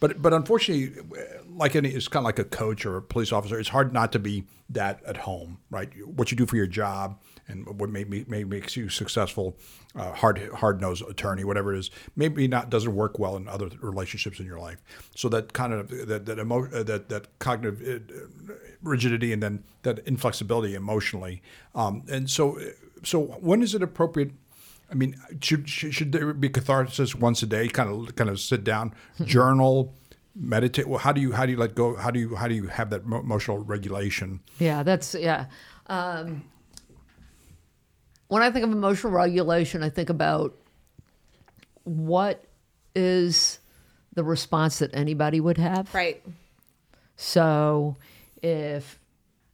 But 0.00 0.20
but 0.22 0.32
unfortunately, 0.32 1.02
like 1.48 1.76
any, 1.76 1.90
it's 1.90 2.08
kind 2.08 2.22
of 2.22 2.24
like 2.24 2.38
a 2.38 2.44
coach 2.44 2.84
or 2.86 2.96
a 2.96 3.02
police 3.02 3.32
officer. 3.32 3.58
It's 3.58 3.70
hard 3.70 3.92
not 3.92 4.12
to 4.12 4.18
be 4.18 4.44
that 4.70 5.02
at 5.04 5.16
home, 5.18 5.58
right? 5.70 5.90
What 6.06 6.30
you 6.30 6.36
do 6.36 6.46
for 6.46 6.56
your 6.56 6.66
job 6.66 7.20
and 7.48 7.66
what 7.78 7.90
maybe 7.90 8.24
maybe 8.28 8.44
makes 8.44 8.76
you 8.76 8.88
successful, 8.88 9.56
uh, 9.94 10.12
hard 10.12 10.50
hard 10.54 10.80
nosed 10.80 11.02
attorney, 11.08 11.44
whatever 11.44 11.74
it 11.74 11.78
is, 11.78 11.90
maybe 12.16 12.48
not 12.48 12.70
doesn't 12.70 12.94
work 12.94 13.18
well 13.18 13.36
in 13.36 13.48
other 13.48 13.70
relationships 13.80 14.40
in 14.40 14.46
your 14.46 14.58
life. 14.58 14.82
So 15.14 15.28
that 15.30 15.52
kind 15.52 15.72
of 15.72 15.88
that 16.08 16.26
that 16.26 16.38
emo, 16.38 16.66
uh, 16.66 16.82
that 16.82 17.08
that 17.08 17.38
cognitive 17.38 17.82
uh, 17.82 18.52
rigidity 18.82 19.32
and 19.32 19.42
then 19.42 19.64
that 19.82 20.00
inflexibility 20.00 20.74
emotionally, 20.74 21.42
um, 21.74 22.02
and 22.10 22.28
so 22.28 22.58
so 23.04 23.20
when 23.20 23.62
is 23.62 23.74
it 23.74 23.82
appropriate? 23.82 24.32
I 24.90 24.94
mean, 24.94 25.16
should, 25.40 25.68
should 25.68 25.94
should 25.94 26.12
there 26.12 26.32
be 26.32 26.48
catharsis 26.48 27.14
once 27.14 27.42
a 27.42 27.46
day? 27.46 27.68
Kind 27.68 27.90
of 27.90 28.14
kind 28.14 28.30
of 28.30 28.38
sit 28.38 28.62
down, 28.62 28.94
journal, 29.24 29.94
meditate. 30.34 30.86
Well, 30.86 30.98
how 30.98 31.12
do 31.12 31.20
you 31.20 31.32
how 31.32 31.46
do 31.46 31.52
you 31.52 31.58
let 31.58 31.74
go? 31.74 31.96
How 31.96 32.10
do 32.10 32.20
you 32.20 32.36
how 32.36 32.48
do 32.48 32.54
you 32.54 32.68
have 32.68 32.90
that 32.90 33.02
emotional 33.02 33.58
regulation? 33.58 34.40
Yeah, 34.58 34.82
that's 34.82 35.14
yeah. 35.14 35.46
Um, 35.88 36.44
when 38.28 38.42
I 38.42 38.50
think 38.50 38.64
of 38.64 38.72
emotional 38.72 39.12
regulation, 39.12 39.82
I 39.82 39.88
think 39.88 40.10
about 40.10 40.56
what 41.84 42.44
is 42.94 43.60
the 44.14 44.24
response 44.24 44.78
that 44.78 44.94
anybody 44.94 45.40
would 45.40 45.58
have. 45.58 45.94
Right. 45.94 46.22
So 47.16 47.96
if 48.42 48.98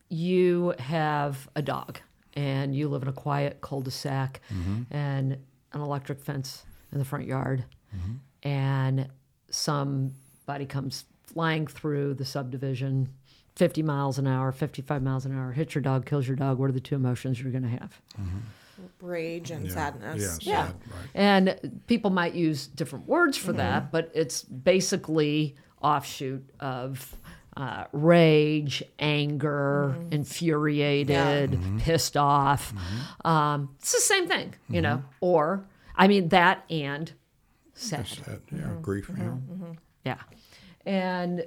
you 0.08 0.74
have 0.78 1.48
a 1.54 1.62
dog 1.62 2.00
and 2.34 2.74
you 2.74 2.88
live 2.88 3.02
in 3.02 3.08
a 3.08 3.12
quiet 3.12 3.60
cul-de-sac 3.60 4.40
mm-hmm. 4.52 4.82
and 4.94 5.32
an 5.72 5.80
electric 5.80 6.20
fence 6.20 6.64
in 6.92 6.98
the 6.98 7.04
front 7.04 7.26
yard. 7.26 7.64
Mm-hmm. 7.94 8.48
And 8.48 9.08
somebody 9.50 10.66
comes 10.66 11.04
flying 11.24 11.66
through 11.66 12.14
the 12.14 12.24
subdivision 12.24 13.08
50 13.56 13.82
miles 13.82 14.18
an 14.18 14.26
hour 14.26 14.50
55 14.50 15.02
miles 15.02 15.24
an 15.26 15.38
hour 15.38 15.52
hits 15.52 15.74
your 15.74 15.82
dog 15.82 16.04
kills 16.06 16.26
your 16.26 16.36
dog 16.36 16.58
what 16.58 16.68
are 16.68 16.72
the 16.72 16.80
two 16.80 16.94
emotions 16.94 17.40
you're 17.40 17.52
going 17.52 17.62
to 17.62 17.68
have 17.68 18.00
mm-hmm. 18.18 18.38
Rage 19.00 19.50
and 19.50 19.70
sadness. 19.70 20.38
Yeah, 20.42 20.66
sad, 20.66 20.74
right. 20.86 21.08
and 21.14 21.82
people 21.88 22.10
might 22.10 22.34
use 22.34 22.68
different 22.68 23.06
words 23.06 23.36
for 23.36 23.52
that, 23.52 23.90
but 23.90 24.10
it's 24.14 24.42
basically 24.42 25.56
offshoot 25.82 26.48
of 26.60 27.14
uh, 27.56 27.84
rage, 27.92 28.82
anger, 28.98 29.94
mm-hmm. 29.96 30.12
infuriated, 30.12 31.52
mm-hmm. 31.52 31.78
pissed 31.78 32.16
off. 32.16 32.74
Mm-hmm. 32.74 33.26
Um, 33.26 33.76
it's 33.78 33.92
the 33.92 34.00
same 34.00 34.26
thing, 34.26 34.54
you 34.68 34.80
know. 34.80 35.02
Or 35.20 35.66
I 35.96 36.08
mean 36.08 36.28
that 36.28 36.64
and 36.70 37.12
sad. 37.74 38.06
Sad, 38.06 38.40
yeah, 38.50 38.74
grief. 38.80 39.08
you 39.08 39.16
know. 39.16 39.42
Yeah. 40.04 40.18
And 40.86 41.44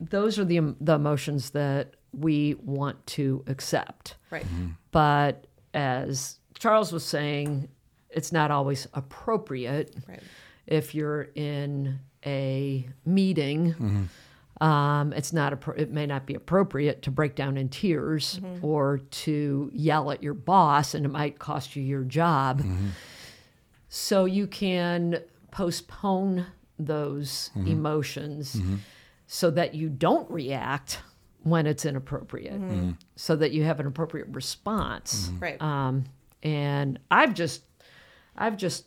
those 0.00 0.38
are 0.38 0.44
the 0.44 0.74
the 0.80 0.94
emotions 0.94 1.50
that 1.50 1.94
we 2.12 2.54
want 2.54 3.06
to 3.06 3.44
accept. 3.46 4.16
Right. 4.30 4.46
But 4.92 5.46
as 5.74 6.38
Charles 6.58 6.92
was 6.92 7.04
saying, 7.04 7.68
it's 8.10 8.32
not 8.32 8.50
always 8.50 8.88
appropriate 8.94 9.94
Right. 10.08 10.22
if 10.66 10.94
you're 10.94 11.28
in 11.34 12.00
a 12.24 12.88
meeting. 13.04 14.08
Um, 14.60 15.12
it's 15.12 15.32
not 15.32 15.52
appro- 15.52 15.78
it 15.78 15.90
may 15.90 16.06
not 16.06 16.26
be 16.26 16.34
appropriate 16.34 17.02
to 17.02 17.10
break 17.10 17.36
down 17.36 17.56
in 17.56 17.68
tears 17.68 18.40
mm-hmm. 18.42 18.64
or 18.64 18.98
to 18.98 19.70
yell 19.72 20.10
at 20.10 20.22
your 20.22 20.34
boss, 20.34 20.94
and 20.94 21.06
it 21.06 21.10
might 21.10 21.38
cost 21.38 21.76
you 21.76 21.82
your 21.82 22.02
job. 22.02 22.60
Mm-hmm. 22.60 22.88
So 23.88 24.24
you 24.24 24.46
can 24.46 25.22
postpone 25.50 26.46
those 26.78 27.50
mm-hmm. 27.56 27.68
emotions 27.68 28.60
so 29.26 29.50
that 29.50 29.74
you 29.74 29.88
don't 29.88 30.30
react 30.30 31.02
when 31.42 31.66
it's 31.66 31.84
inappropriate, 31.84 32.60
so 33.16 33.36
that 33.36 33.52
you 33.52 33.62
have 33.62 33.80
an 33.80 33.86
appropriate 33.86 34.26
response. 34.30 35.30
Right. 35.38 35.60
Um, 35.62 36.04
and 36.42 36.98
I've 37.10 37.32
just, 37.32 37.62
I've 38.36 38.56
just 38.56 38.84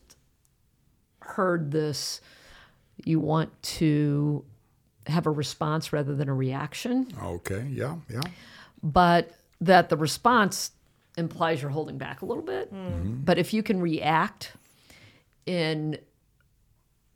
heard 1.21 1.71
this. 1.71 2.21
You 3.03 3.19
want 3.19 3.49
to 3.63 4.45
have 5.07 5.25
a 5.25 5.31
response 5.31 5.91
rather 5.91 6.15
than 6.15 6.29
a 6.29 6.33
reaction, 6.33 7.07
Okay. 7.21 7.67
Yeah. 7.71 7.97
Yeah. 8.09 8.21
but 8.83 9.31
that 9.59 9.89
the 9.89 9.97
response 9.97 10.71
implies 11.17 11.61
you're 11.61 11.71
holding 11.71 11.97
back 11.97 12.21
a 12.21 12.25
little 12.25 12.43
bit. 12.43 12.73
Mm-hmm. 12.73 13.23
But 13.23 13.37
if 13.37 13.53
you 13.53 13.63
can 13.63 13.81
react 13.81 14.53
in 15.45 15.97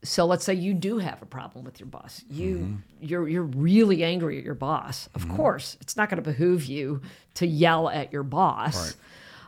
so 0.06 0.26
let's 0.26 0.46
say 0.46 0.54
you 0.54 0.74
do 0.74 1.00
have 1.00 1.22
a 1.22 1.26
problem 1.26 1.66
with 1.66 1.80
your 1.80 1.88
boss. 1.88 2.24
You 2.30 2.58
mm-hmm. 2.58 2.76
you're 3.02 3.28
you're 3.28 3.44
really 3.44 4.04
angry 4.04 4.38
at 4.38 4.44
your 4.44 4.56
boss. 4.56 5.10
Of 5.16 5.24
mm-hmm. 5.24 5.36
course, 5.36 5.78
it's 5.82 5.98
not 5.98 6.10
going 6.10 6.24
to 6.24 6.30
behoove 6.30 6.66
you 6.66 7.02
to 7.36 7.48
yell 7.48 7.90
at 7.90 8.14
your 8.14 8.24
boss. 8.24 8.96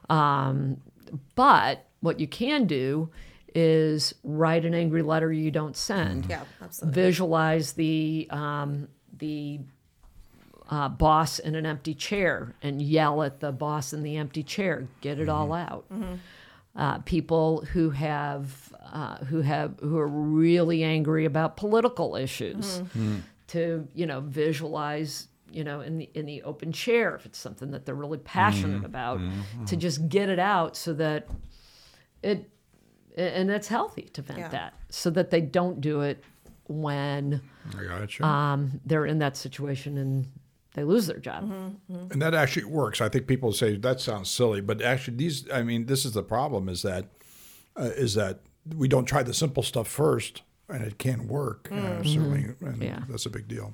Um, 0.09 0.77
but 1.35 1.85
what 1.99 2.19
you 2.19 2.27
can 2.27 2.65
do 2.65 3.09
is 3.55 4.13
write 4.23 4.65
an 4.65 4.73
angry 4.73 5.01
letter 5.01 5.31
you 5.31 5.51
don't 5.51 5.75
send. 5.75 6.27
Yeah, 6.29 6.43
absolutely. 6.61 7.01
Visualize 7.01 7.73
the 7.73 8.27
um, 8.29 8.87
the 9.17 9.59
uh, 10.69 10.89
boss 10.89 11.39
in 11.39 11.55
an 11.55 11.65
empty 11.65 11.93
chair 11.93 12.53
and 12.61 12.81
yell 12.81 13.23
at 13.23 13.39
the 13.39 13.51
boss 13.51 13.93
in 13.93 14.03
the 14.03 14.17
empty 14.17 14.43
chair. 14.43 14.87
Get 15.01 15.19
it 15.19 15.29
all 15.29 15.53
out. 15.53 15.85
Uh, 16.75 16.99
people 16.99 17.65
who 17.73 17.89
have 17.89 18.73
uh, 18.93 19.17
who 19.25 19.41
have 19.41 19.79
who 19.79 19.97
are 19.97 20.07
really 20.07 20.83
angry 20.83 21.25
about 21.25 21.57
political 21.57 22.15
issues 22.15 22.83
to 23.47 23.87
you 23.95 24.05
know 24.05 24.21
visualize 24.21 25.27
you 25.49 25.63
know 25.63 25.81
in 25.81 25.97
the 25.97 26.09
in 26.13 26.25
the 26.25 26.43
open 26.43 26.71
chair 26.71 27.15
if 27.15 27.25
it's 27.25 27.39
something 27.39 27.71
that 27.71 27.85
they're 27.85 27.95
really 27.95 28.17
passionate 28.19 28.83
about 28.85 29.19
to 29.65 29.75
just 29.75 30.07
get 30.09 30.29
it 30.29 30.39
out 30.39 30.75
so 30.75 30.93
that 30.93 31.27
it 32.21 32.49
and 33.17 33.49
it's 33.51 33.67
healthy 33.67 34.03
to 34.13 34.21
vent 34.21 34.39
Yeah. 34.39 34.47
that 34.49 34.73
so 34.89 35.09
that 35.09 35.31
they 35.31 35.41
don't 35.41 35.81
do 35.81 36.01
it 36.01 36.23
when 36.67 37.41
I 37.77 38.07
um, 38.53 38.79
they're 38.85 39.05
in 39.05 39.19
that 39.19 39.37
situation 39.37 39.97
and 39.97 40.27
they 40.73 40.83
lose 40.83 41.07
their 41.07 41.17
job. 41.19 41.49
and 41.89 42.21
that 42.21 42.33
actually 42.35 42.65
works. 42.65 43.01
I 43.01 43.09
think 43.09 43.25
people 43.27 43.51
say 43.51 43.75
that 43.77 43.99
sounds 43.99 44.29
silly, 44.29 44.61
but 44.61 44.81
actually, 44.81 45.17
these. 45.17 45.49
I 45.51 45.63
mean, 45.63 45.85
this 45.87 46.05
is 46.05 46.11
the 46.13 46.23
problem: 46.23 46.69
is 46.69 46.81
that 46.83 47.05
uh, 47.75 47.83
is 47.95 48.13
that 48.13 48.41
we 48.75 48.87
don't 48.87 49.05
try 49.05 49.23
the 49.23 49.33
simple 49.33 49.63
stuff 49.63 49.87
first, 49.87 50.43
and 50.69 50.83
it 50.83 50.99
can 50.99 51.27
work. 51.27 51.69
Uh, 51.71 52.03
certainly, 52.03 52.53
and 52.61 52.81
Yeah. 52.83 52.99
that's 53.09 53.25
a 53.25 53.29
big 53.29 53.47
deal. 53.47 53.73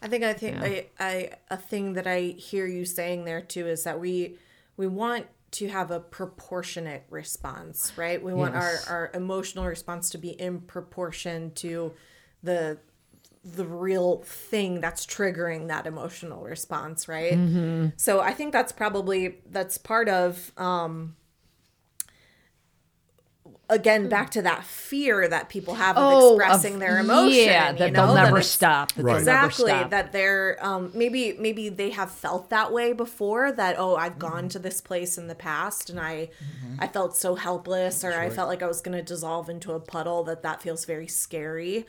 I 0.00 0.08
think 0.08 0.24
I 0.24 0.32
think 0.32 0.56
Yeah. 0.56 0.64
I, 0.64 0.86
I 1.00 1.30
a 1.50 1.56
thing 1.56 1.94
that 1.94 2.06
I 2.06 2.20
hear 2.38 2.66
you 2.66 2.84
saying 2.84 3.24
there 3.24 3.42
too 3.42 3.66
is 3.66 3.82
that 3.84 4.00
we 4.00 4.36
we 4.76 4.86
want 4.86 5.26
to 5.50 5.68
have 5.68 5.90
a 5.90 6.00
proportionate 6.00 7.04
response, 7.08 7.92
right? 7.96 8.22
We 8.22 8.34
want 8.34 8.54
our, 8.54 8.78
our 8.88 9.10
emotional 9.14 9.66
response 9.66 10.10
to 10.10 10.18
be 10.18 10.30
in 10.30 10.60
proportion 10.60 11.52
to 11.56 11.94
the 12.42 12.78
the 13.44 13.64
real 13.64 14.22
thing 14.24 14.80
that's 14.80 15.06
triggering 15.06 15.68
that 15.68 15.86
emotional 15.86 16.42
response, 16.42 17.08
right? 17.08 17.32
Mm-hmm. 17.32 17.88
So 17.96 18.20
I 18.20 18.34
think 18.34 18.52
that's 18.52 18.72
probably 18.72 19.38
that's 19.48 19.78
part 19.78 20.08
of 20.08 20.52
um 20.56 21.16
again 23.70 24.08
back 24.08 24.30
to 24.30 24.42
that 24.42 24.64
fear 24.64 25.28
that 25.28 25.48
people 25.48 25.74
have 25.74 25.96
of 25.96 26.02
Oh, 26.12 26.36
expressing 26.36 26.74
of- 26.74 26.80
their 26.80 26.98
emotion. 26.98 27.36
Yeah, 27.44 27.72
you 27.72 27.78
that 27.78 27.92
know, 27.92 28.06
they'll 28.06 28.14
that 28.14 28.24
never 28.24 28.36
it's- 28.38 28.50
stop. 28.50 28.92
That 28.92 29.02
Right. 29.04 29.16
they'll 29.16 29.24
never 29.24 29.46
Exactly. 29.46 29.70
stop. 29.70 29.90
That 29.90 30.12
they're 30.12 30.56
um, 30.60 30.90
maybe 30.94 31.36
maybe 31.38 31.68
they 31.68 31.90
have 31.90 32.10
felt 32.10 32.48
that 32.50 32.72
way 32.72 32.92
before. 32.92 33.52
That 33.52 33.76
oh, 33.78 33.96
I've 33.96 34.18
gone 34.18 34.48
to 34.50 34.58
this 34.58 34.80
place 34.80 35.18
in 35.18 35.26
the 35.28 35.34
past 35.34 35.90
and 35.90 36.00
I 36.00 36.30
I 36.78 36.86
felt 36.86 37.16
so 37.16 37.34
helpless, 37.34 38.04
or 38.04 38.12
I 38.12 38.30
felt 38.30 38.48
like 38.48 38.62
I 38.62 38.66
was 38.66 38.80
going 38.80 38.96
to 38.96 39.02
dissolve 39.02 39.48
into 39.50 39.72
a 39.72 39.80
puddle. 39.80 40.24
That 40.24 40.42
that 40.42 40.62
feels 40.62 40.84
very 40.84 41.08
scary. 41.08 41.86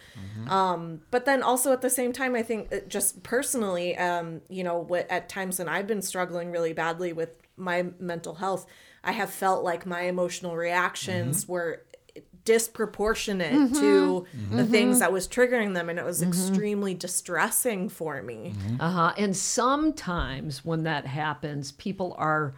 Um, 0.49 1.01
but 1.11 1.25
then 1.25 1.43
also 1.43 1.71
at 1.71 1.81
the 1.81 1.89
same 1.89 2.11
time, 2.13 2.35
I 2.35 2.43
think 2.43 2.87
just 2.87 3.23
personally, 3.23 3.95
um, 3.97 4.41
you 4.49 4.63
know, 4.63 4.77
what 4.79 5.09
at 5.09 5.29
times 5.29 5.59
when 5.59 5.69
I've 5.69 5.87
been 5.87 6.01
struggling 6.01 6.51
really 6.51 6.73
badly 6.73 7.13
with 7.13 7.29
my 7.55 7.85
mental 7.99 8.35
health, 8.35 8.65
I 9.03 9.11
have 9.11 9.29
felt 9.29 9.63
like 9.63 9.85
my 9.85 10.01
emotional 10.01 10.55
reactions 10.55 11.43
mm-hmm. 11.43 11.53
were 11.53 11.83
disproportionate 12.45 13.53
mm-hmm. 13.53 13.73
to 13.75 14.25
mm-hmm. 14.35 14.57
the 14.57 14.65
things 14.65 14.99
that 14.99 15.11
was 15.11 15.27
triggering 15.27 15.75
them 15.75 15.89
and 15.89 15.99
it 15.99 16.05
was 16.05 16.23
extremely 16.23 16.95
distressing 16.95 17.87
for 17.89 18.23
me 18.23 18.53
Uh-huh. 18.79 19.13
And 19.17 19.35
sometimes 19.37 20.65
when 20.65 20.83
that 20.83 21.05
happens, 21.05 21.71
people 21.73 22.15
are 22.17 22.55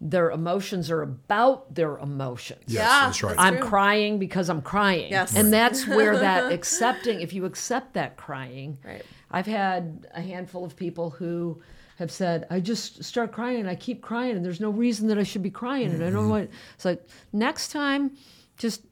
their 0.00 0.30
emotions 0.30 0.90
are 0.90 1.02
about 1.02 1.74
their 1.74 1.98
emotions. 1.98 2.64
Yes, 2.66 2.74
Yeah, 2.78 3.06
that's 3.06 3.22
right. 3.22 3.36
I'm 3.38 3.58
crying 3.58 4.18
because 4.18 4.48
I'm 4.48 4.62
crying. 4.62 5.10
Yes. 5.10 5.36
And 5.36 5.52
that's 5.52 5.86
where 5.86 6.18
that 6.28 6.52
accepting, 6.52 7.20
if 7.20 7.34
you 7.34 7.44
accept 7.44 7.94
that 7.94 8.16
crying, 8.16 8.78
Right. 8.84 9.04
I've 9.30 9.46
had 9.46 10.06
a 10.12 10.22
handful 10.22 10.64
of 10.64 10.74
people 10.74 11.10
who 11.10 11.62
have 12.00 12.10
said, 12.10 12.46
I 12.50 12.60
just 12.60 13.04
start 13.04 13.30
crying 13.30 13.60
and 13.60 13.68
I 13.68 13.74
keep 13.74 14.00
crying 14.00 14.34
and 14.34 14.44
there's 14.44 14.58
no 14.58 14.70
reason 14.70 15.08
that 15.08 15.18
I 15.18 15.22
should 15.22 15.42
be 15.42 15.50
crying. 15.50 15.90
And 15.92 16.02
I 16.02 16.10
don't 16.10 16.22
mm-hmm. 16.22 16.30
want. 16.30 16.50
it's 16.74 16.84
like, 16.84 17.06
next 17.32 17.68
time, 17.72 18.16
just, 18.56 18.86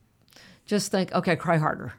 just 0.67 0.91
think, 0.91 1.13
okay, 1.13 1.35
cry 1.35 1.57
harder. 1.57 1.95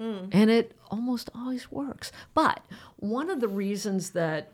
Mm. 0.00 0.30
And 0.32 0.50
it 0.50 0.74
almost 0.90 1.28
always 1.34 1.70
works. 1.70 2.12
But 2.32 2.60
one 2.96 3.28
of 3.28 3.40
the 3.40 3.48
reasons 3.48 4.10
that, 4.10 4.52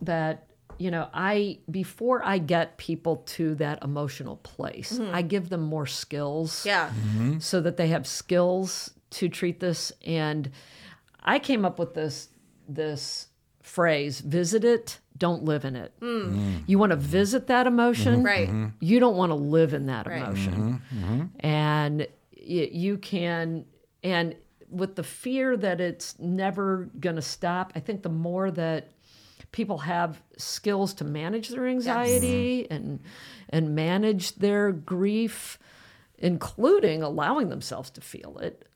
that, 0.00 0.48
you 0.78 0.90
know, 0.90 1.08
I, 1.14 1.60
before 1.70 2.24
I 2.24 2.38
get 2.38 2.76
people 2.76 3.18
to 3.26 3.54
that 3.54 3.82
emotional 3.84 4.38
place, 4.38 4.98
mm-hmm. 4.98 5.14
I 5.14 5.22
give 5.22 5.48
them 5.48 5.62
more 5.62 5.86
skills 5.86 6.66
yeah 6.66 6.88
mm-hmm. 6.88 7.38
so 7.38 7.60
that 7.60 7.76
they 7.76 7.88
have 7.88 8.06
skills 8.06 8.90
to 9.10 9.28
treat 9.28 9.60
this. 9.60 9.92
And 10.04 10.50
I 11.22 11.38
came 11.38 11.64
up 11.64 11.78
with 11.78 11.94
this 11.94 12.30
this 12.68 13.27
phrase: 13.68 14.20
"Visit 14.20 14.64
it, 14.64 14.98
don't 15.16 15.44
live 15.44 15.64
in 15.64 15.76
it." 15.76 15.92
Mm. 16.00 16.32
Mm. 16.32 16.62
You 16.66 16.78
want 16.78 16.90
to 16.90 16.96
visit 16.96 17.46
that 17.48 17.66
emotion, 17.66 18.16
mm-hmm. 18.16 18.26
Right. 18.26 18.48
Mm-hmm. 18.48 18.66
You 18.80 18.98
don't 19.00 19.16
want 19.16 19.30
to 19.30 19.34
live 19.36 19.74
in 19.74 19.86
that 19.86 20.06
Right. 20.06 20.22
emotion, 20.22 20.82
mm-hmm. 20.94 21.24
and 21.40 22.00
y- 22.00 22.70
you 22.72 22.98
can 22.98 23.64
and 24.02 24.34
with 24.70 24.96
the 24.96 25.02
fear 25.02 25.56
that 25.56 25.80
it's 25.80 26.18
never 26.18 26.90
going 27.00 27.16
to 27.16 27.22
stop. 27.22 27.72
I 27.74 27.80
think 27.80 28.02
the 28.02 28.10
more 28.10 28.50
that 28.50 28.90
people 29.50 29.78
have 29.78 30.20
skills 30.36 30.92
to 30.94 31.04
manage 31.04 31.48
their 31.48 31.66
anxiety 31.66 32.66
and 32.70 33.00
and 33.48 33.74
manage 33.74 34.34
their 34.36 34.72
grief, 34.72 35.58
including 36.18 37.02
allowing 37.02 37.48
themselves 37.48 37.90
to 37.90 38.00
feel 38.00 38.38
it, 38.38 38.66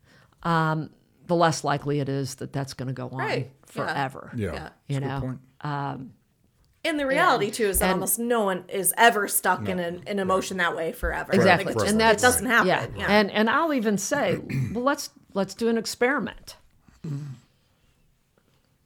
um, 0.44 0.90
the 1.32 1.38
less 1.38 1.64
likely 1.64 1.98
it 2.00 2.08
is 2.10 2.34
that 2.36 2.52
that's 2.52 2.74
going 2.74 2.88
to 2.88 2.92
go 2.92 3.08
on 3.08 3.16
Right. 3.18 3.50
Forever. 3.66 4.30
Yeah, 4.36 4.52
Yeah. 4.52 4.58
that's 4.60 4.74
You 4.88 4.96
a 4.96 5.00
good 5.00 5.06
know, 5.08 5.20
point. 5.20 5.38
and 6.84 6.98
the 7.00 7.06
reality 7.06 7.50
too 7.50 7.66
is 7.68 7.78
that 7.78 7.90
almost 7.90 8.18
no 8.18 8.44
one 8.44 8.64
is 8.68 8.92
ever 8.98 9.28
stuck 9.28 9.66
in 9.68 9.78
an, 9.78 10.02
an 10.06 10.18
emotion 10.18 10.58
that 10.58 10.76
way 10.76 10.92
forever 10.92 11.32
exactly, 11.32 11.72
Like, 11.72 11.86
it 11.86 11.90
and 11.90 12.00
that 12.00 12.18
doesn't 12.18 12.44
happen 12.46 12.66
Yeah. 12.68 12.86
yeah, 12.96 13.06
and 13.08 13.30
and 13.30 13.48
I'll 13.48 13.72
even 13.72 13.96
say, 13.96 14.38
well, 14.72 14.84
let's 14.84 15.08
let's 15.32 15.54
do 15.54 15.68
an 15.68 15.78
experiment. 15.78 16.56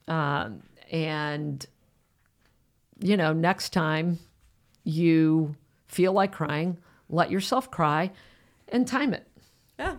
Um, 0.09 0.63
and 0.93 1.67
you 3.01 3.17
know, 3.17 3.33
next 3.33 3.73
time 3.73 4.21
you 4.85 5.57
feel 5.89 6.13
like 6.13 6.31
crying, 6.33 6.79
let 7.09 7.29
yourself 7.31 7.73
cry, 7.73 8.13
and 8.69 8.87
time 8.87 9.13
it. 9.15 9.27
yeah. 9.81 9.97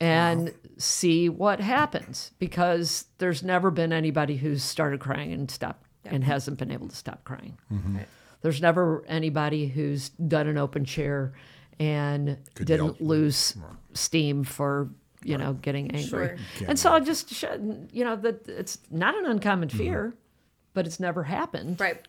And 0.00 0.54
see 0.76 1.28
what 1.28 1.60
happens 1.60 2.32
because 2.38 3.06
there's 3.18 3.42
never 3.42 3.70
been 3.70 3.92
anybody 3.92 4.36
who's 4.36 4.62
started 4.62 5.00
crying 5.00 5.32
and 5.32 5.50
stopped 5.50 5.84
and 6.04 6.24
hasn't 6.24 6.58
been 6.58 6.70
able 6.70 6.88
to 6.88 6.96
stop 6.96 7.24
crying. 7.24 7.58
Mm-hmm. 7.72 7.98
There's 8.40 8.62
never 8.62 9.04
anybody 9.08 9.66
who's 9.66 10.10
done 10.10 10.46
an 10.46 10.56
open 10.58 10.84
chair 10.84 11.32
and 11.80 12.38
Could 12.54 12.66
didn't 12.66 13.00
lose 13.00 13.56
steam 13.94 14.44
for 14.44 14.90
you 15.24 15.36
know 15.36 15.54
getting 15.54 15.90
angry. 15.90 16.06
Sure. 16.06 16.36
And 16.68 16.78
so 16.78 16.92
I 16.92 17.00
just 17.00 17.34
sh- 17.34 17.44
you 17.92 18.04
know 18.04 18.16
that 18.16 18.48
it's 18.48 18.78
not 18.90 19.16
an 19.16 19.26
uncommon 19.26 19.68
fear, 19.68 20.14
but 20.74 20.86
it's 20.86 21.00
never 21.00 21.24
happened. 21.24 21.80
right 21.80 22.06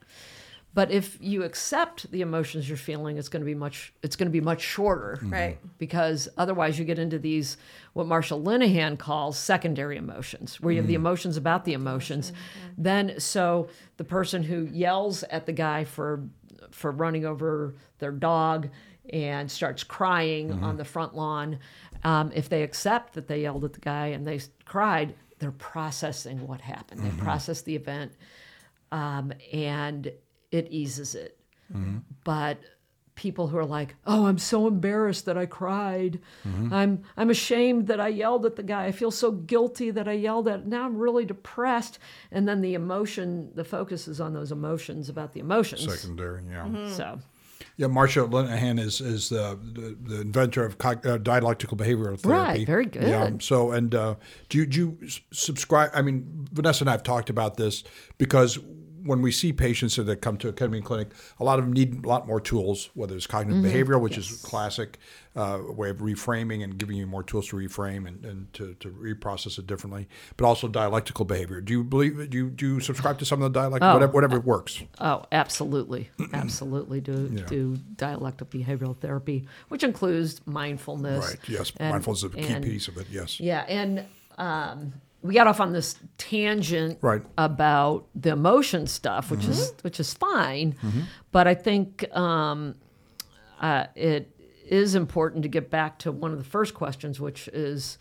But 0.73 0.91
if 0.91 1.17
you 1.19 1.43
accept 1.43 2.11
the 2.11 2.21
emotions 2.21 2.69
you're 2.69 2.77
feeling, 2.77 3.17
it's 3.17 3.27
going 3.27 3.41
to 3.41 3.45
be 3.45 3.55
much 3.55 3.91
it's 4.03 4.15
going 4.15 4.27
to 4.27 4.31
be 4.31 4.41
much 4.41 4.61
shorter. 4.61 5.19
Right. 5.23 5.57
Because 5.77 6.29
otherwise 6.37 6.77
you 6.77 6.85
get 6.85 6.99
into 6.99 7.17
these 7.17 7.57
what 7.93 8.07
Marsha 8.07 8.41
Linehan 8.41 8.97
calls 8.97 9.37
secondary 9.37 9.97
emotions, 9.97 10.61
where 10.61 10.71
you 10.71 10.79
have 10.79 10.87
the 10.87 10.93
emotions 10.93 11.37
about 11.37 11.65
the 11.65 11.73
emotions. 11.73 12.31
Then 12.77 13.19
so 13.19 13.69
the 13.97 14.03
person 14.03 14.43
who 14.43 14.65
yells 14.65 15.23
at 15.23 15.45
the 15.45 15.53
guy 15.53 15.85
for 15.85 16.23
for 16.71 16.91
running 16.91 17.25
over 17.25 17.73
their 17.97 18.11
dog 18.11 18.69
and 19.11 19.49
starts 19.49 19.83
crying 19.83 20.51
on 20.63 20.77
the 20.77 20.85
front 20.85 21.15
lawn, 21.15 21.57
um, 22.03 22.31
if 22.35 22.47
they 22.47 22.61
accept 22.61 23.13
that 23.13 23.27
they 23.27 23.41
yelled 23.41 23.65
at 23.65 23.73
the 23.73 23.79
guy 23.79 24.07
and 24.07 24.25
they 24.25 24.39
cried, 24.65 25.15
they're 25.39 25.51
processing 25.51 26.45
what 26.45 26.61
happened. 26.61 27.01
They 27.01 27.17
process 27.17 27.61
the 27.63 27.75
event, 27.75 28.11
um, 28.91 29.33
and 29.51 30.11
it 30.51 30.67
eases 30.69 31.15
it. 31.15 31.37
But 32.23 32.57
people 33.15 33.47
who 33.47 33.57
are 33.57 33.65
like, 33.65 33.95
"Oh, 34.07 34.27
I'm 34.27 34.37
so 34.37 34.65
embarrassed 34.65 35.25
that 35.25 35.37
I 35.37 35.45
cried. 35.45 36.19
I'm 36.71 37.03
I'm 37.17 37.29
ashamed 37.29 37.87
that 37.87 37.99
I 37.99 38.07
yelled 38.07 38.45
at 38.45 38.55
the 38.55 38.63
guy. 38.63 38.85
I 38.85 38.91
feel 38.91 39.11
so 39.11 39.31
guilty 39.31 39.91
that 39.91 40.07
I 40.07 40.13
yelled 40.13 40.47
at. 40.47 40.65
Now 40.65 40.85
I'm 40.85 40.97
really 40.97 41.25
depressed." 41.25 41.99
And 42.31 42.47
then 42.47 42.61
the 42.61 42.73
emotion, 42.73 43.51
the 43.55 43.63
focus 43.63 44.07
is 44.07 44.19
on 44.21 44.33
those 44.33 44.51
emotions 44.51 45.09
about 45.09 45.33
the 45.33 45.41
emotions. 45.41 45.83
Secondary, 45.83 46.43
yeah. 46.49 46.87
So 46.89 47.19
Yeah, 47.77 47.87
Marsha 47.87 48.27
Linehan 48.29 48.79
is 48.79 49.01
is 49.01 49.29
the 49.29 49.59
the, 49.73 49.97
the 50.01 50.21
inventor 50.21 50.65
of 50.65 50.77
cog- 50.77 51.05
uh, 51.05 51.17
dialectical 51.17 51.77
behavioral 51.77 52.19
therapy. 52.19 52.59
Right, 52.59 52.65
very 52.65 52.85
good. 52.85 53.03
Yeah. 53.03 53.31
So, 53.41 53.71
and 53.71 53.93
uh, 53.93 54.15
do 54.47 54.57
you 54.57 54.65
do 54.65 54.79
you 54.79 55.09
subscribe? 55.31 55.91
I 55.93 56.01
mean, 56.01 56.47
Vanessa 56.53 56.83
and 56.83 56.89
I 56.89 56.93
have 56.93 57.03
talked 57.03 57.29
about 57.29 57.57
this 57.57 57.83
because 58.17 58.59
when 59.03 59.21
we 59.21 59.31
see 59.31 59.53
patients 59.53 59.95
that 59.95 60.21
come 60.21 60.37
to 60.37 60.47
a 60.49 60.53
ketamine 60.53 60.83
clinic, 60.83 61.09
a 61.39 61.43
lot 61.43 61.59
of 61.59 61.65
them 61.65 61.73
need 61.73 62.03
a 62.05 62.07
lot 62.07 62.27
more 62.27 62.39
tools, 62.41 62.89
whether 62.93 63.15
it's 63.15 63.27
cognitive 63.27 63.63
Mm-hmm. 63.63 63.91
behavioral, 63.91 64.01
which 64.01 64.17
is 64.17 64.43
a 64.43 64.47
classic 64.47 64.97
uh, 65.35 65.59
way 65.67 65.89
of 65.89 65.97
reframing 65.97 66.63
and 66.63 66.77
giving 66.77 66.97
you 66.97 67.05
more 67.07 67.23
tools 67.23 67.47
to 67.49 67.55
reframe 67.55 68.07
and, 68.07 68.25
and 68.25 68.51
to, 68.53 68.73
to 68.79 68.89
reprocess 68.89 69.57
it 69.59 69.67
differently, 69.67 70.07
but 70.37 70.45
also 70.45 70.67
dialectical 70.67 71.23
behavior. 71.25 71.61
Do 71.61 71.71
you 71.73 71.83
believe, 71.83 72.29
do 72.29 72.37
you, 72.37 72.49
do 72.49 72.65
you 72.75 72.79
subscribe 72.79 73.19
to 73.19 73.25
some 73.25 73.41
of 73.41 73.51
the 73.53 73.59
dialect, 73.59 73.83
whatever, 73.83 74.11
whatever 74.11 74.39
works? 74.39 74.81
Oh, 74.99 75.23
absolutely, 75.31 76.09
absolutely. 76.33 76.99
Do 77.01 77.29
Yeah. 77.31 77.45
do 77.45 77.77
dialectical 77.95 78.59
behavioral 78.59 78.97
therapy, 78.97 79.47
which 79.69 79.83
includes 79.83 80.41
mindfulness. 80.45 81.25
Right, 81.25 81.39
yes. 81.49 81.71
and- 81.77 81.91
Mindfulness 81.91 82.23
is 82.23 82.33
a 82.33 82.35
key 82.37 82.53
and- 82.53 82.63
piece 82.65 82.87
of 82.87 82.97
it, 82.97 83.07
yes. 83.11 83.39
Yeah, 83.39 83.61
and 83.67 84.05
um, 84.37 84.93
we 85.21 85.33
got 85.33 85.47
off 85.47 85.59
on 85.59 85.73
this 85.73 85.95
tangent 86.17 86.97
Right. 87.01 87.21
about 87.37 88.07
the 88.15 88.29
emotion 88.31 88.87
stuff, 88.87 89.29
which 89.31 89.45
is 89.45 89.73
which 89.81 89.99
is 89.99 90.13
fine, 90.13 90.75
but 91.31 91.47
I 91.47 91.55
think 91.55 92.05
um, 92.15 92.75
uh, 93.59 93.85
it 93.95 94.35
is 94.65 94.95
important 94.95 95.43
to 95.43 95.49
get 95.49 95.69
back 95.69 95.99
to 95.99 96.11
one 96.11 96.31
of 96.31 96.37
the 96.37 96.43
first 96.45 96.73
questions, 96.73 97.19
which 97.19 97.47
is 97.49 97.97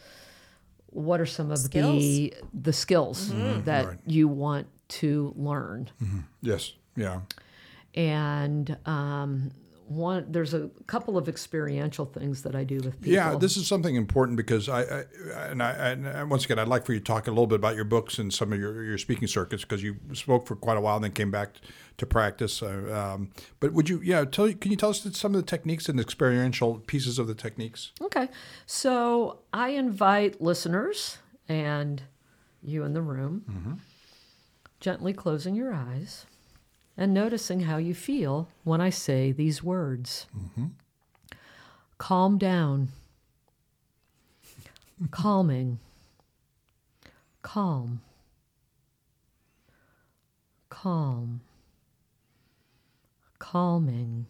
what 0.90 1.20
are 1.20 1.26
some 1.26 1.50
of 1.50 1.70
the 1.70 2.32
the 2.54 2.72
skills 2.72 3.32
that 3.64 3.86
Right. 3.86 3.98
you 4.06 4.28
want 4.28 4.66
to 4.88 5.32
learn? 5.36 5.90
Yes, 6.40 6.72
yeah. 6.96 7.20
and 7.94 8.76
um, 8.86 9.50
one 9.88 10.26
there's 10.30 10.52
a 10.54 10.68
couple 10.86 11.16
of 11.16 11.28
experiential 11.28 12.04
things 12.04 12.42
that 12.42 12.54
I 12.54 12.64
do 12.64 12.76
with 12.76 13.00
people. 13.00 13.12
Yeah, 13.14 13.36
this 13.36 13.56
is 13.56 13.66
something 13.66 13.96
important 13.96 14.36
because 14.36 14.68
I, 14.68 14.82
I 14.82 15.04
and 15.50 15.62
I 15.62 15.70
and 15.70 16.30
once 16.30 16.44
again 16.44 16.58
I'd 16.58 16.68
like 16.68 16.84
for 16.84 16.92
you 16.92 16.98
to 16.98 17.04
talk 17.04 17.26
a 17.26 17.30
little 17.30 17.46
bit 17.46 17.56
about 17.56 17.74
your 17.74 17.84
books 17.84 18.18
and 18.18 18.32
some 18.32 18.52
of 18.52 18.60
your, 18.60 18.82
your 18.84 18.98
speaking 18.98 19.28
circuits 19.28 19.62
because 19.64 19.82
you 19.82 19.96
spoke 20.12 20.46
for 20.46 20.56
quite 20.56 20.76
a 20.76 20.80
while 20.80 20.96
and 20.96 21.04
then 21.04 21.12
came 21.12 21.30
back 21.30 21.56
to 21.96 22.06
practice. 22.06 22.62
Uh, 22.62 23.14
um, 23.16 23.30
but 23.60 23.72
would 23.72 23.88
you, 23.88 24.00
yeah, 24.04 24.24
tell 24.24 24.52
can 24.52 24.70
you 24.70 24.76
tell 24.76 24.90
us 24.90 25.06
some 25.16 25.34
of 25.34 25.40
the 25.40 25.46
techniques 25.46 25.88
and 25.88 25.98
experiential 25.98 26.80
pieces 26.86 27.18
of 27.18 27.26
the 27.26 27.34
techniques? 27.34 27.92
Okay, 28.02 28.28
so 28.66 29.40
I 29.52 29.70
invite 29.70 30.40
listeners 30.40 31.18
and 31.48 32.02
you 32.62 32.84
in 32.84 32.92
the 32.92 33.02
room, 33.02 33.44
Mm-hmm. 33.50 33.72
gently 34.80 35.12
closing 35.12 35.54
your 35.54 35.72
eyes 35.72 36.26
and 36.98 37.14
noticing 37.14 37.60
how 37.60 37.76
you 37.76 37.94
feel 37.94 38.48
when 38.64 38.80
I 38.80 38.90
say 38.90 39.30
these 39.30 39.62
words. 39.62 40.26
Mm-hmm. 40.36 40.66
Calm 41.96 42.38
down. 42.38 42.88
Calming. 45.12 45.78
Calm. 47.42 48.00
Calm. 50.68 51.40
Calming. 53.38 54.26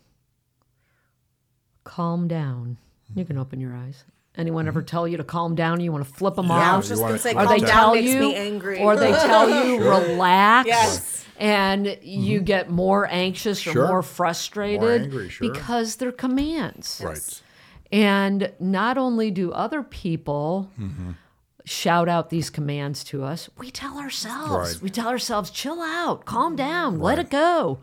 Calm 1.84 2.28
down. 2.28 2.76
You 3.14 3.24
can 3.24 3.38
open 3.38 3.60
your 3.60 3.74
eyes. 3.74 4.04
Anyone 4.38 4.68
ever 4.68 4.82
tell 4.82 5.06
you 5.08 5.16
to 5.16 5.24
calm 5.24 5.54
down? 5.56 5.80
You 5.80 5.90
want 5.92 6.06
to 6.06 6.12
flip 6.14 6.36
them 6.36 6.46
Mm-hmm. 6.46 6.52
Yeah, 6.58 6.66
I 6.66 6.70
off? 6.70 6.76
was 6.78 6.88
just 6.88 6.98
you 7.00 7.02
gonna 7.02 7.10
wanna- 7.12 7.18
say, 7.18 7.34
Or 7.34 7.40
or 7.40 7.44
calm 7.46 7.52
they 7.58 7.60
down 7.66 7.70
tell 7.70 7.94
makes 7.94 8.08
you, 8.10 8.20
me 8.20 8.34
angry. 8.36 8.78
or 8.80 8.96
they 8.96 9.10
tell 9.30 9.50
you 9.66 9.78
relax, 9.82 10.66
Yes. 10.68 11.26
and 11.38 11.98
you 12.02 12.40
get 12.40 12.70
more 12.70 13.06
anxious 13.10 13.66
or 13.66 13.72
Sure. 13.72 13.88
more 13.88 14.02
frustrated 14.02 14.80
More 14.80 14.92
angry, 14.92 15.28
sure. 15.28 15.50
because 15.52 15.96
they're 15.96 16.12
commands. 16.12 17.02
Right. 17.04 17.42
And 17.90 18.52
not 18.60 18.96
only 18.96 19.30
do 19.32 19.50
other 19.52 19.82
people 19.82 20.70
Mm-hmm. 20.80 21.10
shout 21.64 22.08
out 22.08 22.30
these 22.30 22.48
commands 22.48 23.02
to 23.04 23.24
us, 23.24 23.50
we 23.58 23.70
tell 23.72 23.98
ourselves, 23.98 24.74
Right. 24.74 24.82
we 24.82 24.88
tell 24.90 25.08
ourselves, 25.08 25.50
chill 25.50 25.82
out, 25.82 26.24
calm 26.26 26.54
down, 26.56 26.98
let 27.00 27.18
it 27.18 27.28
go. 27.28 27.80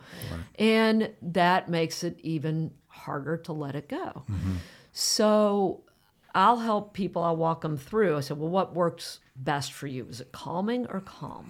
And 0.57 1.11
that 1.21 1.67
makes 1.69 2.03
it 2.03 2.17
even 2.23 2.71
harder 2.87 3.35
to 3.37 3.51
let 3.53 3.75
it 3.75 3.89
go. 3.89 4.23
Mm-hmm. 4.31 4.53
So 4.91 5.81
I'll 6.35 6.57
help 6.59 6.93
people, 6.93 7.23
I'll 7.23 7.37
walk 7.37 7.61
them 7.61 7.77
through. 7.77 8.17
I 8.17 8.19
said, 8.19 8.37
well, 8.37 8.49
what 8.49 8.75
works 8.75 9.21
best 9.37 9.71
for 9.73 9.87
you? 9.87 10.05
Is 10.09 10.19
it 10.21 10.31
calming 10.33 10.85
or 10.87 10.99
calm? 10.99 11.49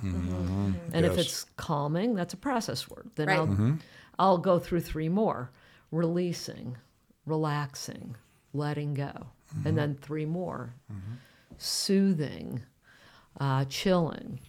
And 0.93 1.03
if 1.05 1.11
Mm-hmm. 1.13 1.17
Yes. 1.17 1.25
it's 1.25 1.45
calming, 1.57 2.13
that's 2.13 2.33
a 2.35 2.37
process 2.37 2.87
word. 2.89 3.09
Then 3.15 3.27
Right. 3.27 3.37
I'll, 3.39 3.47
Mm-hmm. 3.47 3.73
I'll 4.19 4.37
go 4.37 4.59
through 4.59 4.81
three 4.81 5.09
more 5.09 5.49
releasing, 5.91 6.77
relaxing, 7.25 8.15
letting 8.53 8.93
go. 8.93 9.11
Mm-hmm. 9.11 9.67
And 9.67 9.77
then 9.77 9.95
three 10.01 10.25
more 10.25 10.73
soothing, 11.57 12.61
uh, 13.39 13.65
chilling, 13.65 14.39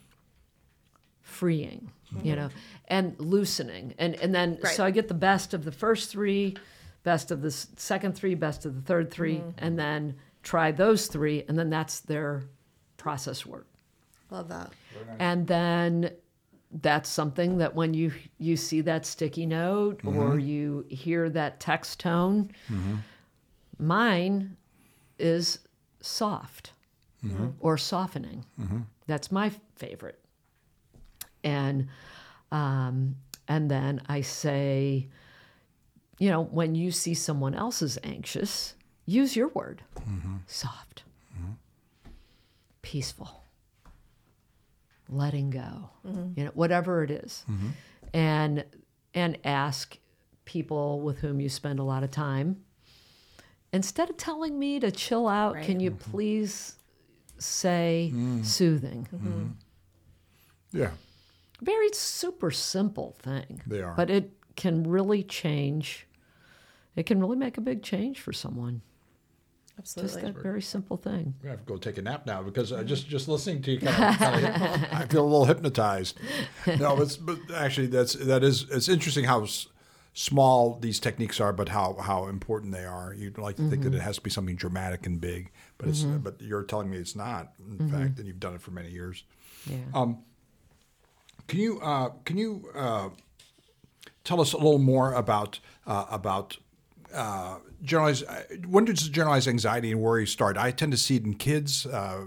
freeing, 1.22 1.90
you 2.22 2.36
know, 2.36 2.48
and 2.88 3.18
loosening. 3.18 3.94
And, 3.98 4.14
and 4.16 4.34
then, 4.34 4.58
Right. 4.62 4.74
so 4.74 4.84
I 4.84 4.90
get 4.90 5.08
the 5.08 5.14
best 5.14 5.54
of 5.54 5.64
the 5.64 5.72
first 5.72 6.10
three, 6.10 6.56
best 7.04 7.30
of 7.30 7.42
the 7.42 7.50
second 7.50 8.14
three, 8.14 8.34
best 8.34 8.64
of 8.66 8.74
the 8.74 8.80
third 8.82 9.10
3 9.10 9.42
and 9.58 9.78
then 9.78 10.16
try 10.46 10.70
those 10.70 11.06
three. 11.08 11.44
And 11.48 11.58
then 11.58 11.70
that's 11.70 12.00
their 12.00 12.44
process 12.96 13.44
work. 13.44 13.66
Love 14.30 14.48
that. 14.48 14.72
and 15.18 15.46
then 15.46 16.10
that's 16.82 17.08
something 17.08 17.58
that 17.58 17.74
when 17.74 17.94
you 17.94 18.12
you 18.38 18.56
see 18.56 18.80
that 18.80 19.06
sticky 19.06 19.46
note 19.46 20.00
or 20.04 20.12
mm-hmm. 20.12 20.40
you 20.40 20.86
hear 20.88 21.30
that 21.30 21.60
text 21.60 22.00
tone 22.00 22.50
mm-hmm. 22.68 22.96
mine 23.78 24.56
is 25.18 25.60
soft 26.00 26.72
mm-hmm. 27.24 27.50
or 27.60 27.78
softening. 27.78 28.44
That's 29.06 29.30
my 29.30 29.52
favorite. 29.76 30.18
And 31.44 31.88
um, 32.50 33.14
and 33.48 33.70
then 33.70 34.00
i 34.08 34.20
say 34.20 35.08
you 36.18 36.30
know 36.30 36.42
when 36.44 36.74
you 36.74 36.90
see 36.90 37.14
someone 37.14 37.54
else 37.54 37.82
is 37.82 37.98
anxious 38.02 38.74
use 39.06 39.34
your 39.36 39.48
word. 39.48 39.82
Mm-hmm. 40.00 40.36
Soft. 40.46 41.04
Mm-hmm. 41.34 41.52
Peaceful. 42.82 43.42
Letting 45.08 45.50
go. 45.50 45.90
Mm-hmm. 46.06 46.38
You 46.38 46.44
know 46.46 46.50
whatever 46.54 47.02
it 47.04 47.10
is. 47.10 47.44
and 48.12 48.64
and 49.14 49.38
ask 49.44 49.96
people 50.44 51.00
with 51.00 51.18
whom 51.18 51.40
you 51.40 51.48
spend 51.48 51.78
a 51.78 51.82
lot 51.84 52.02
of 52.02 52.10
time. 52.10 52.62
Instead 53.72 54.10
of 54.10 54.16
telling 54.16 54.58
me 54.58 54.78
to 54.80 54.90
chill 54.90 55.28
out 55.28 55.54
Right. 55.54 55.64
can 55.64 55.80
you 55.80 55.90
please 55.90 56.76
say 57.38 58.12
soothing? 58.42 59.06
Yeah. 60.72 60.90
very 61.62 61.88
super 61.92 62.50
simple 62.50 63.16
thing. 63.20 63.62
They 63.66 63.80
are. 63.82 63.94
but 63.94 64.10
it 64.10 64.32
can 64.56 64.84
really 64.84 65.22
change 65.22 66.06
it 66.96 67.04
can 67.04 67.20
really 67.20 67.36
make 67.36 67.58
a 67.58 67.60
big 67.60 67.82
change 67.82 68.20
for 68.20 68.32
someone 68.32 68.80
just 69.94 70.16
Absolutely. 70.16 70.32
that 70.32 70.42
very 70.42 70.62
simple 70.62 70.96
thing 70.96 71.34
I 71.44 71.48
have 71.48 71.60
to 71.60 71.64
go 71.64 71.76
take 71.76 71.98
a 71.98 72.02
nap 72.02 72.26
now 72.26 72.42
because 72.42 72.72
uh, 72.72 72.82
just 72.82 73.08
just 73.08 73.28
listening 73.28 73.62
to 73.62 73.72
you, 73.72 73.80
kind 73.80 74.14
of, 74.14 74.18
kind 74.18 74.44
of, 74.46 74.84
I 74.92 75.06
feel 75.06 75.22
a 75.22 75.28
little 75.28 75.44
hypnotized. 75.44 76.18
No, 76.66 76.96
but, 76.96 77.18
but 77.22 77.38
actually, 77.54 77.86
that's 77.86 78.14
that 78.14 78.42
is 78.42 78.66
it's 78.70 78.88
interesting 78.88 79.24
how 79.24 79.44
s- 79.44 79.68
small 80.12 80.78
these 80.80 80.98
techniques 80.98 81.40
are, 81.40 81.52
but 81.52 81.68
how 81.68 81.94
how 82.00 82.26
important 82.26 82.72
they 82.72 82.84
are. 82.84 83.14
You'd 83.14 83.38
like 83.38 83.56
to 83.56 83.68
think 83.68 83.82
that 83.84 83.94
it 83.94 84.00
has 84.00 84.16
to 84.16 84.22
be 84.22 84.30
something 84.30 84.56
dramatic 84.56 85.06
and 85.06 85.20
big, 85.20 85.50
but 85.78 85.88
it's 85.88 86.02
but 86.02 86.40
you're 86.40 86.64
telling 86.64 86.90
me 86.90 86.96
it's 86.98 87.14
not. 87.16 87.52
In 87.58 87.88
fact, 87.90 88.18
and 88.18 88.26
you've 88.26 88.40
done 88.40 88.54
it 88.54 88.60
for 88.62 88.70
many 88.72 88.90
years. 88.90 89.24
yeah 89.66 89.76
Can 91.48 91.60
you 91.60 91.80
uh, 91.80 92.08
can 92.24 92.38
you 92.38 92.68
uh, 92.74 93.10
tell 94.24 94.40
us 94.40 94.52
a 94.52 94.56
little 94.56 94.78
more 94.78 95.12
about 95.12 95.60
uh, 95.86 96.06
about 96.10 96.56
uh, 97.14 97.58
generalized? 97.82 98.24
uh, 98.28 98.40
When 98.66 98.84
does 98.84 99.08
generalized 99.08 99.48
anxiety 99.48 99.90
and 99.92 100.00
worry 100.00 100.26
start? 100.26 100.56
I 100.56 100.70
tend 100.70 100.92
to 100.92 100.98
see 100.98 101.16
it 101.16 101.24
in 101.24 101.34
kids. 101.34 101.86
Uh, 101.86 102.18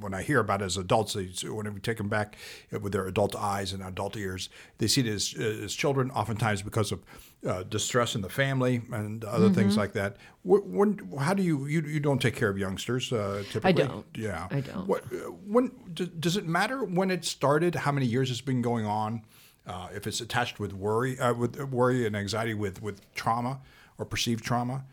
when 0.00 0.14
I 0.14 0.22
hear 0.22 0.40
about 0.40 0.62
it 0.62 0.64
as 0.66 0.76
adults, 0.76 1.12
they, 1.12 1.26
when 1.48 1.72
we 1.72 1.80
take 1.80 1.96
them 1.98 2.08
back 2.08 2.36
with 2.80 2.92
their 2.92 3.06
adult 3.06 3.36
eyes 3.36 3.72
and 3.72 3.82
adult 3.82 4.16
ears, 4.16 4.48
they 4.78 4.86
see 4.88 5.00
it 5.02 5.06
as, 5.06 5.32
as 5.34 5.74
children, 5.74 6.10
oftentimes 6.10 6.62
because 6.62 6.90
of 6.92 7.02
uh, 7.46 7.62
distress 7.64 8.14
in 8.14 8.20
the 8.22 8.28
family 8.28 8.82
and 8.92 9.24
other 9.24 9.50
things 9.50 9.76
like 9.76 9.92
that. 9.92 10.16
Wh- 10.42 10.66
When, 10.66 11.12
how 11.20 11.34
do 11.34 11.42
you, 11.42 11.66
you 11.66 11.82
you 11.82 12.00
don't 12.00 12.20
take 12.20 12.34
care 12.36 12.48
of 12.48 12.58
youngsters 12.58 13.12
uh, 13.12 13.42
typically? 13.50 13.84
don't. 13.84 14.06
Yeah, 14.16 14.48
I 14.50 14.60
don't. 14.60 14.86
What 14.88 15.04
uh, 15.12 15.16
when 15.46 15.70
does 15.94 16.36
it 16.36 16.46
matter 16.46 16.84
when 16.84 17.10
it 17.10 17.24
started? 17.24 17.74
How 17.74 17.92
many 17.92 18.06
years 18.06 18.30
it's 18.30 18.40
been 18.40 18.62
going 18.62 18.86
on? 18.86 19.22
Uh, 19.64 19.88
if 19.94 20.08
it's 20.08 20.20
attached 20.20 20.58
with 20.58 20.72
worry, 20.72 21.16
uh, 21.20 21.32
with 21.34 21.56
worry 21.70 22.04
and 22.06 22.16
anxiety, 22.16 22.54
with 22.54 22.82
with 22.82 23.00
trauma 23.14 23.60
or 23.98 24.04
perceived 24.04 24.44
trauma, 24.44 24.84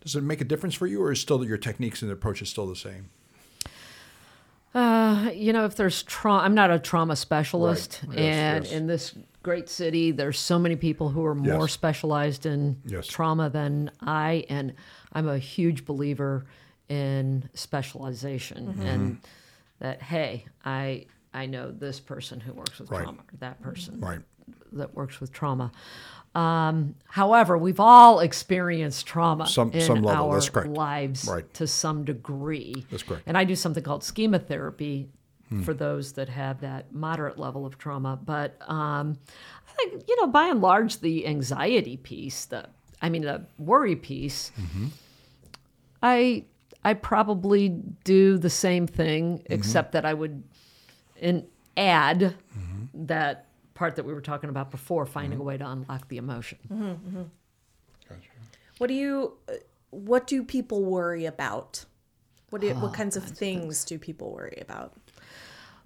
does 0.00 0.14
it 0.16 0.22
make 0.22 0.40
a 0.40 0.44
difference 0.44 0.74
for 0.74 0.86
you, 0.86 1.02
or 1.02 1.10
is 1.12 1.20
still 1.20 1.44
your 1.44 1.58
techniques 1.58 2.02
and 2.02 2.10
approach 2.10 2.40
is 2.42 2.48
still 2.48 2.66
the 2.66 2.76
same? 2.76 3.10
Uh, 4.74 5.30
you 5.34 5.52
know, 5.52 5.64
if 5.64 5.74
there's 5.76 6.02
trauma, 6.02 6.42
I'm 6.42 6.54
not 6.54 6.70
a 6.70 6.78
trauma 6.78 7.16
specialist, 7.16 8.02
Right. 8.06 8.18
Yes, 8.18 8.36
and 8.36 8.64
yes. 8.64 8.72
in 8.72 8.86
this 8.86 9.14
great 9.42 9.70
city, 9.70 10.10
there's 10.10 10.38
so 10.38 10.58
many 10.58 10.76
people 10.76 11.08
who 11.08 11.24
are 11.24 11.34
more 11.34 11.62
Yes. 11.62 11.72
specialized 11.72 12.44
in 12.44 12.82
trauma 13.08 13.48
than 13.48 13.90
I, 14.00 14.44
and 14.50 14.74
I'm 15.12 15.28
a 15.28 15.38
huge 15.38 15.86
believer 15.86 16.44
in 16.88 17.48
specialization 17.54 18.66
Mm-hmm. 18.68 18.82
and 18.82 19.18
that 19.78 20.02
hey, 20.02 20.46
I 20.64 21.06
I 21.34 21.44
know 21.46 21.70
this 21.70 22.00
person 22.00 22.40
who 22.40 22.52
works 22.54 22.78
with 22.78 22.90
Right. 22.90 23.02
trauma, 23.02 23.18
or 23.20 23.36
that 23.40 23.60
person 23.62 24.00
Right. 24.00 24.20
that 24.72 24.94
works 24.94 25.20
with 25.20 25.32
trauma. 25.32 25.70
Um, 26.36 26.94
however, 27.06 27.56
we've 27.56 27.80
all 27.80 28.20
experienced 28.20 29.06
trauma 29.06 29.46
Some- 29.46 29.72
in 29.72 29.80
some 29.80 30.02
level, 30.02 30.30
our 30.30 30.66
lives 30.66 31.26
Right. 31.26 31.52
to 31.54 31.66
some 31.66 32.04
degree. 32.04 32.84
That's 32.90 33.02
correct. 33.02 33.22
And 33.26 33.38
I 33.38 33.44
do 33.44 33.56
something 33.56 33.82
called 33.82 34.04
schema 34.04 34.38
therapy 34.38 35.08
for 35.62 35.72
those 35.72 36.12
that 36.14 36.28
have 36.28 36.60
that 36.60 36.92
moderate 36.92 37.38
level 37.38 37.64
of 37.64 37.78
trauma. 37.78 38.18
But 38.22 38.56
um, 38.68 39.16
I 39.68 39.72
think, 39.76 40.02
you 40.08 40.16
know, 40.20 40.26
by 40.26 40.46
and 40.48 40.60
large, 40.60 41.00
the 41.00 41.26
anxiety 41.26 41.96
piece, 41.96 42.44
the 42.46 42.68
I 43.00 43.08
mean, 43.10 43.22
the 43.22 43.46
worry 43.58 43.96
piece, 43.96 44.50
I 46.02 46.44
I 46.84 46.94
probably 46.94 47.68
do 48.04 48.38
the 48.38 48.50
same 48.50 48.86
thing, 48.86 49.42
except 49.46 49.92
that 49.92 50.04
I 50.04 50.14
would 50.14 50.42
in, 51.20 51.46
add 51.76 52.34
that 52.94 53.45
part 53.76 53.94
that 53.96 54.04
we 54.04 54.12
were 54.12 54.20
talking 54.20 54.50
about 54.50 54.70
before, 54.72 55.06
finding 55.06 55.38
a 55.38 55.42
way 55.42 55.56
to 55.56 55.66
unlock 55.68 56.08
the 56.08 56.16
emotion. 56.16 56.58
Gotcha. 58.08 58.20
What 58.78 58.88
do 58.88 58.94
you? 58.94 59.34
uh, 59.48 59.52
What 59.90 60.26
do 60.26 60.42
people 60.42 60.84
worry 60.84 61.24
about? 61.26 61.84
What 62.50 62.60
do, 62.62 62.70
Oh, 62.70 62.74
what 62.80 62.92
kinds 62.94 63.16
of 63.16 63.24
things 63.24 63.84
do 63.84 63.98
people 63.98 64.32
worry 64.32 64.58
about? 64.60 64.92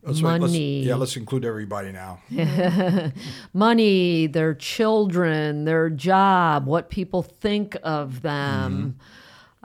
Let's- 0.02 0.22
let's- 0.22 0.40
money. 0.40 0.82
yeah, 0.82 0.94
let's 0.94 1.16
include 1.16 1.44
everybody 1.44 1.92
now. 1.92 2.20
money, 3.52 4.26
their 4.26 4.54
children, 4.54 5.64
their 5.66 5.90
job, 5.90 6.66
what 6.66 6.88
people 6.88 7.22
think 7.22 7.76
of 7.82 8.22
them, 8.22 8.96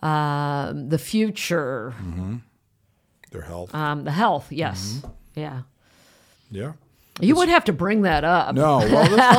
um, 0.03 0.89
the 0.89 0.97
future, 0.97 1.93
Their 3.32 3.43
health. 3.43 3.73
um, 3.73 4.03
the 4.03 4.11
health. 4.11 4.51
Yes, 4.51 5.01
yeah. 5.36 5.61
yeah. 6.51 6.73
You 7.22 7.36
would 7.38 7.47
have 7.47 7.63
to 7.66 7.74
bring 7.74 8.01
that 8.01 8.26
up. 8.26 8.53
No, 8.55 8.80
well, 8.80 9.16
that's 9.16 9.36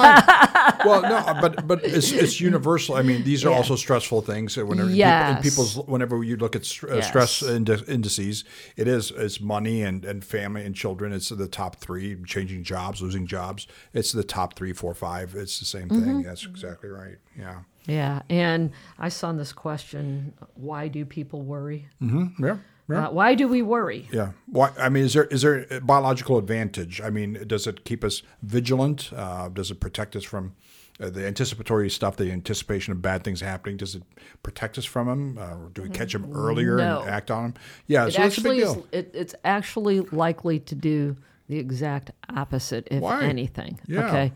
fine. 0.78 0.78
well, 0.86 1.02
no, 1.02 1.40
but 1.42 1.66
but 1.68 1.84
it's 1.84 2.10
it's 2.10 2.40
universal. 2.40 2.94
I 2.94 3.02
mean, 3.02 3.22
these 3.22 3.44
are 3.44 3.50
Yeah. 3.50 3.56
also 3.56 3.76
stressful 3.76 4.22
things. 4.22 4.56
Whenever 4.56 4.88
Yes. 4.90 5.42
people, 5.42 5.64
people's 5.64 5.86
whenever 5.86 6.24
you 6.24 6.36
look 6.36 6.56
at 6.56 6.64
st- 6.64 6.90
uh, 6.92 6.96
Yes. 6.96 7.08
stress 7.08 7.42
indi- 7.42 7.84
indices, 7.86 8.44
it 8.76 8.88
is 8.88 9.10
it's 9.10 9.42
money 9.42 9.82
and, 9.82 10.06
and 10.06 10.24
family 10.24 10.64
and 10.64 10.74
children. 10.74 11.12
It's 11.12 11.28
the 11.28 11.48
top 11.48 11.76
three. 11.76 12.16
Changing 12.24 12.62
jobs, 12.64 13.02
losing 13.02 13.26
jobs. 13.26 13.66
It's 13.92 14.10
the 14.12 14.24
top 14.24 14.54
three, 14.54 14.72
four, 14.72 14.94
five. 14.94 15.34
It's 15.34 15.58
the 15.58 15.66
same 15.66 15.88
Mm-hmm. 15.88 16.04
thing. 16.04 16.22
That's 16.22 16.46
exactly 16.46 16.88
right. 16.88 17.18
Yeah. 17.38 17.60
Yeah, 17.86 18.22
and 18.30 18.72
I 18.98 19.10
saw 19.10 19.28
in 19.30 19.36
this 19.36 19.52
question: 19.52 20.32
Why 20.54 20.88
do 20.88 21.04
people 21.04 21.42
worry? 21.42 21.88
Yeah. 22.00 22.56
Yeah. 22.88 23.08
Uh, 23.08 23.10
why 23.10 23.34
do 23.34 23.48
we 23.48 23.62
worry? 23.62 24.08
Yeah. 24.12 24.32
Why? 24.46 24.72
I 24.78 24.88
mean, 24.88 25.04
is 25.04 25.14
there 25.14 25.24
is 25.24 25.42
there 25.42 25.66
a 25.70 25.80
biological 25.80 26.38
advantage? 26.38 27.00
I 27.00 27.10
mean, 27.10 27.42
does 27.46 27.66
it 27.66 27.84
keep 27.84 28.04
us 28.04 28.22
vigilant? 28.42 29.10
Uh, 29.14 29.48
does 29.48 29.70
it 29.70 29.80
protect 29.80 30.14
us 30.14 30.22
from 30.22 30.54
uh, 31.00 31.10
the 31.10 31.26
anticipatory 31.26 31.90
stuff, 31.90 32.16
the 32.16 32.30
anticipation 32.30 32.92
of 32.92 33.02
bad 33.02 33.24
things 33.24 33.40
happening? 33.40 33.76
Does 33.76 33.96
it 33.96 34.04
protect 34.44 34.78
us 34.78 34.84
from 34.84 35.08
them? 35.08 35.36
Uh, 35.38 35.56
or 35.56 35.70
do 35.74 35.82
we 35.82 35.88
catch 35.88 36.12
them 36.12 36.30
earlier 36.32 36.76
No. 36.76 37.00
and 37.00 37.10
act 37.10 37.30
on 37.30 37.42
them? 37.42 37.54
Yeah. 37.88 38.06
It 38.06 38.12
so 38.12 38.22
that's 38.22 38.38
a 38.38 38.42
big 38.42 38.62
actually 38.62 38.80
is. 38.80 38.86
It, 38.92 39.10
it's 39.14 39.34
actually 39.44 40.00
likely 40.00 40.60
to 40.60 40.74
do 40.76 41.16
the 41.48 41.58
exact 41.58 42.12
opposite, 42.34 42.86
if 42.90 43.02
Why? 43.02 43.24
anything. 43.24 43.80
Yeah. 43.86 44.06
Okay, 44.08 44.32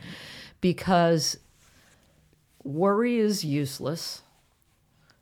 because 0.61 1.38
worry 2.64 3.18
is 3.18 3.44
useless. 3.44 4.22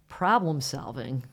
Problem 0.08 0.60
solving 0.60 1.24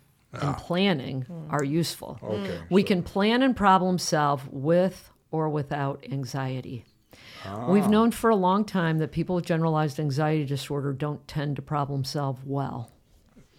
and 0.42 0.58
planning 0.58 1.26
are 1.50 1.64
useful. 1.64 2.20
Ah. 2.22 2.28
Okay. 2.28 2.60
We 2.70 2.84
can 2.84 3.04
plan 3.04 3.42
and 3.42 3.56
problem 3.56 3.98
solve 3.98 4.48
with 4.52 5.12
or 5.32 5.50
without 5.50 6.06
anxiety. 6.12 6.86
Ah. 7.46 7.70
We've 7.70 7.90
known 7.90 8.12
for 8.12 8.30
a 8.30 8.36
long 8.36 8.66
time 8.66 8.98
that 9.00 9.12
people 9.12 9.36
with 9.36 9.46
generalized 9.46 10.00
anxiety 10.00 10.46
disorder 10.46 10.94
don't 10.94 11.28
tend 11.28 11.56
to 11.58 11.62
problem 11.62 12.04
solve 12.04 12.46
well. 12.46 12.92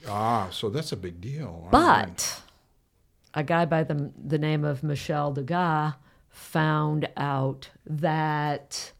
Ah, 0.08 0.48
so 0.50 0.68
that's 0.68 0.92
a 0.92 0.96
big 0.96 1.20
deal. 1.20 1.68
All 1.72 1.80
right. 1.82 2.06
But 2.06 2.42
a 3.34 3.42
guy 3.42 3.64
by 3.64 3.84
the, 3.84 4.12
the 4.16 4.38
name 4.38 4.64
of 4.64 4.82
Michel 4.82 5.34
Dugas 5.34 5.94
found 6.28 7.08
out 7.16 7.70
that 7.86 8.92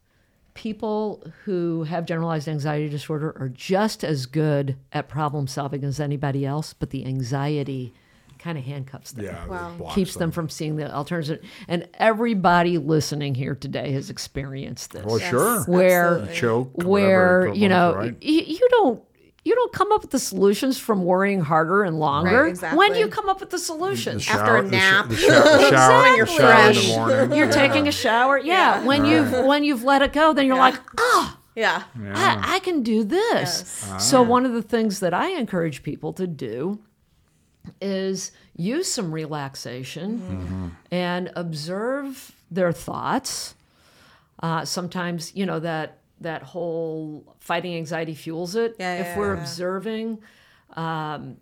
people 0.57 1.23
who 1.45 1.83
have 1.83 2.03
generalized 2.07 2.47
anxiety 2.47 2.89
disorder 2.89 3.31
are 3.39 3.47
just 3.47 4.03
as 4.03 4.25
good 4.25 4.75
at 4.91 5.07
problem 5.07 5.45
solving 5.45 5.83
as 5.83 5.99
anybody 5.99 6.47
else, 6.47 6.73
but 6.73 6.89
the 6.89 7.05
anxiety 7.05 7.93
kind 8.39 8.57
of 8.57 8.63
handcuffs 8.63 9.11
them. 9.11 9.25
yeah, 9.25 9.45
Wow. 9.45 9.91
Keeps 9.93 10.15
them 10.15 10.31
from 10.31 10.49
seeing 10.49 10.75
the 10.75 10.91
alternative. 10.91 11.43
And 11.67 11.87
everybody 11.93 12.79
listening 12.79 13.35
here 13.35 13.53
today 13.53 13.91
has 13.91 14.09
experienced 14.09 14.93
this. 14.93 15.05
Well, 15.05 15.19
sure. 15.19 15.63
where 15.65 16.07
absolutely. 16.21 16.35
Choke. 16.35 16.71
where 16.83 17.53
you 17.53 17.69
know 17.69 17.93
right? 17.95 18.13
y- 18.13 18.19
you 18.47 18.67
don't 18.71 19.03
you 19.47 19.55
don't 19.55 19.71
come 19.71 19.93
up 19.93 20.01
with 20.01 20.11
the 20.11 20.19
solutions 20.19 20.77
from 20.77 21.05
worrying 21.05 21.39
harder 21.39 21.83
and 21.83 21.97
longer. 21.99 22.43
Right, 22.43 22.49
exactly. 22.49 22.77
When 22.77 22.91
do 22.91 22.99
you 22.99 23.07
come 23.07 23.29
up 23.29 23.39
with 23.39 23.49
the 23.49 23.57
solutions? 23.57 24.27
After 24.27 24.57
a 24.57 24.61
the 24.61 24.67
sh- 24.67 24.71
nap. 24.71 25.07
the, 25.07 25.15
sh- 25.15 25.25
the 25.27 25.69
shower, 25.69 26.01
When 26.01 26.11
the 26.11 26.17
you're 26.17 26.27
shower 26.27 26.67
in 26.67 26.73
fresh, 26.73 26.85
the 26.85 26.97
morning. 26.97 27.37
You're 27.37 27.45
Yeah. 27.45 27.51
taking 27.51 27.87
a 27.87 27.91
shower. 27.93 28.37
Yeah. 28.37 28.83
When 28.83 29.05
you've 29.05 29.31
when 29.31 29.63
you've 29.63 29.83
let 29.83 30.01
it 30.01 30.11
go, 30.11 30.33
then 30.33 30.47
you're 30.47 30.57
like, 30.57 30.75
oh, 30.97 31.37
Yeah. 31.55 31.83
I, 32.13 32.55
I 32.55 32.59
can 32.59 32.83
do 32.83 33.05
this. 33.05 33.85
So 33.99 34.19
ah. 34.19 34.23
one 34.23 34.45
of 34.45 34.51
the 34.51 34.61
things 34.61 34.99
that 34.99 35.13
I 35.13 35.29
encourage 35.29 35.81
people 35.81 36.11
to 36.13 36.27
do 36.27 36.79
is 37.81 38.33
use 38.55 38.91
some 38.91 39.13
relaxation 39.13 40.19
mm-hmm. 40.19 40.67
and 40.91 41.31
observe 41.37 42.33
their 42.51 42.73
thoughts. 42.73 43.55
Uh, 44.43 44.65
sometimes 44.65 45.33
you 45.35 45.45
know 45.45 45.59
that 45.59 45.99
that 46.21 46.43
whole 46.43 47.35
fighting 47.39 47.75
anxiety 47.75 48.13
fuels 48.13 48.55
it. 48.55 48.75
Yeah, 48.79 48.95
if 48.95 49.07
yeah, 49.07 49.17
we're 49.17 49.35
yeah. 49.35 49.41
observing. 49.41 50.19
Um, 50.73 51.37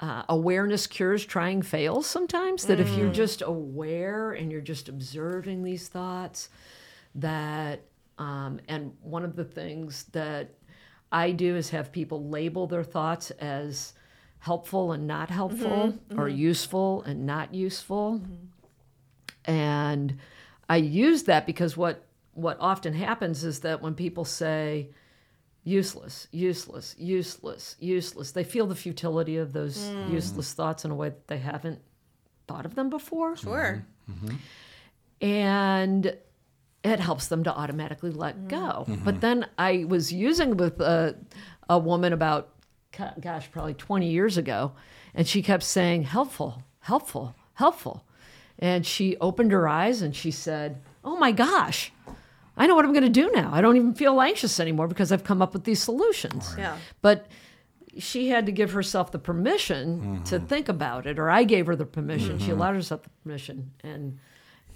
uh, 0.00 0.22
awareness 0.28 0.86
cures 0.86 1.24
trying 1.24 1.60
fails 1.62 2.06
sometimes 2.06 2.66
that 2.66 2.78
if 2.78 2.88
you're 2.96 3.10
just 3.10 3.42
aware 3.42 4.32
and 4.32 4.52
you're 4.52 4.60
just 4.60 4.88
observing 4.88 5.64
these 5.64 5.88
thoughts 5.88 6.50
that 7.16 7.82
um, 8.18 8.60
and 8.68 8.92
one 9.02 9.24
of 9.24 9.34
the 9.34 9.44
things 9.44 10.04
that 10.12 10.50
i 11.10 11.32
do 11.32 11.56
is 11.56 11.70
have 11.70 11.90
people 11.90 12.28
label 12.28 12.66
their 12.68 12.84
thoughts 12.84 13.30
as 13.32 13.94
helpful 14.38 14.92
and 14.92 15.04
not 15.06 15.30
helpful 15.30 15.98
or 16.16 16.28
useful 16.28 17.02
and 17.02 17.26
not 17.26 17.52
useful 17.52 18.20
and 19.46 20.16
i 20.68 20.76
use 20.76 21.24
that 21.24 21.44
because 21.44 21.76
what 21.76 22.04
what 22.38 22.56
often 22.60 22.94
happens 22.94 23.44
is 23.44 23.60
that 23.60 23.82
when 23.82 23.94
people 23.94 24.24
say 24.24 24.90
useless, 25.64 26.28
useless, 26.30 26.94
useless, 26.98 27.76
useless. 27.78 28.32
They 28.32 28.44
feel 28.44 28.66
the 28.66 28.74
futility 28.74 29.36
of 29.36 29.52
those 29.52 29.88
hmm. 29.88 30.12
useless 30.12 30.54
thoughts 30.54 30.84
in 30.84 30.90
a 30.90 30.94
way 30.94 31.10
that 31.10 31.26
they 31.28 31.38
haven't 31.38 31.80
thought 32.46 32.64
of 32.64 32.74
them 32.74 32.88
before. 32.88 33.36
Sure. 33.36 33.84
Mm-hmm. 34.10 34.36
And 35.26 36.16
it 36.84 37.00
helps 37.00 37.26
them 37.26 37.44
to 37.44 37.54
automatically 37.54 38.10
let 38.10 38.34
hmm. 38.34 38.48
go. 38.48 38.84
Mm-hmm. 38.88 39.04
But 39.04 39.20
then 39.20 39.46
I 39.58 39.84
was 39.86 40.12
using 40.12 40.56
with 40.56 40.80
a, 40.80 41.16
a 41.68 41.78
woman 41.78 42.12
about, 42.12 42.54
gosh, 43.20 43.50
probably 43.50 43.74
20 43.74 44.08
years 44.08 44.38
ago, 44.38 44.72
and 45.14 45.26
she 45.26 45.42
kept 45.42 45.64
saying, 45.64 46.04
helpful, 46.04 46.62
helpful, 46.80 47.34
helpful. 47.54 48.04
And 48.58 48.86
she 48.86 49.16
opened 49.18 49.52
her 49.52 49.68
eyes 49.68 50.02
and 50.02 50.16
she 50.16 50.30
said, 50.30 50.80
oh 51.04 51.16
my 51.16 51.32
gosh. 51.32 51.92
I 52.58 52.66
know 52.66 52.74
what 52.74 52.84
I'm 52.84 52.92
going 52.92 53.04
to 53.04 53.08
do 53.08 53.30
now. 53.32 53.50
I 53.52 53.60
don't 53.60 53.76
even 53.76 53.94
feel 53.94 54.20
anxious 54.20 54.58
anymore 54.60 54.88
because 54.88 55.12
I've 55.12 55.24
come 55.24 55.40
up 55.40 55.52
with 55.52 55.64
these 55.64 55.82
solutions. 55.82 56.54
Yeah. 56.58 56.76
But 57.00 57.26
she 57.98 58.28
had 58.28 58.46
to 58.46 58.52
give 58.52 58.72
herself 58.72 59.10
the 59.12 59.18
permission 59.18 60.22
to 60.24 60.36
mm-hmm. 60.36 60.46
think 60.46 60.68
about 60.68 61.06
it, 61.06 61.18
or 61.18 61.30
I 61.30 61.44
gave 61.44 61.66
her 61.66 61.76
the 61.76 61.86
permission. 61.86 62.38
She 62.38 62.46
mm-hmm. 62.46 62.52
allowed 62.52 62.74
herself 62.74 63.02
the 63.02 63.10
permission, 63.22 63.72
and 63.82 64.18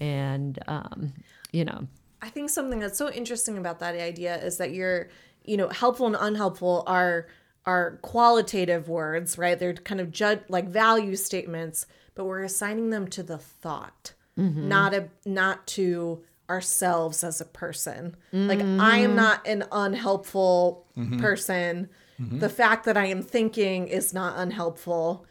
and 0.01 0.59
um, 0.67 1.13
you 1.53 1.65
know, 1.65 1.87
I 2.21 2.29
think 2.29 2.51
something 2.51 2.79
that's 2.79 2.99
so 2.99 3.11
interesting 3.11 3.59
about 3.59 3.81
that 3.81 3.95
idea 3.95 4.37
is 4.43 4.57
that 4.59 4.73
you're, 4.73 5.09
you 5.45 5.57
know, 5.57 5.69
helpful 5.69 6.07
and 6.07 6.17
unhelpful 6.19 6.85
are 6.87 7.27
are 7.65 7.99
qualitative 8.03 8.89
words, 8.89 9.39
right? 9.39 9.59
They're 9.59 9.75
kind 9.75 10.01
of 10.01 10.11
judge 10.11 10.41
like 10.49 10.69
value 10.69 11.17
statements, 11.17 11.87
but 12.15 12.25
we're 12.25 12.43
assigning 12.43 12.91
them 12.91 13.07
to 13.09 13.23
the 13.23 13.39
thought, 13.39 14.15
mm-hmm. 14.39 14.69
not 14.69 14.95
a 14.95 15.09
not 15.25 15.67
to 15.69 16.25
ourselves 16.49 17.25
as 17.25 17.41
a 17.41 17.45
person. 17.45 18.17
Like 18.33 18.59
mm-hmm. 18.59 18.81
I 18.81 18.99
am 18.99 19.15
not 19.15 19.47
an 19.47 19.65
unhelpful 19.73 20.87
mm-hmm. 20.97 21.21
person. 21.21 21.89
Mm-hmm. 22.21 22.39
The 22.41 22.49
fact 22.49 22.85
that 22.85 22.97
I 22.97 23.07
am 23.07 23.23
thinking 23.23 23.89
is 23.89 24.13
not 24.13 24.37
unhelpful, 24.37 25.25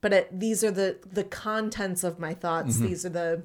but 0.00 0.12
it, 0.12 0.38
these 0.38 0.62
are 0.62 0.70
the 0.70 0.98
the 1.10 1.24
contents 1.24 2.04
of 2.04 2.18
my 2.18 2.34
thoughts. 2.34 2.78
These 2.78 3.06
are 3.06 3.10
the 3.10 3.42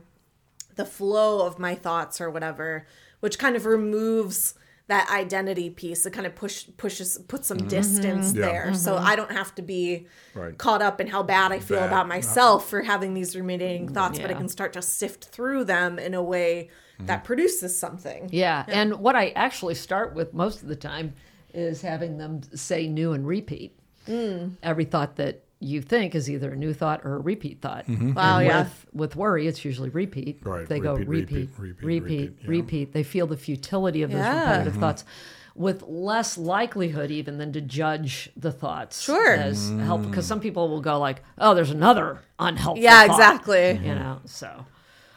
the 0.76 0.86
flow 0.86 1.45
of 1.45 1.59
my 1.59 1.76
thoughts 1.76 2.19
or 2.19 2.30
whatever, 2.30 2.86
which 3.19 3.38
kind 3.39 3.55
of 3.55 3.65
removes 3.65 4.55
that 4.88 5.09
identity 5.09 5.69
piece. 5.69 6.05
It 6.05 6.11
kind 6.11 6.28
of 6.28 6.36
push 6.36 6.65
pushes 6.76 7.17
puts 7.28 7.47
some 7.47 7.67
distance 7.67 8.34
Yeah. 8.34 8.45
there, 8.45 8.74
so 8.74 8.97
I 8.97 9.15
don't 9.15 9.32
have 9.32 9.55
to 9.55 9.61
be 9.61 10.07
Right. 10.34 10.57
caught 10.57 10.82
up 10.82 10.99
in 10.99 11.07
how 11.07 11.24
bad 11.24 11.53
I 11.53 11.59
feel 11.59 11.80
Bad. 11.80 11.88
about 11.88 12.07
myself 12.09 12.69
for 12.69 12.82
having 12.82 13.13
these 13.13 13.36
ruminating 13.36 13.88
thoughts, 13.88 14.19
but 14.19 14.30
I 14.30 14.34
can 14.34 14.49
start 14.49 14.74
to 14.74 14.82
sift 14.82 15.26
through 15.26 15.63
them 15.63 15.97
in 15.97 16.13
a 16.13 16.22
way 16.22 16.69
Mm-hmm. 17.02 17.08
that 17.08 17.24
produces 17.24 17.78
something. 17.78 18.30
yeah. 18.32 18.66
And 18.68 18.99
what 18.99 19.16
I 19.16 19.30
actually 19.30 19.76
start 19.76 20.14
with 20.16 20.34
most 20.34 20.62
of 20.62 20.68
the 20.68 20.76
time 20.76 21.14
is 21.54 21.82
having 21.82 22.18
them 22.18 22.41
say 22.56 22.88
new 22.88 23.14
and 23.14 23.28
repeat. 23.28 23.78
Mm. 24.08 24.56
Every 24.64 24.86
thought 24.86 25.18
that 25.18 25.43
you 25.60 25.82
think 25.82 26.16
is 26.16 26.30
either 26.30 26.54
a 26.54 26.56
new 26.56 26.74
thought 26.74 27.02
or 27.04 27.16
a 27.16 27.20
repeat 27.20 27.62
thought. 27.62 27.86
Mm-hmm. 27.86 28.14
Wow, 28.14 28.39
And 28.39 28.47
yeah. 28.47 28.64
With, 28.64 28.86
with 28.93 29.16
worry, 29.16 29.47
it's 29.47 29.64
usually 29.64 29.89
repeat. 29.89 30.39
Right, 30.43 30.68
They 30.68 30.80
go 30.80 30.93
repeat, 30.95 31.08
repeat, 31.08 31.49
repeat, 31.58 31.60
repeat, 31.60 31.84
repeat, 31.84 32.22
repeat, 32.22 32.47
repeat. 32.47 32.93
They 32.93 33.04
feel 33.04 33.28
the 33.28 33.38
futility 33.38 34.02
of 34.02 34.12
those 34.12 34.20
Yeah. 34.22 34.39
repetitive 34.39 34.74
mm-hmm. 34.74 34.82
thoughts. 34.82 35.06
With 35.54 35.84
less 35.84 36.38
likelihood, 36.38 37.12
even 37.12 37.38
than 37.38 37.52
to 37.54 37.62
judge 37.62 38.32
the 38.38 38.54
thoughts 38.54 39.02
Sure. 39.04 39.34
as 39.36 39.70
help, 39.70 40.02
because 40.04 40.24
mm. 40.26 40.30
some 40.30 40.39
people 40.39 40.70
will 40.70 40.80
go 40.80 40.97
like, 40.97 41.22
"Oh, 41.38 41.54
there's 41.54 41.72
another 41.72 42.20
unhelpful." 42.39 42.82
Yeah, 42.82 43.06
thought," 43.06 43.10
exactly. 43.10 43.72
You 43.86 43.95
know, 43.95 44.22
so 44.24 44.66